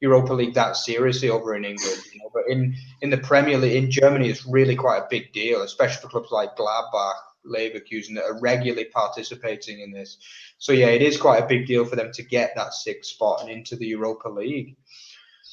Europa 0.00 0.32
League 0.32 0.54
that 0.54 0.76
seriously 0.76 1.28
over 1.28 1.54
in 1.54 1.66
England. 1.66 1.98
You 2.10 2.20
know? 2.20 2.30
But 2.32 2.44
in 2.48 2.74
in 3.02 3.10
the 3.10 3.18
Premier 3.18 3.58
League 3.58 3.84
in 3.84 3.90
Germany, 3.90 4.30
it's 4.30 4.46
really 4.46 4.76
quite 4.76 5.00
a 5.00 5.06
big 5.10 5.30
deal, 5.34 5.60
especially 5.60 6.00
for 6.00 6.08
clubs 6.08 6.30
like 6.30 6.56
Gladbach. 6.56 7.16
Leverkusen 7.46 8.14
that 8.14 8.24
are 8.24 8.38
regularly 8.40 8.84
participating 8.92 9.80
in 9.80 9.90
this. 9.90 10.18
So 10.58 10.72
yeah, 10.72 10.88
it 10.88 11.00
is 11.00 11.16
quite 11.16 11.42
a 11.42 11.46
big 11.46 11.66
deal 11.66 11.86
for 11.86 11.96
them 11.96 12.12
to 12.12 12.22
get 12.22 12.52
that 12.54 12.74
sixth 12.74 13.12
spot 13.12 13.40
and 13.40 13.50
into 13.50 13.76
the 13.76 13.86
Europa 13.86 14.28
League. 14.28 14.76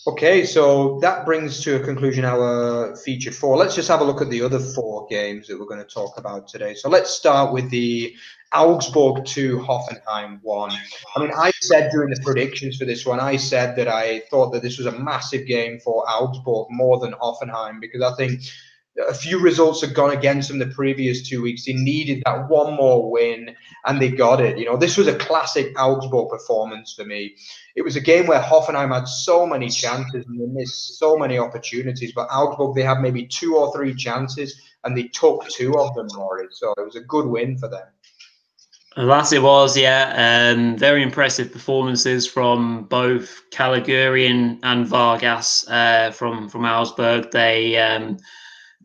Okay, 0.08 0.46
so 0.46 1.00
that 1.02 1.26
brings 1.26 1.62
to 1.66 1.76
a 1.76 1.80
conclusion 1.82 2.24
our 2.24 2.96
feature 2.96 3.34
four. 3.34 3.58
Let's 3.58 3.76
just 3.76 3.90
have 3.90 4.00
a 4.00 4.06
look 4.06 4.22
at 4.22 4.30
the 4.30 4.42
other 4.42 4.58
four 4.58 5.06
games 5.10 5.48
that 5.48 5.60
we're 5.60 5.66
going 5.66 5.86
to 5.86 5.94
talk 5.94 6.18
about 6.18 6.48
today. 6.48 6.76
So 6.76 6.88
let's 6.88 7.10
start 7.10 7.52
with 7.52 7.70
the 7.72 8.16
Augsburg 8.54 9.26
2, 9.26 9.60
Hoffenheim 9.60 10.40
1. 10.42 10.72
I 10.72 11.20
mean, 11.20 11.32
I 11.38 11.52
said 11.62 11.92
during 11.92 12.10
the 12.10 12.22
predictions 12.24 12.78
for 12.78 12.86
this 12.86 13.06
one, 13.06 13.20
I 13.20 13.36
said 13.36 13.76
that 13.76 13.90
I 13.90 14.22
thought 14.32 14.54
that 14.54 14.62
this 14.62 14.78
was 14.78 14.88
a 14.88 14.98
massive 14.98 15.46
game 15.46 15.78
for 15.78 16.10
Augsburg 16.10 16.68
more 16.70 17.00
than 17.00 17.12
Hoffenheim 17.12 17.82
because 17.82 18.02
I 18.02 18.16
think 18.16 18.40
a 19.08 19.14
few 19.14 19.40
results 19.40 19.82
had 19.82 19.94
gone 19.94 20.12
against 20.12 20.50
them 20.50 20.60
the 20.60 20.68
previous 20.68 21.28
two 21.28 21.42
weeks. 21.42 21.66
They 21.66 21.74
needed 21.74 22.24
that 22.26 22.50
one 22.50 22.76
more 22.76 23.10
win, 23.10 23.56
and 23.86 24.02
they 24.02 24.10
got 24.10 24.42
it. 24.42 24.58
You 24.58 24.66
know, 24.66 24.78
this 24.78 24.98
was 24.98 25.08
a 25.08 25.18
classic 25.18 25.80
Augsburg 25.80 26.30
performance 26.30 26.94
for 26.94 27.06
me. 27.06 27.36
It 27.76 27.84
was 27.84 27.96
a 27.96 28.02
game 28.02 28.26
where 28.26 28.40
Hoffenheim 28.40 28.94
had 28.94 29.08
so 29.08 29.46
many 29.46 29.70
chances 29.70 30.26
and 30.26 30.40
they 30.40 30.48
missed 30.48 30.98
so 30.98 31.16
many 31.16 31.38
opportunities, 31.38 32.12
but 32.14 32.28
Augsburg 32.32 32.76
they 32.76 32.84
had 32.84 33.02
maybe 33.02 33.28
two 33.28 33.56
or 33.56 33.74
three 33.74 33.94
chances, 33.94 34.60
and 34.84 34.98
they 34.98 35.04
took 35.04 35.48
two 35.50 35.78
of 35.78 35.94
them, 35.94 36.08
Rory. 36.16 36.48
So 36.52 36.74
it 36.78 36.86
was 36.86 36.96
a 36.96 37.02
good 37.02 37.28
win 37.28 37.58
for 37.58 37.70
them. 37.70 37.86
That 38.96 39.32
it 39.32 39.44
was, 39.44 39.78
yeah. 39.78 40.56
Um, 40.56 40.76
very 40.76 41.04
impressive 41.04 41.52
performances 41.52 42.26
from 42.26 42.86
both 42.86 43.44
Caligiuri 43.52 44.28
and, 44.28 44.58
and 44.64 44.88
Vargas 44.88 45.68
uh, 45.70 46.10
from 46.10 46.50
from 46.50 46.66
Augsburg. 46.66 47.30
They 47.30 47.78
um, 47.78 48.18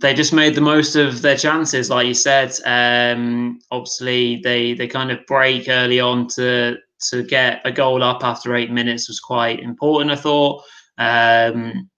they 0.02 0.12
just 0.12 0.32
made 0.32 0.56
the 0.56 0.60
most 0.60 0.96
of 0.96 1.22
their 1.22 1.36
chances, 1.36 1.88
like 1.88 2.08
you 2.08 2.14
said. 2.14 2.52
Um, 2.66 3.60
obviously, 3.70 4.40
they 4.42 4.74
they 4.74 4.88
kind 4.88 5.12
of 5.12 5.24
break 5.26 5.68
early 5.68 6.00
on 6.00 6.26
to 6.30 6.76
to 7.10 7.22
get 7.22 7.60
a 7.64 7.72
goal 7.72 8.02
up 8.02 8.24
after 8.24 8.54
eight 8.54 8.70
minutes 8.70 9.08
was 9.08 9.20
quite 9.20 9.60
important. 9.60 10.10
I 10.10 10.16
thought, 10.16 10.64
um, 10.98 11.88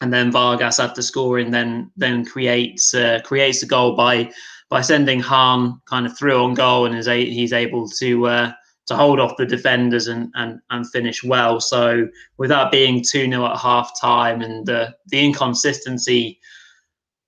and 0.00 0.12
then 0.12 0.32
Vargas 0.32 0.80
after 0.80 1.02
scoring, 1.02 1.50
then 1.50 1.90
then 1.96 2.24
creates 2.24 2.94
uh, 2.94 3.20
creates 3.24 3.62
a 3.62 3.66
goal 3.66 3.94
by 3.94 4.32
by 4.70 4.80
sending 4.80 5.20
Hahn 5.20 5.80
kind 5.86 6.06
of 6.06 6.16
through 6.16 6.42
on 6.42 6.54
goal, 6.54 6.86
and 6.86 6.96
is 6.96 7.08
a, 7.08 7.24
he's 7.24 7.52
able 7.52 7.88
to. 8.00 8.26
Uh, 8.26 8.52
to 8.86 8.96
hold 8.96 9.20
off 9.20 9.36
the 9.36 9.46
defenders 9.46 10.08
and, 10.08 10.32
and, 10.34 10.58
and 10.70 10.90
finish 10.90 11.22
well. 11.22 11.60
So 11.60 12.08
without 12.38 12.72
being 12.72 13.04
2 13.08 13.30
0 13.30 13.46
at 13.46 13.56
half 13.56 13.92
time 14.00 14.40
and 14.40 14.66
the, 14.66 14.92
the 15.06 15.24
inconsistency 15.24 16.40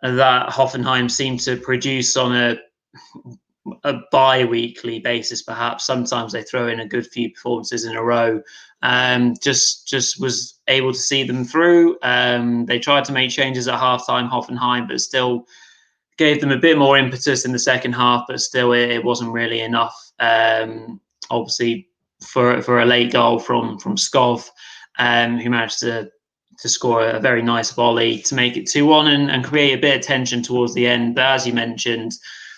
that 0.02 0.50
Hoffenheim 0.50 1.10
seem 1.10 1.38
to 1.38 1.56
produce 1.56 2.16
on 2.16 2.34
a 2.36 2.56
a 3.84 3.94
bi-weekly 4.10 4.98
basis 4.98 5.42
perhaps. 5.42 5.86
Sometimes 5.86 6.32
they 6.32 6.42
throw 6.42 6.66
in 6.66 6.80
a 6.80 6.88
good 6.88 7.06
few 7.06 7.30
performances 7.30 7.84
in 7.84 7.96
a 7.96 8.02
row. 8.02 8.42
Um, 8.82 9.34
just 9.40 9.86
just 9.86 10.20
was 10.20 10.60
able 10.66 10.92
to 10.92 10.98
see 10.98 11.22
them 11.22 11.44
through. 11.44 11.96
Um, 12.02 12.66
they 12.66 12.80
tried 12.80 13.04
to 13.04 13.12
make 13.12 13.30
changes 13.30 13.68
at 13.68 13.78
halftime 13.78 14.28
hoffenheim 14.28 14.88
but 14.88 15.00
still 15.00 15.46
gave 16.18 16.40
them 16.40 16.50
a 16.50 16.58
bit 16.58 16.76
more 16.76 16.98
impetus 16.98 17.44
in 17.44 17.52
the 17.52 17.58
second 17.58 17.92
half 17.92 18.24
but 18.26 18.40
still 18.40 18.72
it, 18.72 18.90
it 18.90 19.04
wasn't 19.04 19.32
really 19.32 19.60
enough. 19.60 20.12
Um, 20.18 21.00
obviously 21.30 21.88
for 22.20 22.60
for 22.62 22.80
a 22.80 22.86
late 22.86 23.12
goal 23.12 23.38
from 23.38 23.78
from 23.78 23.96
skov 23.96 24.48
um, 24.98 25.38
who 25.38 25.50
managed 25.50 25.78
to 25.80 26.10
to 26.62 26.68
score 26.68 27.04
a 27.04 27.18
very 27.18 27.42
nice 27.42 27.72
volley 27.72 28.18
to 28.20 28.36
make 28.36 28.56
it 28.56 28.68
2 28.68 28.86
1 28.86 29.08
and, 29.08 29.30
and 29.32 29.44
create 29.44 29.74
a 29.74 29.80
bit 29.80 29.96
of 29.96 30.02
tension 30.02 30.42
towards 30.42 30.72
the 30.74 30.86
end. 30.86 31.16
But 31.16 31.24
as 31.24 31.44
you 31.46 31.52
mentioned, 31.52 32.12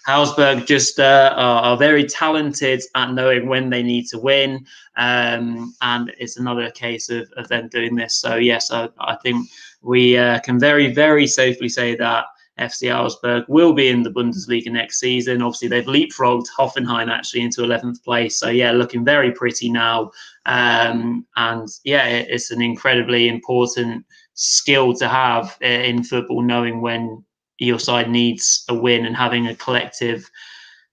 Augsburg 0.06 0.66
just 0.66 1.00
uh, 1.00 1.32
are, 1.34 1.62
are, 1.62 1.76
very 1.78 2.04
talented 2.04 2.82
at 2.94 3.14
knowing 3.14 3.46
when 3.46 3.70
they 3.70 3.82
need 3.82 4.06
to 4.08 4.18
win. 4.18 4.66
Um, 4.96 5.74
and 5.80 6.12
it's 6.18 6.36
another 6.36 6.70
case 6.70 7.08
of, 7.08 7.32
of 7.38 7.48
them 7.48 7.68
doing 7.68 7.94
this. 7.94 8.14
So, 8.14 8.36
yes, 8.36 8.70
I, 8.70 8.90
I 9.00 9.16
think 9.16 9.48
we 9.80 10.18
uh, 10.18 10.40
can 10.40 10.60
very, 10.60 10.92
very 10.92 11.26
safely 11.26 11.70
say 11.70 11.96
that 11.96 12.26
FC 12.58 12.94
Augsburg 12.94 13.44
will 13.48 13.72
be 13.72 13.88
in 13.88 14.02
the 14.02 14.10
Bundesliga 14.10 14.70
next 14.70 15.00
season. 15.00 15.42
Obviously, 15.42 15.68
they've 15.68 15.84
leapfrogged 15.84 16.46
Hoffenheim 16.56 17.10
actually 17.10 17.42
into 17.42 17.62
11th 17.62 18.02
place. 18.04 18.36
So, 18.36 18.48
yeah, 18.48 18.70
looking 18.70 19.04
very 19.04 19.32
pretty 19.32 19.68
now. 19.70 20.12
Um, 20.46 21.26
and 21.36 21.68
yeah, 21.84 22.06
it's 22.06 22.50
an 22.50 22.62
incredibly 22.62 23.28
important 23.28 24.04
skill 24.34 24.94
to 24.94 25.08
have 25.08 25.56
in 25.60 26.04
football, 26.04 26.42
knowing 26.42 26.80
when 26.80 27.24
your 27.58 27.80
side 27.80 28.10
needs 28.10 28.64
a 28.68 28.74
win 28.74 29.06
and 29.06 29.16
having 29.16 29.48
a 29.48 29.56
collective 29.56 30.28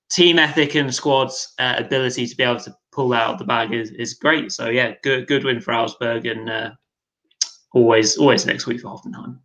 team 0.10 0.39
ethic 0.39 0.76
and 0.76 0.93
squad's 0.93 1.54
uh, 1.60 1.76
ability 1.78 2.26
to 2.26 2.36
be 2.36 2.43
able 2.43 2.60
to 2.60 2.76
pull 2.91 3.13
out 3.13 3.38
the 3.38 3.45
bag 3.45 3.71
is, 3.71 3.91
is 3.91 4.15
great. 4.15 4.52
So, 4.52 4.69
yeah, 4.69 4.93
good, 5.04 5.28
good 5.28 5.43
win 5.43 5.62
for 5.62 5.74
Augsburg 5.74 6.26
and 6.26 6.50
uh, 6.50 6.71
always, 7.71 8.17
always 8.17 8.47
next 8.47 8.65
week 8.65 8.82
for 8.82 8.88
Hoffenheim. 8.88 9.38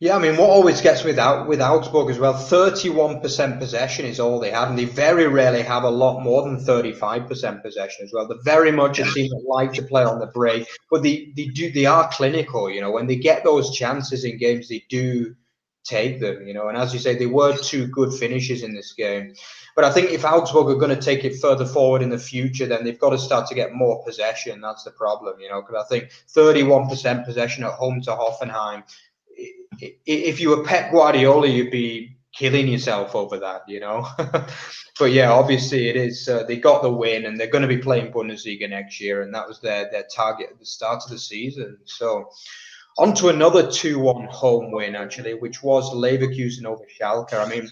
Yeah, 0.00 0.14
I 0.14 0.20
mean, 0.20 0.36
what 0.36 0.48
always 0.48 0.80
gets 0.80 1.02
me 1.02 1.10
with, 1.10 1.18
out, 1.18 1.48
with 1.48 1.60
Augsburg 1.60 2.08
as 2.10 2.20
well, 2.20 2.32
31% 2.32 3.58
possession 3.58 4.06
is 4.06 4.20
all 4.20 4.38
they 4.38 4.52
have, 4.52 4.68
and 4.68 4.78
they 4.78 4.84
very 4.84 5.26
rarely 5.26 5.62
have 5.62 5.82
a 5.82 5.90
lot 5.90 6.22
more 6.22 6.42
than 6.42 6.64
35% 6.64 7.62
possession 7.62 8.04
as 8.04 8.12
well. 8.12 8.28
They're 8.28 8.38
very 8.44 8.70
much 8.70 9.00
a 9.00 9.10
team 9.12 9.28
that 9.30 9.42
like 9.44 9.72
to 9.72 9.82
play 9.82 10.04
on 10.04 10.20
the 10.20 10.28
break, 10.28 10.68
but 10.88 11.02
they, 11.02 11.32
they 11.34 11.46
do 11.46 11.72
they 11.72 11.86
are 11.86 12.08
clinical, 12.12 12.70
you 12.70 12.80
know, 12.80 12.92
when 12.92 13.08
they 13.08 13.16
get 13.16 13.42
those 13.42 13.76
chances 13.76 14.22
in 14.22 14.38
games, 14.38 14.68
they 14.68 14.84
do 14.88 15.34
take 15.82 16.20
them, 16.20 16.46
you 16.46 16.54
know, 16.54 16.68
and 16.68 16.78
as 16.78 16.92
you 16.94 17.00
say, 17.00 17.16
they 17.16 17.26
were 17.26 17.56
two 17.56 17.88
good 17.88 18.12
finishes 18.12 18.62
in 18.62 18.74
this 18.74 18.92
game. 18.92 19.34
But 19.74 19.84
I 19.84 19.90
think 19.92 20.10
if 20.10 20.24
Augsburg 20.24 20.68
are 20.68 20.78
going 20.78 20.94
to 20.94 21.00
take 21.00 21.24
it 21.24 21.40
further 21.40 21.64
forward 21.64 22.02
in 22.02 22.10
the 22.10 22.18
future, 22.18 22.66
then 22.66 22.84
they've 22.84 22.98
got 22.98 23.10
to 23.10 23.18
start 23.18 23.48
to 23.48 23.54
get 23.54 23.72
more 23.72 24.04
possession. 24.04 24.60
That's 24.60 24.84
the 24.84 24.90
problem, 24.90 25.40
you 25.40 25.48
know, 25.48 25.62
because 25.62 25.84
I 25.84 25.88
think 25.88 26.10
31% 26.34 27.24
possession 27.24 27.64
at 27.64 27.72
home 27.72 28.00
to 28.02 28.10
Hoffenheim 28.10 28.82
if 29.80 30.40
you 30.40 30.50
were 30.50 30.64
Pep 30.64 30.92
Guardiola, 30.92 31.46
you'd 31.46 31.70
be 31.70 32.16
killing 32.32 32.68
yourself 32.68 33.14
over 33.14 33.38
that, 33.38 33.62
you 33.68 33.80
know. 33.80 34.06
but 34.98 35.12
yeah, 35.12 35.30
obviously 35.30 35.88
it 35.88 35.96
is. 35.96 36.28
Uh, 36.28 36.44
they 36.44 36.56
got 36.56 36.82
the 36.82 36.92
win, 36.92 37.26
and 37.26 37.38
they're 37.38 37.46
going 37.50 37.62
to 37.62 37.68
be 37.68 37.78
playing 37.78 38.12
Bundesliga 38.12 38.68
next 38.68 39.00
year, 39.00 39.22
and 39.22 39.34
that 39.34 39.48
was 39.48 39.60
their 39.60 39.90
their 39.90 40.04
target 40.14 40.50
at 40.52 40.58
the 40.58 40.66
start 40.66 41.02
of 41.04 41.10
the 41.10 41.18
season. 41.18 41.78
So. 41.84 42.30
On 43.00 43.14
to 43.14 43.28
another 43.28 43.70
2 43.70 44.00
1 44.00 44.24
home 44.24 44.72
win, 44.72 44.96
actually, 44.96 45.34
which 45.34 45.62
was 45.62 45.88
Leverkusen 45.94 46.64
over 46.64 46.82
Schalke. 47.00 47.32
I 47.32 47.48
mean, 47.48 47.70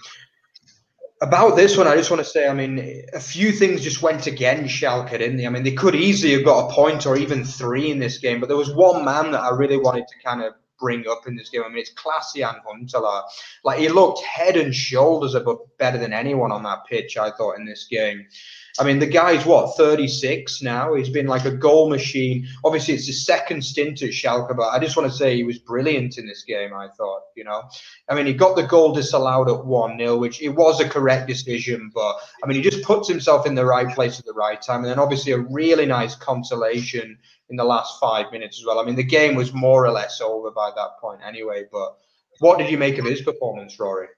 about 1.23 1.57
this 1.57 1.77
one, 1.77 1.89
I 1.89 1.97
just 1.97 2.11
want 2.11 2.23
to 2.23 2.31
say, 2.31 2.47
I 2.47 2.53
mean, 2.53 3.05
a 3.15 3.21
few 3.21 3.53
things 3.53 3.83
just 3.83 4.03
went 4.03 4.27
against 4.27 4.75
Schalke, 4.75 5.11
didn't 5.11 5.39
they? 5.39 5.47
I 5.47 5.51
mean, 5.51 5.63
they 5.63 5.73
could 5.73 5.95
easily 5.95 6.35
have 6.35 6.45
got 6.45 6.69
a 6.69 6.75
point 6.75 7.07
or 7.07 7.17
even 7.17 7.45
three 7.45 7.91
in 7.91 7.99
this 7.99 8.19
game, 8.19 8.41
but 8.41 8.49
there 8.49 8.57
was 8.57 8.75
one 8.75 9.05
man 9.05 9.31
that 9.33 9.41
I 9.41 9.51
really 9.51 9.79
wanted 9.79 10.07
to 10.09 10.15
kind 10.25 10.43
of 10.43 10.55
bring 10.79 11.07
up 11.09 11.27
in 11.27 11.37
this 11.37 11.51
game. 11.51 11.63
I 11.65 11.69
mean, 11.69 11.79
it's 11.79 11.93
Klaas-Jan 11.93 12.57
Huntelaar. 12.67 13.23
Like 13.65 13.79
he 13.79 13.89
looked 13.89 14.23
head 14.23 14.57
and 14.57 14.75
shoulders 14.75 15.35
above 15.35 15.59
better 15.79 15.99
than 15.99 16.13
anyone 16.13 16.53
on 16.53 16.63
that 16.65 16.85
pitch. 16.89 17.17
I 17.17 17.31
thought 17.31 17.59
in 17.59 17.65
this 17.65 17.85
game. 17.85 18.27
I 18.79 18.85
mean, 18.85 18.99
the 18.99 19.07
guy's 19.07 19.47
what 19.47 19.77
36 19.77 20.63
now. 20.63 20.95
He's 20.95 21.09
been 21.09 21.27
like 21.27 21.45
a 21.45 21.51
goal 21.51 21.89
machine. 21.89 22.47
Obviously, 22.65 22.95
it's 22.95 23.07
his 23.07 23.25
second 23.25 23.65
stint 23.65 24.03
at 24.03 24.11
Schalke, 24.11 24.57
but 24.57 24.69
I 24.69 24.79
just 24.79 24.97
want 24.97 25.11
to 25.11 25.17
say 25.17 25.35
he 25.35 25.45
was 25.45 25.59
brilliant 25.59 26.19
in 26.19 26.27
this 26.27 26.43
game. 26.43 26.75
I 26.75 26.89
thought, 26.89 27.23
you 27.35 27.45
know, 27.45 27.63
I 28.09 28.15
mean, 28.15 28.27
he 28.27 28.35
got 28.35 28.57
the 28.57 28.67
goal 28.67 28.93
disallowed 28.93 29.49
at 29.49 29.65
one 29.65 29.99
0 29.99 30.19
which 30.19 30.43
it 30.43 30.51
was 30.51 30.81
a 30.81 30.89
correct 30.89 31.27
decision, 31.29 31.91
but 31.95 32.17
I 32.43 32.47
mean, 32.47 32.63
he 32.63 32.69
just 32.69 32.85
puts 32.85 33.09
himself 33.09 33.47
in 33.47 33.55
the 33.55 33.65
right 33.65 33.95
place 33.95 34.19
at 34.19 34.27
the 34.27 34.35
right 34.35 34.61
time, 34.61 34.81
and 34.83 34.91
then 34.91 34.99
obviously 34.99 35.33
a 35.33 35.39
really 35.39 35.87
nice 35.87 36.15
consolation 36.15 37.19
in 37.49 37.57
the 37.57 37.65
last 37.65 37.99
five 38.01 38.31
minutes 38.33 38.59
as 38.61 38.67
well. 38.67 38.79
I 38.79 38.85
mean, 38.85 38.97
the 38.97 39.05
game 39.05 39.35
was 39.35 39.53
more 39.53 39.87
or 39.87 39.91
less 39.91 40.21
over 40.21 40.51
by 40.51 40.71
that 40.75 40.99
point 41.01 41.21
anyway. 41.27 41.65
But 41.71 41.97
what 42.41 42.59
did 42.59 42.71
you 42.71 42.79
make 42.79 42.99
of 42.99 43.05
his 43.05 43.23
performance, 43.23 43.79
Rory? 43.79 44.09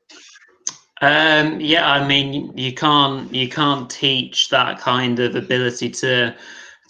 Um, 1.00 1.60
yeah, 1.60 1.90
I 1.90 2.06
mean, 2.06 2.56
you 2.56 2.74
can't 2.74 3.32
you 3.32 3.48
can't 3.48 3.88
teach 3.88 4.48
that 4.50 4.80
kind 4.80 5.20
of 5.20 5.36
ability 5.36 5.90
to 5.90 6.34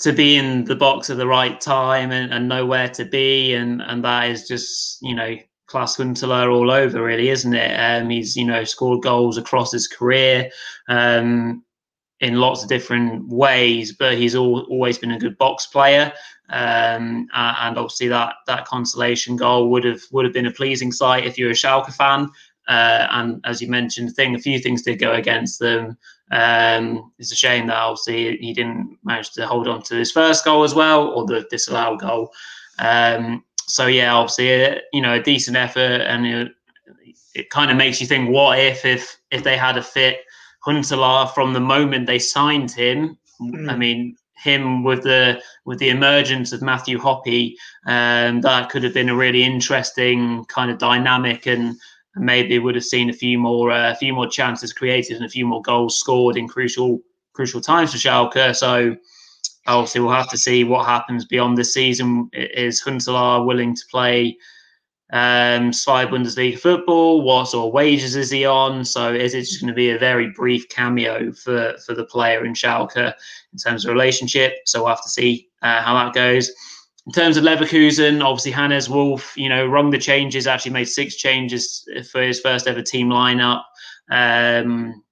to 0.01 0.13
be 0.13 0.37
in 0.37 0.65
the 0.65 0.77
box 0.77 1.11
at 1.11 1.17
the 1.17 1.27
right 1.27 1.61
time 1.61 2.13
and, 2.13 2.33
and 2.33 2.49
know 2.49 2.65
where 2.65 2.89
to 2.91 3.05
be, 3.05 3.55
and 3.55 3.83
and 3.83 4.03
that 4.05 4.31
is 4.31 4.49
just 4.49 4.99
you 5.03 5.15
know 5.15 5.37
Klaas 5.67 5.97
Huntelaar 5.99 6.51
all 6.53 6.71
over, 6.71 7.03
really, 7.03 7.29
isn't 7.29 7.55
it? 7.55 7.75
Um, 7.75 8.09
he's 8.09 8.35
you 8.37 8.47
know 8.47 8.65
scored 8.65 9.03
goals 9.03 9.37
across 9.37 9.73
his 9.73 9.87
career. 9.89 10.51
Um, 10.89 11.65
in 12.21 12.35
lots 12.41 12.63
of 12.63 12.69
different 12.69 13.29
ways, 13.29 13.93
but 13.93 14.19
he's 14.19 14.35
all, 14.35 14.67
always 14.71 14.99
been 14.99 15.13
a 15.13 15.19
good 15.19 15.39
box 15.39 15.67
player. 15.67 16.13
Um, 16.51 17.29
and 17.35 17.77
obviously 17.77 18.09
that 18.09 18.37
that 18.47 18.65
consolation 18.65 19.37
goal 19.37 19.71
would 19.71 19.85
have 19.85 20.01
would 20.13 20.25
have 20.25 20.33
been 20.33 20.47
a 20.47 20.51
pleasing 20.51 20.91
sight 20.91 21.27
if 21.27 21.39
you're 21.39 21.51
a 21.51 21.55
Schalke 21.55 21.93
fan. 21.93 22.31
Uh, 22.69 23.07
and 23.11 23.41
as 23.45 23.61
you 23.61 23.69
mentioned, 23.69 24.15
thing 24.15 24.35
a 24.35 24.39
few 24.39 24.59
things 24.59 24.83
did 24.83 24.99
go 24.99 25.13
against 25.13 25.59
them. 25.59 25.97
Um, 26.31 27.11
it's 27.19 27.33
a 27.33 27.37
shame 27.37 27.67
that 27.69 27.77
obviously 27.77 28.37
he 28.37 28.53
didn't 28.53 28.99
manage 29.03 29.31
to 29.33 29.47
hold 29.47 29.67
on 29.67 29.83
to 29.85 29.95
his 29.97 30.13
first 30.13 30.45
goal 30.45 30.63
as 30.65 30.75
well, 30.75 31.09
or 31.09 31.27
the 31.27 31.47
disallowed 31.51 32.01
goal. 32.01 32.31
Um, 32.79 33.45
so 33.67 33.87
yeah, 33.87 34.15
obviously, 34.15 34.65
uh, 34.65 34.77
you 34.93 35.01
know, 35.01 35.15
a 35.15 35.23
decent 35.23 35.57
effort, 35.57 36.03
and 36.03 36.27
it, 36.27 36.53
it 37.35 37.51
kind 37.51 37.71
of 37.71 37.77
makes 37.77 38.01
you 38.01 38.07
think, 38.07 38.31
what 38.31 38.59
if 38.59 38.85
if 38.85 39.19
if 39.31 39.43
they 39.43 39.57
had 39.57 39.77
a 39.77 39.83
fit 39.83 40.21
Huntelaar 40.67 41.33
from 41.33 41.53
the 41.53 41.61
moment 41.61 42.07
they 42.07 42.19
signed 42.19 42.71
him. 42.71 43.17
Mm. 43.41 43.71
I 43.71 43.77
mean, 43.77 44.17
him 44.35 44.85
with 44.85 45.03
the 45.03 45.41
with 45.65 45.79
the 45.79 45.91
emergence 45.91 46.53
of 46.53 46.63
Matthew 46.63 46.99
Hoppe, 46.99 47.55
um, 47.87 48.41
that 48.43 48.71
could 48.71 48.85
have 48.85 48.95
been 48.95 49.09
a 49.09 49.17
really 49.17 49.45
interesting 49.45 50.45
kind 50.47 50.71
of 50.71 50.79
dynamic, 50.79 51.47
and 51.47 51.77
maybe 52.19 52.59
would 52.59 52.75
have 52.75 52.85
seen 52.85 53.11
a 53.11 53.13
few 53.13 53.39
more 53.39 53.71
uh, 53.71 53.93
a 53.93 53.95
few 53.95 54.13
more 54.13 54.29
chances 54.29 54.73
created 54.73 55.17
and 55.17 55.25
a 55.25 55.29
few 55.29 55.47
more 55.47 55.63
goals 55.63 55.99
scored 55.99 56.37
in 56.37 56.49
crucial 56.49 57.01
crucial 57.33 57.61
times 57.61 57.93
for 57.93 57.99
Schalke. 57.99 58.55
So 58.55 58.97
obviously 59.67 60.01
we'll 60.01 60.13
have 60.13 60.31
to 60.31 60.39
see 60.39 60.65
what 60.65 60.87
happens 60.87 61.25
beyond 61.25 61.57
this 61.57 61.73
season. 61.75 62.29
Is 62.33 62.83
Huntelaar 62.83 63.47
willing 63.47 63.75
to 63.77 63.83
play 63.91 64.37
um, 65.13 65.71
Bundesliga 65.71 66.59
football? 66.59 67.23
What 67.23 67.47
sort 67.47 67.69
of 67.69 67.75
wages 67.75 68.17
is 68.17 68.31
he 68.31 68.45
on? 68.45 68.85
So 68.85 69.13
is 69.13 69.35
it 69.35 69.43
just 69.43 69.61
going 69.61 69.73
to 69.73 69.77
be 69.77 69.91
a 69.91 69.99
very 69.99 70.31
brief 70.31 70.69
cameo 70.69 71.33
for, 71.33 71.77
for 71.87 71.95
the 71.95 72.05
player 72.05 72.45
in 72.45 72.55
Schalke 72.55 73.13
in 73.53 73.59
terms 73.59 73.85
of 73.85 73.93
relationship? 73.93 74.55
So 74.65 74.81
we'll 74.81 74.89
have 74.89 75.03
to 75.03 75.09
see 75.11 75.49
uh, 75.63 75.83
how 75.83 75.95
that 75.95 76.15
goes. 76.15 76.51
In 77.09 77.13
terms 77.13 77.39
of 77.39 77.45
Leverkusen, 77.45 78.23
obviously 78.23 78.53
Hannes 78.53 78.91
Wolf, 78.91 79.35
you 79.35 79.49
know, 79.49 79.65
rung 79.65 79.89
the 79.89 79.97
changes, 79.97 80.47
actually 80.47 80.73
made 80.73 80.85
six 80.85 81.17
changes 81.17 81.89
for 82.13 82.21
his 82.21 82.39
first 82.39 82.67
ever 82.67 82.83
team 82.83 83.09
lineup. 83.09 83.63
Um, 84.11 85.03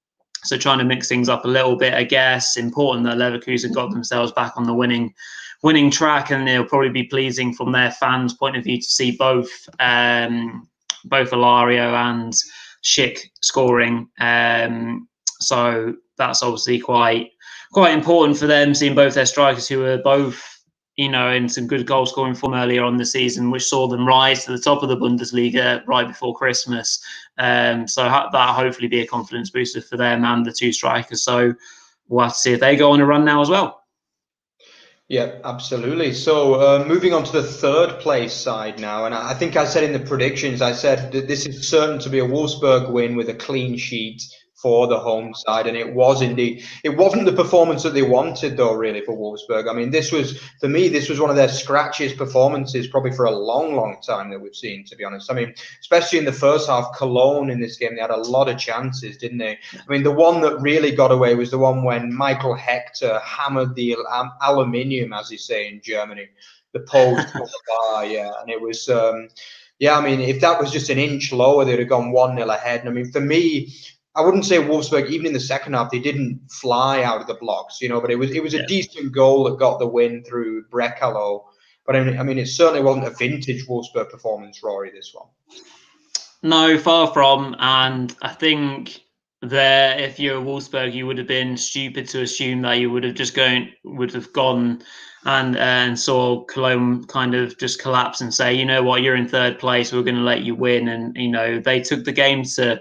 so 0.45 0.59
trying 0.59 0.77
to 0.77 0.85
mix 0.85 1.09
things 1.09 1.31
up 1.31 1.47
a 1.47 1.49
little 1.49 1.75
bit, 1.75 1.95
I 1.95 2.05
guess. 2.05 2.59
Important 2.59 3.07
that 3.07 3.17
Leverkusen 3.17 3.73
got 3.73 3.93
themselves 3.93 4.31
back 4.31 4.59
on 4.59 4.65
the 4.65 4.75
winning 4.75 5.15
winning 5.63 5.91
track, 5.91 6.31
and 6.31 6.47
it'll 6.47 6.67
probably 6.67 6.91
be 6.91 7.05
pleasing 7.05 7.55
from 7.55 7.73
their 7.73 7.91
fans' 7.91 8.35
point 8.35 8.59
of 8.59 8.65
view 8.65 8.77
to 8.77 8.87
see 8.87 9.13
both 9.13 9.49
um, 9.81 10.69
both 11.07 11.31
Alario 11.31 11.95
and 11.95 12.35
Schick 12.85 13.21
scoring. 13.41 14.07
Um, 14.21 15.09
so 15.41 15.95
that's 16.19 16.43
obviously 16.43 16.79
quite 16.79 17.31
quite 17.73 17.95
important 17.95 18.37
for 18.37 18.47
them, 18.47 18.75
seeing 18.75 18.95
both 18.95 19.15
their 19.15 19.25
strikers 19.25 19.67
who 19.67 19.83
are 19.83 19.97
both 19.97 20.56
you 20.97 21.09
know 21.09 21.31
in 21.31 21.49
some 21.49 21.67
good 21.67 21.87
goal 21.87 22.07
scoring 22.07 22.35
form 22.35 22.55
earlier 22.55 22.83
on 22.83 22.97
the 22.97 23.05
season, 23.05 23.51
which 23.51 23.65
saw 23.65 23.87
them 23.87 24.07
rise 24.07 24.45
to 24.45 24.53
the 24.53 24.59
top 24.59 24.83
of 24.83 24.89
the 24.89 24.97
Bundesliga 24.97 25.87
right 25.87 26.09
before 26.09 26.35
Christmas. 26.35 27.03
Um, 27.39 27.87
so 27.87 28.05
that 28.05 28.55
hopefully 28.55 28.89
be 28.89 29.01
a 29.01 29.07
confidence 29.07 29.51
booster 29.51 29.81
for 29.81 29.97
them 29.97 30.25
and 30.25 30.45
the 30.45 30.53
two 30.53 30.73
strikers. 30.73 31.23
So 31.23 31.55
we'll 32.09 32.25
have 32.25 32.33
to 32.33 32.39
see 32.39 32.53
if 32.53 32.61
they 32.61 32.77
go 32.77 32.93
on 32.93 33.01
a 33.01 33.07
run 33.07 33.25
now 33.25 33.43
as 33.43 33.51
well. 33.51 33.83
Yeah, 35.09 35.39
absolutely. 35.45 36.13
So 36.13 36.55
uh, 36.55 36.85
moving 36.85 37.13
on 37.13 37.23
to 37.25 37.33
the 37.33 37.43
third 37.43 38.01
place 38.01 38.33
side 38.33 38.81
now, 38.81 39.05
and 39.05 39.15
I 39.15 39.35
think 39.35 39.55
I 39.57 39.65
said 39.65 39.85
in 39.85 39.93
the 39.93 40.01
predictions, 40.01 40.61
I 40.61 40.73
said 40.73 41.13
that 41.13 41.29
this 41.29 41.47
is 41.47 41.69
certain 41.69 42.01
to 42.01 42.11
be 42.11 42.19
a 42.19 42.27
Wolfsburg 42.27 42.91
win 42.91 43.15
with 43.15 43.29
a 43.29 43.35
clean 43.35 43.77
sheet 43.77 44.23
for 44.57 44.87
the 44.87 44.99
home 44.99 45.35
side, 45.35 45.67
and 45.67 45.77
it 45.77 45.95
was 45.95 46.23
indeed. 46.23 46.65
It 46.83 46.97
wasn't 46.97 47.27
the 47.27 47.33
performance 47.33 47.83
that 47.83 47.93
they 47.93 48.03
wanted, 48.03 48.57
though, 48.57 48.73
really, 48.73 49.03
for 49.03 49.15
Wolfsburg. 49.15 49.71
I 49.71 49.75
mean, 49.75 49.91
this 49.91 50.11
was 50.11 50.39
for 50.61 50.69
me, 50.69 50.89
this 50.89 51.11
was 51.11 51.21
one 51.21 51.29
of 51.29 51.37
their 51.37 51.49
scratchiest 51.49 52.17
performances 52.17 52.87
probably 52.87 53.13
for 53.13 53.27
a 53.27 53.31
long, 53.31 53.77
long 53.77 53.99
time 54.05 54.31
that 54.31 54.41
we've 54.41 54.55
seen. 54.55 54.85
To 54.87 54.97
be 54.97 55.05
honest, 55.05 55.31
I 55.31 55.35
mean, 55.35 55.55
especially 55.81 56.19
in 56.19 56.25
the 56.25 56.33
first 56.33 56.69
half, 56.69 56.97
Cologne 56.97 57.51
in 57.51 57.61
this 57.61 57.77
game 57.77 57.95
they 57.95 58.01
had 58.01 58.11
a 58.11 58.17
lot 58.17 58.49
of 58.49 58.59
chances, 58.59 59.19
didn't 59.19 59.39
they? 59.39 59.59
I 59.75 59.91
mean, 59.91 60.03
the 60.03 60.11
one 60.11 60.41
that 60.41 60.59
really 60.61 60.91
got 60.91 61.13
away 61.13 61.35
was 61.35 61.51
the 61.51 61.59
one 61.59 61.85
when 61.85 62.13
Michael 62.15 62.55
Hector 62.55 63.21
hammered 63.21 63.75
the 63.75 63.97
um, 64.11 64.33
aluminium, 64.41 65.13
as 65.13 65.29
they 65.29 65.37
say 65.37 65.69
in 65.69 65.83
Germany, 65.85 66.29
the 66.73 66.81
post 66.81 67.29
yeah, 68.11 68.33
and 68.41 68.51
it 68.51 68.61
was. 68.61 68.89
Um, 68.89 69.29
yeah, 69.79 69.99
I 69.99 70.03
mean, 70.03 70.21
if 70.21 70.41
that 70.41 70.59
was 70.59 70.73
just 70.73 70.89
an 70.89 70.99
inch 70.99 71.33
lower, 71.33 71.67
they'd 71.67 71.79
have 71.79 71.89
gone 71.91 72.11
1 72.11 72.37
0 72.37 72.49
ahead. 72.49 72.81
And 72.81 72.89
I 72.89 72.93
mean, 72.93 73.13
for 73.13 73.21
me, 73.21 73.75
I 74.17 74.23
wouldn't 74.23 74.47
say 74.47 74.57
Wolfsburg, 74.57 75.11
even 75.11 75.27
in 75.27 75.33
the 75.35 75.41
second 75.41 75.75
half, 75.75 75.91
they 75.91 75.99
didn't 75.99 76.41
fly 76.51 77.03
out 77.03 77.21
of 77.21 77.27
the 77.27 77.35
blocks, 77.35 77.81
you 77.83 77.89
know, 77.89 78.01
but 78.01 78.11
it 78.11 78.17
was 78.17 78.31
it 78.31 78.43
was 78.43 78.55
a 78.55 78.59
yeah. 78.59 78.67
decent 78.67 79.13
goal 79.13 79.45
that 79.45 79.59
got 79.59 79.79
the 79.79 79.87
win 79.87 80.25
through 80.25 80.65
Brekalo. 80.69 81.45
But 81.85 81.97
I 81.97 82.03
mean, 82.03 82.19
I 82.19 82.23
mean, 82.23 82.39
it 82.39 82.47
certainly 82.47 82.83
wasn't 82.83 83.07
a 83.07 83.11
vintage 83.11 83.67
Wolfsburg 83.67 84.11
performance, 84.11 84.63
Rory, 84.63 84.91
this 84.91 85.13
one. 85.15 85.29
No, 86.43 86.79
far 86.79 87.13
from. 87.13 87.55
And 87.59 88.17
I 88.23 88.29
think 88.29 89.01
there, 89.43 89.99
if 89.99 90.19
you're 90.19 90.39
a 90.39 90.45
Wolfsburg, 90.45 90.95
you 90.95 91.07
would 91.07 91.19
have 91.19 91.27
been 91.27 91.57
stupid 91.57 92.09
to 92.09 92.23
assume 92.23 92.63
that 92.63 92.79
you 92.79 92.91
would 92.91 93.05
have 93.05 93.15
just 93.15 93.35
going 93.35 93.71
would 93.85 94.13
have 94.13 94.33
gone 94.33 94.83
and 95.27 95.57
and 95.57 95.99
saw 95.99 96.45
Cologne 96.45 97.05
kind 97.05 97.35
of 97.35 97.59
just 97.59 97.83
collapse 97.83 98.21
and 98.21 98.33
say, 98.33 98.55
you 98.55 98.65
know 98.65 98.83
what, 98.83 99.03
you're 99.03 99.17
in 99.17 99.29
third 99.29 99.59
place, 99.59 99.93
we're 99.93 100.03
going 100.03 100.15
to 100.15 100.23
let 100.23 100.43
you 100.43 100.55
win. 100.55 100.89
And 100.89 101.15
you 101.17 101.29
know 101.29 101.61
they 101.61 101.81
took 101.81 102.05
the 102.05 102.13
game 102.13 102.45
to 102.45 102.81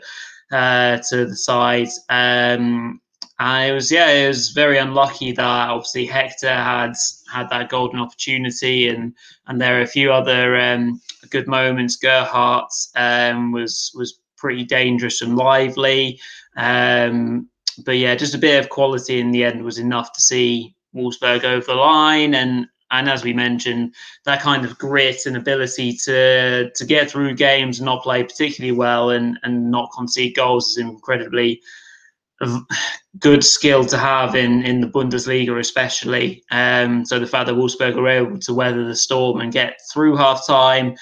uh, 0.55 0.97
to 1.09 1.25
the 1.25 1.35
side. 1.35 1.89
Um, 2.09 3.01
and 3.37 3.69
it 3.69 3.73
was 3.73 3.91
yeah, 3.91 4.09
it 4.09 4.27
was 4.27 4.51
very 4.51 4.77
unlucky 4.77 5.33
that 5.33 5.69
obviously 5.69 6.05
Hector 6.05 6.47
had 6.47 6.93
had 7.31 7.49
that 7.49 7.69
golden 7.69 7.99
opportunity, 7.99 8.87
and 8.87 9.13
and 9.47 9.59
there 9.59 9.77
are 9.77 9.81
a 9.81 9.87
few 9.87 10.13
other 10.13 10.57
um, 10.57 11.01
good 11.29 11.47
moments. 11.47 11.97
Gerhardt 11.97 12.71
um, 12.95 13.51
was 13.51 13.91
was 13.93 14.19
pretty 14.37 14.63
dangerous 14.63 15.21
and 15.21 15.35
lively, 15.35 16.19
um, 16.55 17.49
but 17.85 17.97
yeah, 17.97 18.15
just 18.15 18.35
a 18.35 18.39
bit 18.39 18.63
of 18.63 18.69
quality 18.69 19.19
in 19.19 19.31
the 19.31 19.43
end 19.43 19.65
was 19.65 19.79
enough 19.79 20.13
to 20.13 20.21
see 20.21 20.73
Wolfsburg 20.95 21.43
over 21.43 21.65
the 21.65 21.75
line, 21.75 22.33
and 22.33 22.67
and 22.99 23.09
as 23.09 23.23
we 23.23 23.33
mentioned, 23.33 23.93
that 24.25 24.41
kind 24.41 24.65
of 24.65 24.77
grit 24.77 25.25
and 25.25 25.37
ability 25.37 25.93
to 26.05 26.69
to 26.71 26.85
get 26.85 27.09
through 27.09 27.35
games 27.35 27.79
and 27.79 27.85
not 27.85 28.03
play 28.03 28.23
particularly 28.23 28.75
well 28.75 29.09
and 29.09 29.37
and 29.43 29.71
not 29.71 29.91
concede 29.95 30.35
goals 30.35 30.71
is 30.71 30.77
incredibly 30.77 31.61
good 33.19 33.43
skill 33.43 33.85
to 33.85 33.97
have 33.97 34.35
in 34.35 34.63
in 34.63 34.81
the 34.81 34.87
Bundesliga, 34.87 35.59
especially. 35.59 36.43
Um, 36.51 37.05
so 37.05 37.19
the 37.19 37.27
fact 37.27 37.47
that 37.47 37.55
Wolfsburg 37.55 37.97
are 37.97 38.07
able 38.07 38.39
to 38.39 38.53
weather 38.53 38.85
the 38.85 38.95
storm 38.95 39.39
and 39.41 39.51
get 39.51 39.79
through 39.93 40.17
half 40.17 40.45
time, 40.45 40.95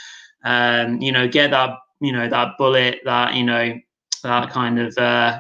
um, 0.44 1.02
you 1.02 1.12
know, 1.12 1.28
get 1.28 1.52
that 1.52 1.72
you 2.02 2.12
know 2.12 2.30
that 2.30 2.58
bullet, 2.58 3.00
that 3.06 3.34
you 3.34 3.44
know 3.44 3.74
that 4.24 4.50
kind 4.50 4.80
of. 4.80 4.98
Uh, 4.98 5.40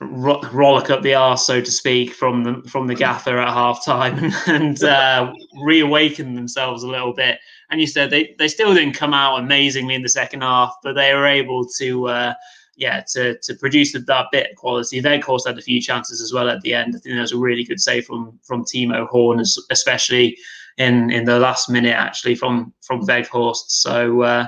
ro- 0.00 0.40
rollick 0.52 0.90
up 0.90 1.02
the 1.02 1.14
arse, 1.14 1.46
so 1.46 1.60
to 1.60 1.70
speak, 1.70 2.12
from 2.12 2.44
the 2.44 2.68
from 2.68 2.86
the 2.86 2.94
gaffer 2.94 3.38
at 3.38 3.48
half 3.48 3.84
time 3.84 4.32
and, 4.46 4.82
uh, 4.82 5.32
reawaken 5.62 6.34
themselves 6.34 6.82
a 6.82 6.88
little 6.88 7.12
bit. 7.12 7.38
And 7.70 7.80
you 7.80 7.86
said 7.86 8.10
they, 8.10 8.34
they 8.38 8.48
still 8.48 8.74
didn't 8.74 8.94
come 8.94 9.14
out 9.14 9.38
amazingly 9.38 9.94
in 9.94 10.02
the 10.02 10.08
second 10.08 10.42
half, 10.42 10.74
but 10.82 10.94
they 10.94 11.14
were 11.14 11.26
able 11.26 11.66
to 11.78 12.08
uh, 12.08 12.34
yeah 12.76 13.02
to 13.12 13.38
to 13.38 13.54
produce 13.54 13.92
that 13.92 14.26
bit 14.32 14.50
of 14.50 14.56
quality. 14.56 15.00
They 15.00 15.16
of 15.16 15.24
course 15.24 15.46
had 15.46 15.58
a 15.58 15.62
few 15.62 15.80
chances 15.80 16.20
as 16.20 16.32
well 16.32 16.48
at 16.48 16.60
the 16.62 16.74
end. 16.74 16.94
I 16.94 16.98
think 16.98 17.14
there 17.14 17.20
was 17.20 17.32
a 17.32 17.38
really 17.38 17.64
good 17.64 17.80
save 17.80 18.06
from 18.06 18.38
from 18.42 18.64
Timo 18.64 19.06
Horn, 19.08 19.40
especially 19.40 20.36
in 20.76 21.10
in 21.10 21.24
the 21.24 21.38
last 21.38 21.70
minute 21.70 21.94
actually 21.94 22.34
from 22.34 22.72
from 22.82 23.06
Weghorst. 23.06 23.68
So. 23.68 24.22
Uh, 24.22 24.46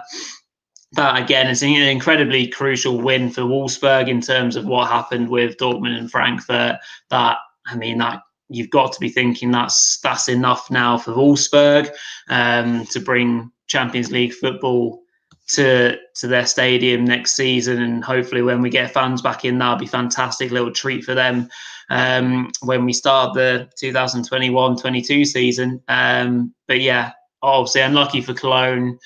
that 0.92 1.22
again 1.22 1.48
is 1.48 1.62
an 1.62 1.70
incredibly 1.70 2.46
crucial 2.46 3.00
win 3.00 3.30
for 3.30 3.42
Wolfsburg 3.42 4.08
in 4.08 4.20
terms 4.20 4.56
of 4.56 4.66
what 4.66 4.88
happened 4.88 5.28
with 5.28 5.56
Dortmund 5.56 5.98
and 5.98 6.10
Frankfurt. 6.10 6.76
That 7.10 7.38
I 7.66 7.76
mean 7.76 7.98
that 7.98 8.22
you've 8.48 8.70
got 8.70 8.92
to 8.92 9.00
be 9.00 9.08
thinking 9.08 9.50
that's 9.50 9.98
that's 10.00 10.28
enough 10.28 10.70
now 10.70 10.96
for 10.96 11.12
Wolfsburg 11.12 11.90
um, 12.28 12.86
to 12.86 13.00
bring 13.00 13.50
Champions 13.66 14.10
League 14.12 14.32
football 14.32 15.02
to 15.48 15.96
to 16.14 16.26
their 16.26 16.46
stadium 16.46 17.04
next 17.04 17.34
season, 17.34 17.82
and 17.82 18.04
hopefully 18.04 18.42
when 18.42 18.62
we 18.62 18.70
get 18.70 18.92
fans 18.92 19.22
back 19.22 19.44
in, 19.44 19.58
that'll 19.58 19.76
be 19.76 19.86
fantastic 19.86 20.50
little 20.50 20.72
treat 20.72 21.04
for 21.04 21.14
them 21.14 21.48
um, 21.90 22.50
when 22.62 22.84
we 22.84 22.92
start 22.92 23.34
the 23.34 23.68
2021-22 23.82 25.26
season. 25.26 25.80
Um, 25.88 26.54
but 26.66 26.80
yeah, 26.80 27.12
obviously 27.42 27.82
unlucky 27.82 28.20
for 28.20 28.34
Cologne 28.34 28.98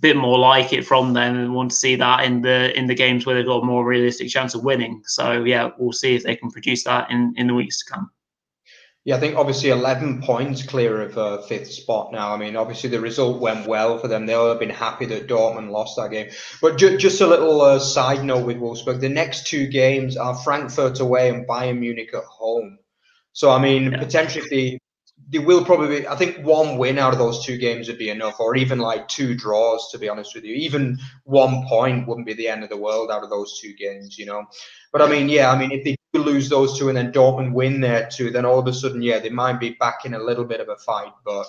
bit 0.00 0.16
more 0.16 0.38
like 0.38 0.72
it 0.72 0.86
from 0.86 1.12
them 1.12 1.36
and 1.38 1.54
want 1.54 1.70
to 1.70 1.76
see 1.76 1.96
that 1.96 2.24
in 2.24 2.42
the 2.42 2.76
in 2.78 2.86
the 2.86 2.94
games 2.94 3.26
where 3.26 3.34
they've 3.34 3.46
got 3.46 3.62
a 3.62 3.66
more 3.66 3.84
realistic 3.84 4.28
chance 4.28 4.54
of 4.54 4.64
winning. 4.64 5.02
So 5.06 5.44
yeah, 5.44 5.70
we'll 5.78 5.92
see 5.92 6.14
if 6.14 6.22
they 6.22 6.36
can 6.36 6.50
produce 6.50 6.84
that 6.84 7.10
in 7.10 7.34
in 7.36 7.46
the 7.46 7.54
weeks 7.54 7.84
to 7.84 7.92
come. 7.92 8.10
Yeah, 9.04 9.16
I 9.16 9.20
think 9.20 9.36
obviously 9.36 9.70
11 9.70 10.20
points 10.20 10.62
clear 10.62 11.00
of 11.00 11.16
uh, 11.16 11.40
fifth 11.42 11.72
spot 11.72 12.12
now. 12.12 12.34
I 12.34 12.36
mean, 12.36 12.56
obviously 12.56 12.90
the 12.90 13.00
result 13.00 13.40
went 13.40 13.66
well 13.66 13.96
for 13.96 14.06
them. 14.06 14.26
They'll 14.26 14.50
have 14.50 14.58
been 14.58 14.68
happy 14.68 15.06
that 15.06 15.28
Dortmund 15.28 15.70
lost 15.70 15.96
that 15.96 16.10
game. 16.10 16.28
But 16.60 16.76
ju- 16.76 16.98
just 16.98 17.22
a 17.22 17.26
little 17.26 17.62
uh, 17.62 17.78
side 17.78 18.22
note 18.22 18.44
with 18.44 18.58
Wolfsburg: 18.58 19.00
the 19.00 19.08
next 19.08 19.46
two 19.46 19.66
games 19.66 20.18
are 20.18 20.34
Frankfurt 20.34 21.00
away 21.00 21.30
and 21.30 21.48
Bayern 21.48 21.78
Munich 21.78 22.10
at 22.12 22.24
home. 22.24 22.78
So 23.32 23.50
I 23.50 23.58
mean, 23.62 23.92
yeah. 23.92 23.98
potentially 23.98 24.46
they 24.50 24.77
will 25.32 25.64
probably 25.64 26.06
I 26.06 26.16
think 26.16 26.44
one 26.44 26.78
win 26.78 26.98
out 26.98 27.12
of 27.12 27.18
those 27.18 27.44
two 27.44 27.58
games 27.58 27.88
would 27.88 27.98
be 27.98 28.10
enough, 28.10 28.40
or 28.40 28.56
even 28.56 28.78
like 28.78 29.08
two 29.08 29.34
draws. 29.34 29.90
To 29.90 29.98
be 29.98 30.08
honest 30.08 30.34
with 30.34 30.44
you, 30.44 30.54
even 30.54 30.98
one 31.24 31.66
point 31.66 32.06
wouldn't 32.06 32.26
be 32.26 32.34
the 32.34 32.48
end 32.48 32.64
of 32.64 32.70
the 32.70 32.76
world 32.76 33.10
out 33.10 33.24
of 33.24 33.30
those 33.30 33.60
two 33.60 33.74
games, 33.74 34.18
you 34.18 34.26
know. 34.26 34.44
But 34.92 35.02
I 35.02 35.08
mean, 35.08 35.28
yeah, 35.28 35.50
I 35.50 35.58
mean, 35.58 35.72
if 35.72 35.84
they 35.84 35.96
do 36.14 36.22
lose 36.22 36.48
those 36.48 36.78
two 36.78 36.88
and 36.88 36.96
then 36.96 37.12
Dortmund 37.12 37.52
win 37.52 37.80
there 37.80 38.08
too, 38.10 38.30
then 38.30 38.46
all 38.46 38.58
of 38.58 38.66
a 38.66 38.72
sudden, 38.72 39.02
yeah, 39.02 39.18
they 39.18 39.28
might 39.28 39.60
be 39.60 39.70
back 39.70 40.04
in 40.04 40.14
a 40.14 40.18
little 40.18 40.44
bit 40.44 40.60
of 40.60 40.68
a 40.68 40.76
fight. 40.76 41.12
But 41.24 41.46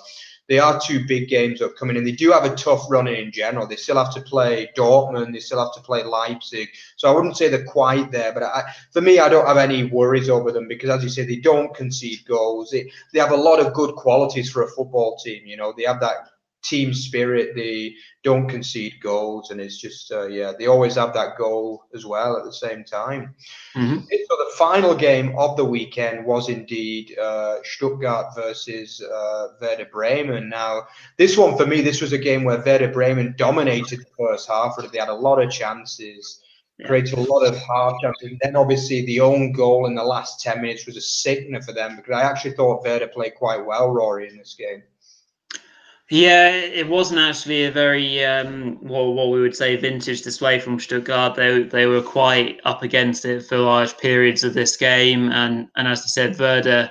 they 0.50 0.58
are 0.58 0.80
two 0.80 1.06
big 1.06 1.28
games 1.28 1.62
upcoming, 1.62 1.96
and 1.96 2.04
they 2.04 2.10
do 2.10 2.32
have 2.32 2.44
a 2.44 2.56
tough 2.56 2.90
run 2.90 3.06
in 3.06 3.30
general. 3.30 3.68
They 3.68 3.76
still 3.76 4.04
have 4.04 4.12
to 4.14 4.20
play 4.20 4.68
Dortmund, 4.76 5.32
they 5.32 5.38
still 5.38 5.64
have 5.64 5.72
to 5.74 5.80
play 5.80 6.02
Leipzig. 6.02 6.68
So 6.96 7.08
I 7.08 7.14
wouldn't 7.14 7.36
say 7.36 7.48
they're 7.48 7.64
quite 7.64 8.10
there, 8.10 8.32
but 8.32 8.42
I, 8.42 8.64
for 8.90 9.00
me, 9.00 9.20
I 9.20 9.28
don't 9.28 9.46
have 9.46 9.58
any 9.58 9.84
worries 9.84 10.28
over 10.28 10.50
them 10.50 10.66
because, 10.66 10.90
as 10.90 11.04
you 11.04 11.08
say, 11.08 11.24
they 11.24 11.36
don't 11.36 11.72
concede 11.72 12.24
goals. 12.26 12.70
They, 12.70 12.90
they 13.12 13.20
have 13.20 13.30
a 13.30 13.36
lot 13.36 13.60
of 13.60 13.72
good 13.74 13.94
qualities 13.94 14.50
for 14.50 14.64
a 14.64 14.68
football 14.68 15.16
team. 15.24 15.46
You 15.46 15.56
know, 15.56 15.72
they 15.76 15.84
have 15.84 16.00
that 16.00 16.16
team 16.62 16.92
spirit. 16.92 17.54
They 17.54 17.94
don't 18.22 18.48
concede 18.48 18.94
goals, 19.02 19.50
and 19.50 19.60
it's 19.60 19.78
just 19.78 20.12
uh, 20.12 20.26
yeah, 20.26 20.52
they 20.58 20.66
always 20.66 20.94
have 20.96 21.14
that 21.14 21.36
goal 21.38 21.84
as 21.94 22.04
well 22.04 22.36
at 22.36 22.44
the 22.44 22.52
same 22.52 22.84
time. 22.84 23.34
Mm-hmm. 23.74 23.98
So 24.00 24.36
the 24.36 24.54
final 24.56 24.94
game 24.94 25.34
of 25.38 25.56
the 25.56 25.64
weekend 25.64 26.24
was 26.24 26.48
indeed 26.48 27.16
uh, 27.18 27.58
Stuttgart 27.62 28.34
versus 28.34 29.00
uh, 29.02 29.48
Werder 29.60 29.88
Bremen. 29.90 30.48
Now 30.48 30.82
this 31.16 31.36
one 31.36 31.56
for 31.56 31.66
me, 31.66 31.80
this 31.80 32.00
was 32.00 32.12
a 32.12 32.18
game 32.18 32.44
where 32.44 32.62
Werder 32.64 32.92
Bremen 32.92 33.34
dominated 33.36 34.00
the 34.00 34.10
first 34.18 34.48
half. 34.48 34.76
Where 34.76 34.88
they 34.88 34.98
had 34.98 35.08
a 35.08 35.14
lot 35.14 35.42
of 35.42 35.50
chances. 35.50 36.42
Created 36.86 37.18
a 37.18 37.20
lot 37.20 37.44
of 37.44 37.58
half 37.58 38.00
chances. 38.00 38.30
And 38.30 38.40
then 38.42 38.56
obviously 38.56 39.04
the 39.04 39.20
own 39.20 39.52
goal 39.52 39.84
in 39.84 39.94
the 39.94 40.02
last 40.02 40.40
10 40.40 40.62
minutes 40.62 40.86
was 40.86 40.96
a 40.96 41.00
sickener 41.02 41.60
for 41.60 41.72
them 41.72 41.96
because 41.96 42.14
I 42.14 42.22
actually 42.22 42.52
thought 42.52 42.82
Werder 42.82 43.08
played 43.08 43.34
quite 43.34 43.64
well, 43.66 43.90
Rory, 43.90 44.30
in 44.30 44.38
this 44.38 44.54
game. 44.54 44.82
Yeah, 46.12 46.48
it 46.50 46.88
wasn't 46.88 47.20
actually 47.20 47.66
a 47.66 47.70
very 47.70 48.24
um, 48.24 48.78
what, 48.80 49.14
what 49.14 49.30
we 49.30 49.40
would 49.40 49.54
say 49.54 49.76
vintage 49.76 50.22
display 50.22 50.58
from 50.58 50.80
Stuttgart. 50.80 51.36
They 51.36 51.62
they 51.62 51.86
were 51.86 52.02
quite 52.02 52.60
up 52.64 52.82
against 52.82 53.24
it 53.24 53.44
for 53.46 53.58
large 53.58 53.96
periods 53.96 54.42
of 54.42 54.52
this 54.52 54.76
game, 54.76 55.30
and 55.30 55.68
and 55.76 55.86
as 55.86 56.00
I 56.00 56.06
said, 56.06 56.38
Werder 56.38 56.90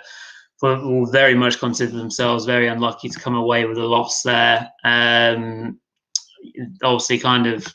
will 0.62 1.06
very 1.12 1.36
much 1.36 1.60
consider 1.60 1.98
themselves 1.98 2.46
very 2.46 2.68
unlucky 2.68 3.10
to 3.10 3.20
come 3.20 3.36
away 3.36 3.66
with 3.66 3.78
a 3.78 3.86
loss 3.86 4.24
there. 4.24 4.70
Um, 4.86 5.78
obviously, 6.82 7.20
kind 7.20 7.46
of 7.46 7.68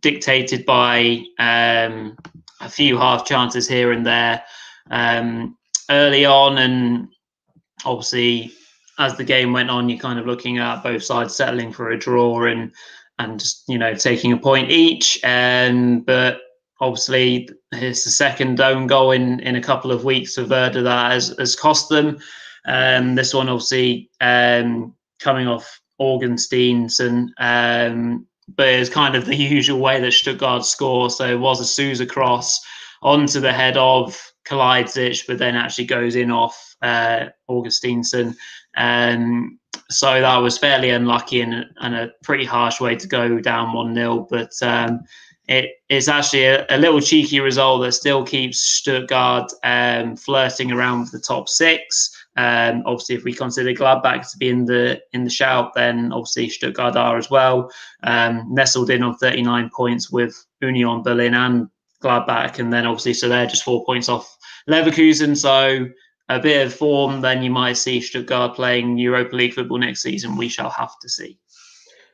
dictated 0.00 0.66
by 0.66 1.24
um, 1.38 2.14
a 2.60 2.68
few 2.68 2.98
half 2.98 3.24
chances 3.24 3.66
here 3.66 3.92
and 3.92 4.04
there 4.04 4.42
um, 4.90 5.56
early 5.88 6.26
on, 6.26 6.58
and 6.58 7.08
obviously 7.86 8.52
as 9.02 9.16
the 9.16 9.24
game 9.24 9.52
went 9.52 9.70
on, 9.70 9.88
you're 9.88 9.98
kind 9.98 10.18
of 10.18 10.26
looking 10.26 10.58
at 10.58 10.82
both 10.82 11.02
sides 11.02 11.34
settling 11.34 11.72
for 11.72 11.90
a 11.90 11.98
draw 11.98 12.44
and 12.44 12.72
and 13.18 13.38
just 13.38 13.64
you 13.68 13.78
know 13.78 13.94
taking 13.94 14.32
a 14.32 14.36
point 14.36 14.70
each. 14.70 15.20
And 15.22 15.98
um, 15.98 16.00
but 16.00 16.40
obviously 16.80 17.48
it's 17.72 18.04
the 18.04 18.10
second 18.10 18.60
own 18.60 18.86
goal 18.86 19.10
in 19.10 19.40
in 19.40 19.56
a 19.56 19.62
couple 19.62 19.92
of 19.92 20.04
weeks 20.04 20.34
for 20.34 20.44
Werder 20.44 20.82
that 20.82 21.12
has, 21.12 21.34
has 21.38 21.56
cost 21.56 21.88
them. 21.88 22.18
Um, 22.66 23.16
this 23.16 23.34
one 23.34 23.48
obviously 23.48 24.10
um, 24.20 24.94
coming 25.20 25.48
off 25.48 25.80
Augustinsson, 26.00 27.28
um, 27.38 28.26
but 28.56 28.68
it's 28.68 28.90
kind 28.90 29.14
of 29.14 29.26
the 29.26 29.36
usual 29.56 29.80
way 29.80 30.00
that 30.00 30.12
Stuttgart 30.12 30.64
score. 30.64 31.10
So 31.10 31.26
it 31.26 31.40
was 31.40 31.60
a 31.60 31.64
Sosa 31.64 32.06
cross 32.06 32.60
onto 33.02 33.40
the 33.40 33.52
head 33.52 33.76
of 33.76 34.32
Kalajdzic, 34.46 35.26
but 35.26 35.38
then 35.38 35.56
actually 35.56 35.86
goes 35.86 36.16
in 36.16 36.30
off 36.30 36.76
uh, 36.82 37.26
Augustinsson. 37.48 38.34
Um, 38.76 39.58
so 39.90 40.20
that 40.20 40.36
was 40.38 40.58
fairly 40.58 40.90
unlucky 40.90 41.42
and, 41.42 41.66
and, 41.80 41.94
a 41.94 42.10
pretty 42.22 42.44
harsh 42.44 42.80
way 42.80 42.96
to 42.96 43.06
go 43.06 43.38
down 43.40 43.72
1 43.74 43.94
0. 43.94 44.26
But 44.30 44.52
um, 44.62 45.00
it 45.48 45.70
is 45.88 46.08
actually 46.08 46.44
a, 46.44 46.66
a, 46.70 46.78
little 46.78 47.00
cheeky 47.00 47.40
result 47.40 47.82
that 47.82 47.92
still 47.92 48.24
keeps 48.24 48.60
Stuttgart 48.60 49.52
um, 49.64 50.16
flirting 50.16 50.72
around 50.72 51.00
with 51.00 51.12
the 51.12 51.20
top 51.20 51.48
six. 51.48 52.10
Um, 52.36 52.82
obviously, 52.86 53.16
if 53.16 53.24
we 53.24 53.34
consider 53.34 53.72
Gladbach 53.72 54.30
to 54.30 54.38
be 54.38 54.48
in 54.48 54.64
the 54.64 55.00
in 55.12 55.24
the 55.24 55.30
shout, 55.30 55.74
then 55.74 56.12
obviously 56.12 56.48
Stuttgart 56.48 56.96
are 56.96 57.18
as 57.18 57.28
well. 57.28 57.70
Um, 58.04 58.46
nestled 58.48 58.90
in 58.90 59.02
on 59.02 59.16
39 59.16 59.70
points 59.74 60.10
with 60.10 60.44
Union 60.60 61.02
Berlin 61.02 61.34
and 61.34 61.68
Gladbach, 62.02 62.58
and 62.58 62.72
then 62.72 62.86
obviously 62.86 63.14
so 63.14 63.28
they're 63.28 63.46
just 63.46 63.64
four 63.64 63.84
points 63.84 64.08
off 64.08 64.36
Leverkusen. 64.68 65.36
So 65.36 65.88
a 66.36 66.40
bit 66.42 66.66
of 66.66 66.74
form, 66.74 67.20
then 67.20 67.42
you 67.42 67.50
might 67.50 67.74
see 67.74 68.00
Stuttgart 68.00 68.54
playing 68.54 68.98
Europa 68.98 69.34
League 69.34 69.54
football 69.54 69.78
next 69.78 70.02
season. 70.02 70.36
We 70.36 70.48
shall 70.48 70.70
have 70.70 70.98
to 71.00 71.08
see. 71.08 71.38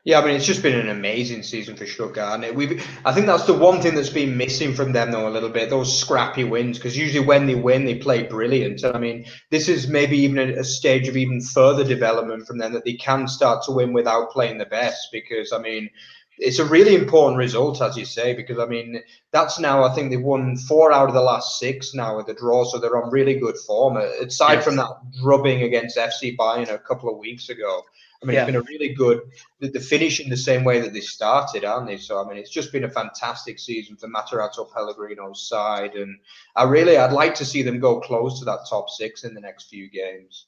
Yeah, 0.04 0.20
I 0.20 0.24
mean, 0.24 0.36
it's 0.36 0.46
just 0.46 0.62
been 0.62 0.78
an 0.78 0.88
amazing 0.88 1.42
season 1.42 1.76
for 1.76 1.84
Stuttgart. 1.84 2.42
And 2.42 2.56
we 2.56 2.80
I 3.04 3.12
think 3.12 3.26
that's 3.26 3.44
the 3.44 3.52
one 3.52 3.82
thing 3.82 3.94
that's 3.94 4.08
been 4.08 4.38
missing 4.38 4.72
from 4.72 4.92
them, 4.92 5.10
though, 5.10 5.28
a 5.28 5.30
little 5.30 5.50
bit, 5.50 5.68
those 5.68 6.00
scrappy 6.00 6.44
wins, 6.44 6.78
because 6.78 6.96
usually 6.96 7.26
when 7.26 7.46
they 7.46 7.56
win, 7.56 7.84
they 7.84 7.96
play 7.96 8.22
brilliant. 8.22 8.82
And 8.84 8.96
I 8.96 9.00
mean, 9.00 9.26
this 9.50 9.68
is 9.68 9.88
maybe 9.88 10.16
even 10.18 10.38
a, 10.38 10.60
a, 10.60 10.64
stage 10.64 11.08
of 11.08 11.16
even 11.18 11.42
further 11.42 11.84
development 11.84 12.46
from 12.46 12.56
them 12.56 12.72
that 12.72 12.86
they 12.86 12.94
can 12.94 13.28
start 13.28 13.64
to 13.64 13.72
win 13.72 13.92
without 13.92 14.30
playing 14.30 14.56
the 14.56 14.64
best, 14.64 15.08
because, 15.12 15.52
I 15.52 15.58
mean, 15.58 15.90
it's 16.38 16.58
a 16.58 16.64
really 16.64 16.94
important 16.94 17.36
result, 17.36 17.82
as 17.82 17.96
you 17.96 18.04
say, 18.04 18.34
because 18.34 18.58
I 18.58 18.66
mean 18.66 19.02
that's 19.32 19.58
now 19.58 19.82
I 19.82 19.94
think 19.94 20.10
they've 20.10 20.20
won 20.20 20.56
four 20.56 20.92
out 20.92 21.08
of 21.08 21.14
the 21.14 21.20
last 21.20 21.58
six 21.58 21.94
now 21.94 22.16
with 22.16 22.26
the 22.26 22.34
draw, 22.34 22.64
so 22.64 22.78
they're 22.78 23.02
on 23.02 23.10
really 23.10 23.38
good 23.38 23.56
form. 23.58 23.96
Aside 23.96 24.54
yes. 24.54 24.64
from 24.64 24.76
that 24.76 24.90
rubbing 25.22 25.62
against 25.62 25.96
FC 25.96 26.36
Bayern 26.36 26.70
a 26.70 26.78
couple 26.78 27.10
of 27.10 27.18
weeks 27.18 27.48
ago, 27.48 27.82
I 28.22 28.26
mean 28.26 28.34
yeah. 28.34 28.42
it's 28.42 28.46
been 28.46 28.60
a 28.60 28.62
really 28.62 28.94
good. 28.94 29.20
The, 29.60 29.80
finish 29.80 30.20
in 30.20 30.30
the 30.30 30.36
same 30.36 30.64
way 30.64 30.80
that 30.80 30.92
they 30.92 31.00
started, 31.00 31.64
aren't 31.64 31.88
they? 31.88 31.98
So 31.98 32.24
I 32.24 32.28
mean 32.28 32.38
it's 32.38 32.50
just 32.50 32.72
been 32.72 32.84
a 32.84 32.90
fantastic 32.90 33.58
season 33.58 33.96
for 33.96 34.08
Matarazzo 34.08 34.72
Pellegrino's 34.72 35.48
side, 35.48 35.94
and 35.94 36.18
I 36.54 36.64
really 36.64 36.96
I'd 36.96 37.12
like 37.12 37.34
to 37.36 37.44
see 37.44 37.62
them 37.62 37.80
go 37.80 38.00
close 38.00 38.38
to 38.38 38.44
that 38.44 38.66
top 38.68 38.90
six 38.90 39.24
in 39.24 39.34
the 39.34 39.40
next 39.40 39.68
few 39.68 39.90
games. 39.90 40.46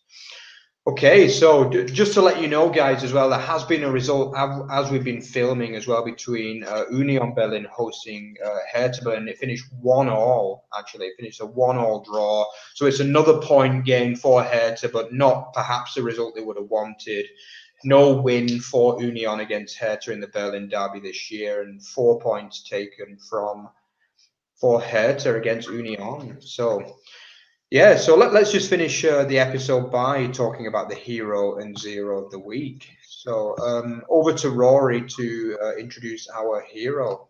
Okay, 0.86 1.28
so 1.28 1.68
d- 1.68 1.84
just 1.84 2.14
to 2.14 2.22
let 2.22 2.40
you 2.40 2.48
know, 2.48 2.70
guys, 2.70 3.04
as 3.04 3.12
well, 3.12 3.28
there 3.28 3.38
has 3.38 3.62
been 3.64 3.84
a 3.84 3.90
result 3.90 4.34
as 4.70 4.90
we've 4.90 5.04
been 5.04 5.20
filming 5.20 5.76
as 5.76 5.86
well 5.86 6.02
between 6.02 6.64
uh, 6.64 6.84
Union 6.90 7.34
Berlin 7.34 7.66
hosting 7.70 8.34
uh, 8.42 8.56
Hertha 8.72 9.04
Berlin. 9.04 9.28
It 9.28 9.36
finished 9.36 9.66
one 9.78 10.08
all, 10.08 10.66
actually, 10.76 11.08
it 11.08 11.16
finished 11.18 11.42
a 11.42 11.46
one 11.46 11.76
all 11.76 12.02
draw. 12.02 12.46
So 12.74 12.86
it's 12.86 13.00
another 13.00 13.38
point 13.42 13.84
gain 13.84 14.16
for 14.16 14.42
Hertha, 14.42 14.88
but 14.88 15.12
not 15.12 15.52
perhaps 15.52 15.94
the 15.94 16.02
result 16.02 16.34
they 16.34 16.42
would 16.42 16.56
have 16.56 16.70
wanted. 16.70 17.26
No 17.84 18.14
win 18.14 18.58
for 18.58 19.02
Union 19.02 19.40
against 19.40 19.76
Hertha 19.76 20.12
in 20.12 20.20
the 20.20 20.28
Berlin 20.28 20.70
derby 20.70 21.00
this 21.00 21.30
year, 21.30 21.60
and 21.60 21.84
four 21.84 22.18
points 22.20 22.62
taken 22.62 23.18
from 23.28 23.68
for 24.58 24.80
Hertha 24.80 25.36
against 25.36 25.68
Union. 25.68 26.38
So 26.40 26.99
yeah, 27.70 27.96
so 27.96 28.16
let, 28.16 28.34
us 28.34 28.50
just 28.50 28.68
finish 28.68 29.04
uh, 29.04 29.24
the 29.24 29.38
episode 29.38 29.92
by 29.92 30.26
talking 30.28 30.66
about 30.66 30.88
the 30.88 30.94
hero 30.94 31.58
and 31.58 31.78
zero 31.78 32.24
of 32.24 32.30
the 32.30 32.38
week. 32.38 32.88
So 33.06 33.56
um, 33.58 34.02
over 34.08 34.32
to 34.32 34.50
Rory 34.50 35.02
to 35.02 35.58
uh, 35.62 35.76
introduce 35.76 36.28
our 36.30 36.62
hero. 36.62 37.28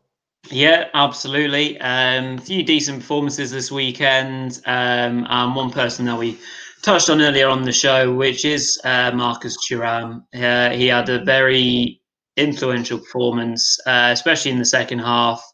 Yeah, 0.50 0.88
absolutely. 0.94 1.78
Um, 1.80 2.38
a 2.38 2.40
few 2.40 2.62
decent 2.62 3.00
performances 3.00 3.50
this 3.50 3.70
weekend, 3.70 4.62
um, 4.64 5.26
and 5.28 5.54
one 5.54 5.70
person 5.70 6.06
that 6.06 6.18
we 6.18 6.38
touched 6.82 7.10
on 7.10 7.20
earlier 7.20 7.48
on 7.48 7.62
the 7.62 7.72
show, 7.72 8.14
which 8.14 8.44
is 8.46 8.80
uh, 8.84 9.10
Marcus 9.12 9.56
Thuram. 9.58 10.24
Uh, 10.34 10.70
he 10.70 10.86
had 10.86 11.08
a 11.10 11.22
very 11.22 12.00
influential 12.36 12.98
performance, 12.98 13.78
uh, 13.86 14.08
especially 14.10 14.50
in 14.50 14.58
the 14.58 14.64
second 14.64 15.00
half, 15.00 15.44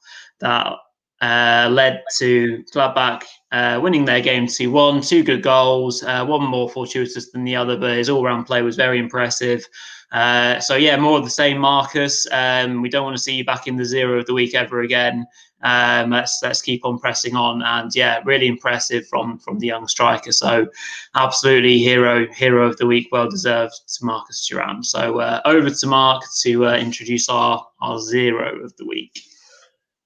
that 0.41 0.73
uh, 1.21 1.69
led 1.71 2.03
to 2.19 2.63
Gladbach 2.73 3.23
uh, 3.57 3.81
winning 3.81 4.05
their 4.05 4.21
game 4.21 4.47
2 4.47 4.71
1. 4.71 5.01
Two 5.01 5.23
good 5.23 5.43
goals, 5.43 6.03
uh, 6.03 6.25
one 6.25 6.45
more 6.45 6.69
fortuitous 6.69 7.31
than 7.31 7.45
the 7.45 7.57
other, 7.57 7.77
but 7.77 7.97
his 7.97 8.11
all 8.11 8.23
round 8.23 8.45
play 8.45 8.61
was 8.61 8.77
very 8.77 8.99
impressive. 8.99 9.67
Uh, 10.13 10.61
so, 10.61 10.77
yeah, 10.77 10.97
more 10.97 11.19
of 11.19 11.25
the 11.25 11.31
same, 11.31 11.59
Marcus. 11.59 12.27
Um, 12.31 12.83
we 12.83 12.91
don't 12.91 13.05
want 13.05 13.17
to 13.17 13.23
see 13.23 13.35
you 13.35 13.45
back 13.45 13.67
in 13.67 13.77
the 13.77 13.85
zero 13.85 14.19
of 14.19 14.27
the 14.27 14.35
week 14.35 14.55
ever 14.55 14.83
again. 14.83 15.27
Um, 15.63 16.11
let's 16.11 16.39
let's 16.43 16.61
keep 16.61 16.85
on 16.85 16.99
pressing 16.99 17.35
on, 17.35 17.63
and 17.63 17.91
yeah, 17.95 18.21
really 18.27 18.47
impressive 18.47 19.09
from 19.09 19.39
from 19.39 19.59
the 19.59 19.67
young 19.67 19.89
striker. 19.89 20.33
So, 20.33 20.67
absolutely 21.15 21.79
hero 21.79 22.27
hero 22.33 22.69
of 22.69 22.77
the 22.77 22.87
week, 22.87 23.09
well 23.11 23.29
deserved 23.29 23.73
to 23.89 24.05
Marcus 24.05 24.47
Thuram. 24.47 24.85
So, 24.85 25.21
uh, 25.21 25.41
over 25.47 25.71
to 25.71 25.87
Mark 25.87 26.25
to 26.43 26.67
uh, 26.67 26.77
introduce 26.77 27.29
our 27.31 27.67
our 27.81 27.99
zero 28.01 28.63
of 28.63 28.77
the 28.77 28.87
week. 28.87 29.23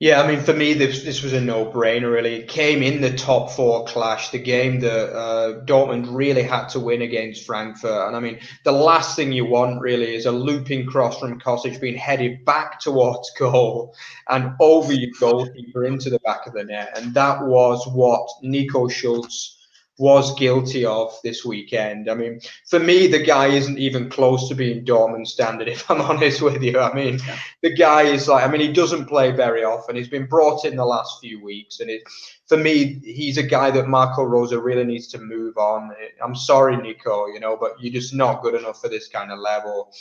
Yeah, 0.03 0.23
I 0.23 0.27
mean, 0.27 0.41
for 0.41 0.55
me, 0.55 0.73
this 0.73 1.03
this 1.03 1.23
was 1.23 1.35
a 1.35 1.43
no-brainer. 1.43 2.11
Really, 2.11 2.37
it 2.37 2.49
came 2.49 2.83
in 2.83 3.03
the 3.03 3.15
top 3.15 3.51
four 3.51 3.85
clash, 3.85 4.31
the 4.31 4.39
game 4.39 4.81
that 4.81 5.15
uh, 5.15 5.63
Dortmund 5.67 6.07
really 6.09 6.43
had 6.43 6.69
to 6.69 6.81
win 6.81 7.03
against 7.03 7.45
Frankfurt. 7.45 8.09
And 8.09 8.17
I 8.17 8.21
mean, 8.21 8.41
the 8.65 8.73
last 8.73 9.15
thing 9.15 9.31
you 9.31 9.45
want 9.45 9.83
really 9.83 10.15
is 10.15 10.25
a 10.25 10.33
looping 10.33 10.87
cross 10.87 11.21
from 11.21 11.39
Kostic 11.39 11.79
being 11.83 11.99
headed 11.99 12.47
back 12.47 12.81
towards 12.81 13.31
goal 13.39 13.95
and 14.31 14.55
over 14.59 14.91
your 14.95 15.11
goalkeeper 15.21 15.85
into 15.85 16.09
the 16.09 16.21
back 16.21 16.47
of 16.47 16.55
the 16.55 16.65
net. 16.65 16.97
And 16.97 17.13
that 17.13 17.45
was 17.45 17.87
what 17.87 18.27
Nico 18.43 18.89
Schulz 18.89 19.59
was 20.01 20.35
guilty 20.37 20.87
of 20.87 21.15
this 21.23 21.45
weekend. 21.45 22.11
I 22.11 22.15
mean, 22.15 22.41
for 22.67 22.81
me, 22.81 23.07
the 23.07 23.23
guy 23.23 23.49
isn't 23.49 23.79
even 23.79 24.09
close 24.09 24.49
to 24.49 24.55
being 24.55 24.83
Dortmund 24.83 25.27
standard, 25.27 25.69
if 25.69 25.91
I'm 25.91 26.01
honest 26.01 26.41
with 26.41 26.63
you. 26.63 26.81
I 26.81 26.95
mean, 26.95 27.21
yeah. 27.27 27.39
the 27.63 27.75
guy 27.75 28.03
is 28.05 28.27
like, 28.27 28.43
I 28.43 28.51
mean, 28.51 28.63
he 28.63 28.73
doesn't 28.73 29.05
play 29.05 29.31
very 29.31 29.63
often. 29.63 29.97
He's 29.97 30.09
been 30.09 30.27
brought 30.27 30.65
in 30.65 30.77
the 30.77 30.87
last 30.87 31.21
few 31.21 31.45
weeks. 31.45 31.81
And 31.81 31.91
it, 31.91 32.03
for 32.47 32.57
me, 32.57 32.99
he's 33.05 33.37
a 33.37 33.43
guy 33.43 33.71
that 33.73 33.89
Marco 33.89 34.23
Rose 34.23 34.55
really 34.55 34.85
needs 34.85 35.07
to 35.09 35.19
move 35.19 35.59
on. 35.59 35.91
I'm 36.25 36.35
sorry, 36.35 36.79
Nico, 36.79 37.27
you 37.27 37.39
know, 37.39 37.59
but 37.61 37.73
you're 37.79 37.93
just 37.93 38.15
not 38.15 38.43
good 38.43 38.55
enough 38.55 38.81
for 38.81 38.89
this 38.89 39.07
kind 39.07 39.31
of 39.31 39.39
level. 39.39 39.93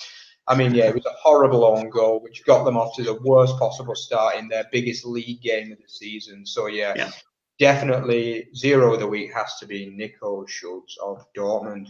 I 0.47 0.56
mean, 0.56 0.74
yeah, 0.74 0.86
it 0.86 0.95
was 0.95 1.06
a 1.06 1.14
horrible 1.22 1.66
own 1.66 1.89
goal, 1.89 2.22
which 2.22 2.45
got 2.45 2.64
them 2.64 2.78
off 2.78 2.95
to 2.95 3.04
the 3.04 3.20
worst 3.22 3.60
possible 3.60 3.95
start 3.95 4.38
in 4.38 4.47
their 4.47 4.64
biggest 4.72 5.06
league 5.06 5.41
game 5.41 5.74
of 5.74 5.78
the 5.78 5.89
season. 5.89 6.45
So, 6.45 6.68
yeah, 6.68 6.93
yeah 6.95 7.12
definitely 7.60 8.47
zero 8.55 8.93
of 8.93 8.99
the 8.99 9.07
week 9.07 9.34
has 9.34 9.57
to 9.60 9.68
be 9.68 9.89
Nico 9.89 10.45
Schulz 10.45 10.97
of 11.03 11.26
Dortmund. 11.34 11.88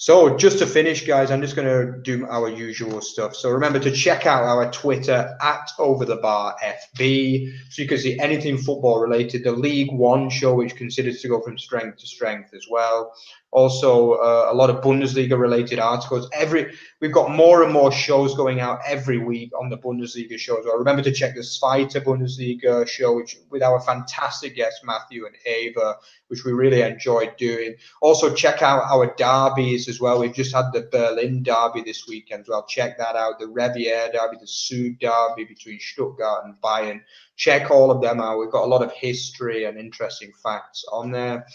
So 0.00 0.34
just 0.34 0.58
to 0.60 0.66
finish, 0.66 1.06
guys, 1.06 1.30
I'm 1.30 1.42
just 1.42 1.54
going 1.54 1.68
to 1.68 2.00
do 2.00 2.24
our 2.24 2.48
usual 2.48 3.02
stuff. 3.02 3.36
So 3.36 3.50
remember 3.50 3.78
to 3.80 3.90
check 3.90 4.24
out 4.24 4.44
our 4.44 4.70
Twitter 4.70 5.36
at 5.42 5.70
Over 5.78 6.06
the 6.06 6.16
Bar 6.16 6.56
FB, 6.64 7.52
so 7.68 7.82
you 7.82 7.86
can 7.86 7.98
see 7.98 8.18
anything 8.18 8.56
football 8.56 8.98
related. 8.98 9.44
The 9.44 9.52
League 9.52 9.92
One 9.92 10.30
show, 10.30 10.54
which 10.54 10.74
considers 10.74 11.20
to 11.20 11.28
go 11.28 11.42
from 11.42 11.58
strength 11.58 11.98
to 11.98 12.06
strength 12.06 12.54
as 12.54 12.66
well. 12.70 13.12
Also, 13.52 14.12
uh, 14.12 14.48
a 14.50 14.54
lot 14.54 14.70
of 14.70 14.80
Bundesliga 14.80 15.36
related 15.36 15.80
articles. 15.80 16.28
Every 16.32 16.72
we've 17.00 17.12
got 17.12 17.32
more 17.32 17.64
and 17.64 17.72
more 17.72 17.90
shows 17.90 18.34
going 18.36 18.60
out 18.60 18.78
every 18.86 19.18
week 19.18 19.50
on 19.58 19.68
the 19.68 19.76
Bundesliga 19.76 20.38
shows. 20.38 20.64
Well, 20.64 20.78
remember 20.78 21.02
to 21.02 21.12
check 21.12 21.34
the 21.34 21.40
Zweite 21.40 22.04
Bundesliga 22.04 22.86
show, 22.86 23.16
which 23.16 23.38
with 23.50 23.62
our 23.62 23.80
fantastic 23.80 24.54
guests 24.54 24.82
Matthew 24.84 25.26
and 25.26 25.34
Ava, 25.46 25.96
which 26.28 26.44
we 26.44 26.52
really 26.52 26.82
enjoyed 26.82 27.36
doing. 27.38 27.74
Also, 28.00 28.32
check 28.32 28.62
out 28.62 28.84
our 28.84 29.14
derbies 29.16 29.88
as 29.88 30.00
well. 30.00 30.20
We've 30.20 30.32
just 30.32 30.54
had 30.54 30.72
the 30.72 30.88
Berlin 30.92 31.42
derby 31.42 31.82
this 31.82 32.06
weekend 32.06 32.42
as 32.42 32.48
well. 32.48 32.66
Check 32.66 32.98
that 32.98 33.16
out. 33.16 33.40
The 33.40 33.48
Revier 33.48 34.10
derby, 34.12 34.36
the 34.40 34.46
Sud 34.46 35.00
derby 35.00 35.44
between 35.44 35.80
Stuttgart 35.80 36.44
and 36.44 36.54
Bayern. 36.62 37.00
Check 37.34 37.72
all 37.72 37.90
of 37.90 38.00
them 38.00 38.20
out. 38.20 38.38
We've 38.38 38.50
got 38.50 38.64
a 38.64 38.66
lot 38.66 38.82
of 38.82 38.92
history 38.92 39.64
and 39.64 39.76
interesting 39.76 40.30
facts 40.40 40.84
on 40.92 41.10
there. 41.10 41.46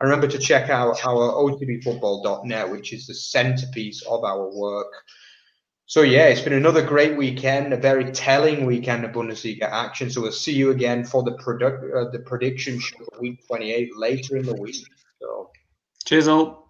And 0.00 0.08
remember 0.08 0.28
to 0.28 0.38
check 0.38 0.70
out 0.70 1.04
our 1.04 1.32
otbfootball.net, 1.32 2.70
which 2.70 2.92
is 2.92 3.06
the 3.06 3.14
centerpiece 3.14 4.02
of 4.02 4.24
our 4.24 4.50
work. 4.50 4.92
So 5.86 6.02
yeah, 6.02 6.26
it's 6.26 6.40
been 6.40 6.52
another 6.52 6.82
great 6.86 7.16
weekend, 7.16 7.72
a 7.72 7.76
very 7.76 8.12
telling 8.12 8.64
weekend 8.64 9.04
of 9.04 9.10
Bundesliga 9.10 9.64
action. 9.64 10.08
So 10.08 10.22
we'll 10.22 10.32
see 10.32 10.54
you 10.54 10.70
again 10.70 11.04
for 11.04 11.22
the 11.22 11.32
product, 11.32 11.84
uh, 11.94 12.10
the 12.10 12.20
prediction 12.20 12.78
show 12.78 13.06
week 13.20 13.46
28 13.46 13.96
later 13.96 14.36
in 14.36 14.46
the 14.46 14.54
week. 14.54 14.86
So 15.20 15.50
cheers 16.04 16.28
all. 16.28 16.69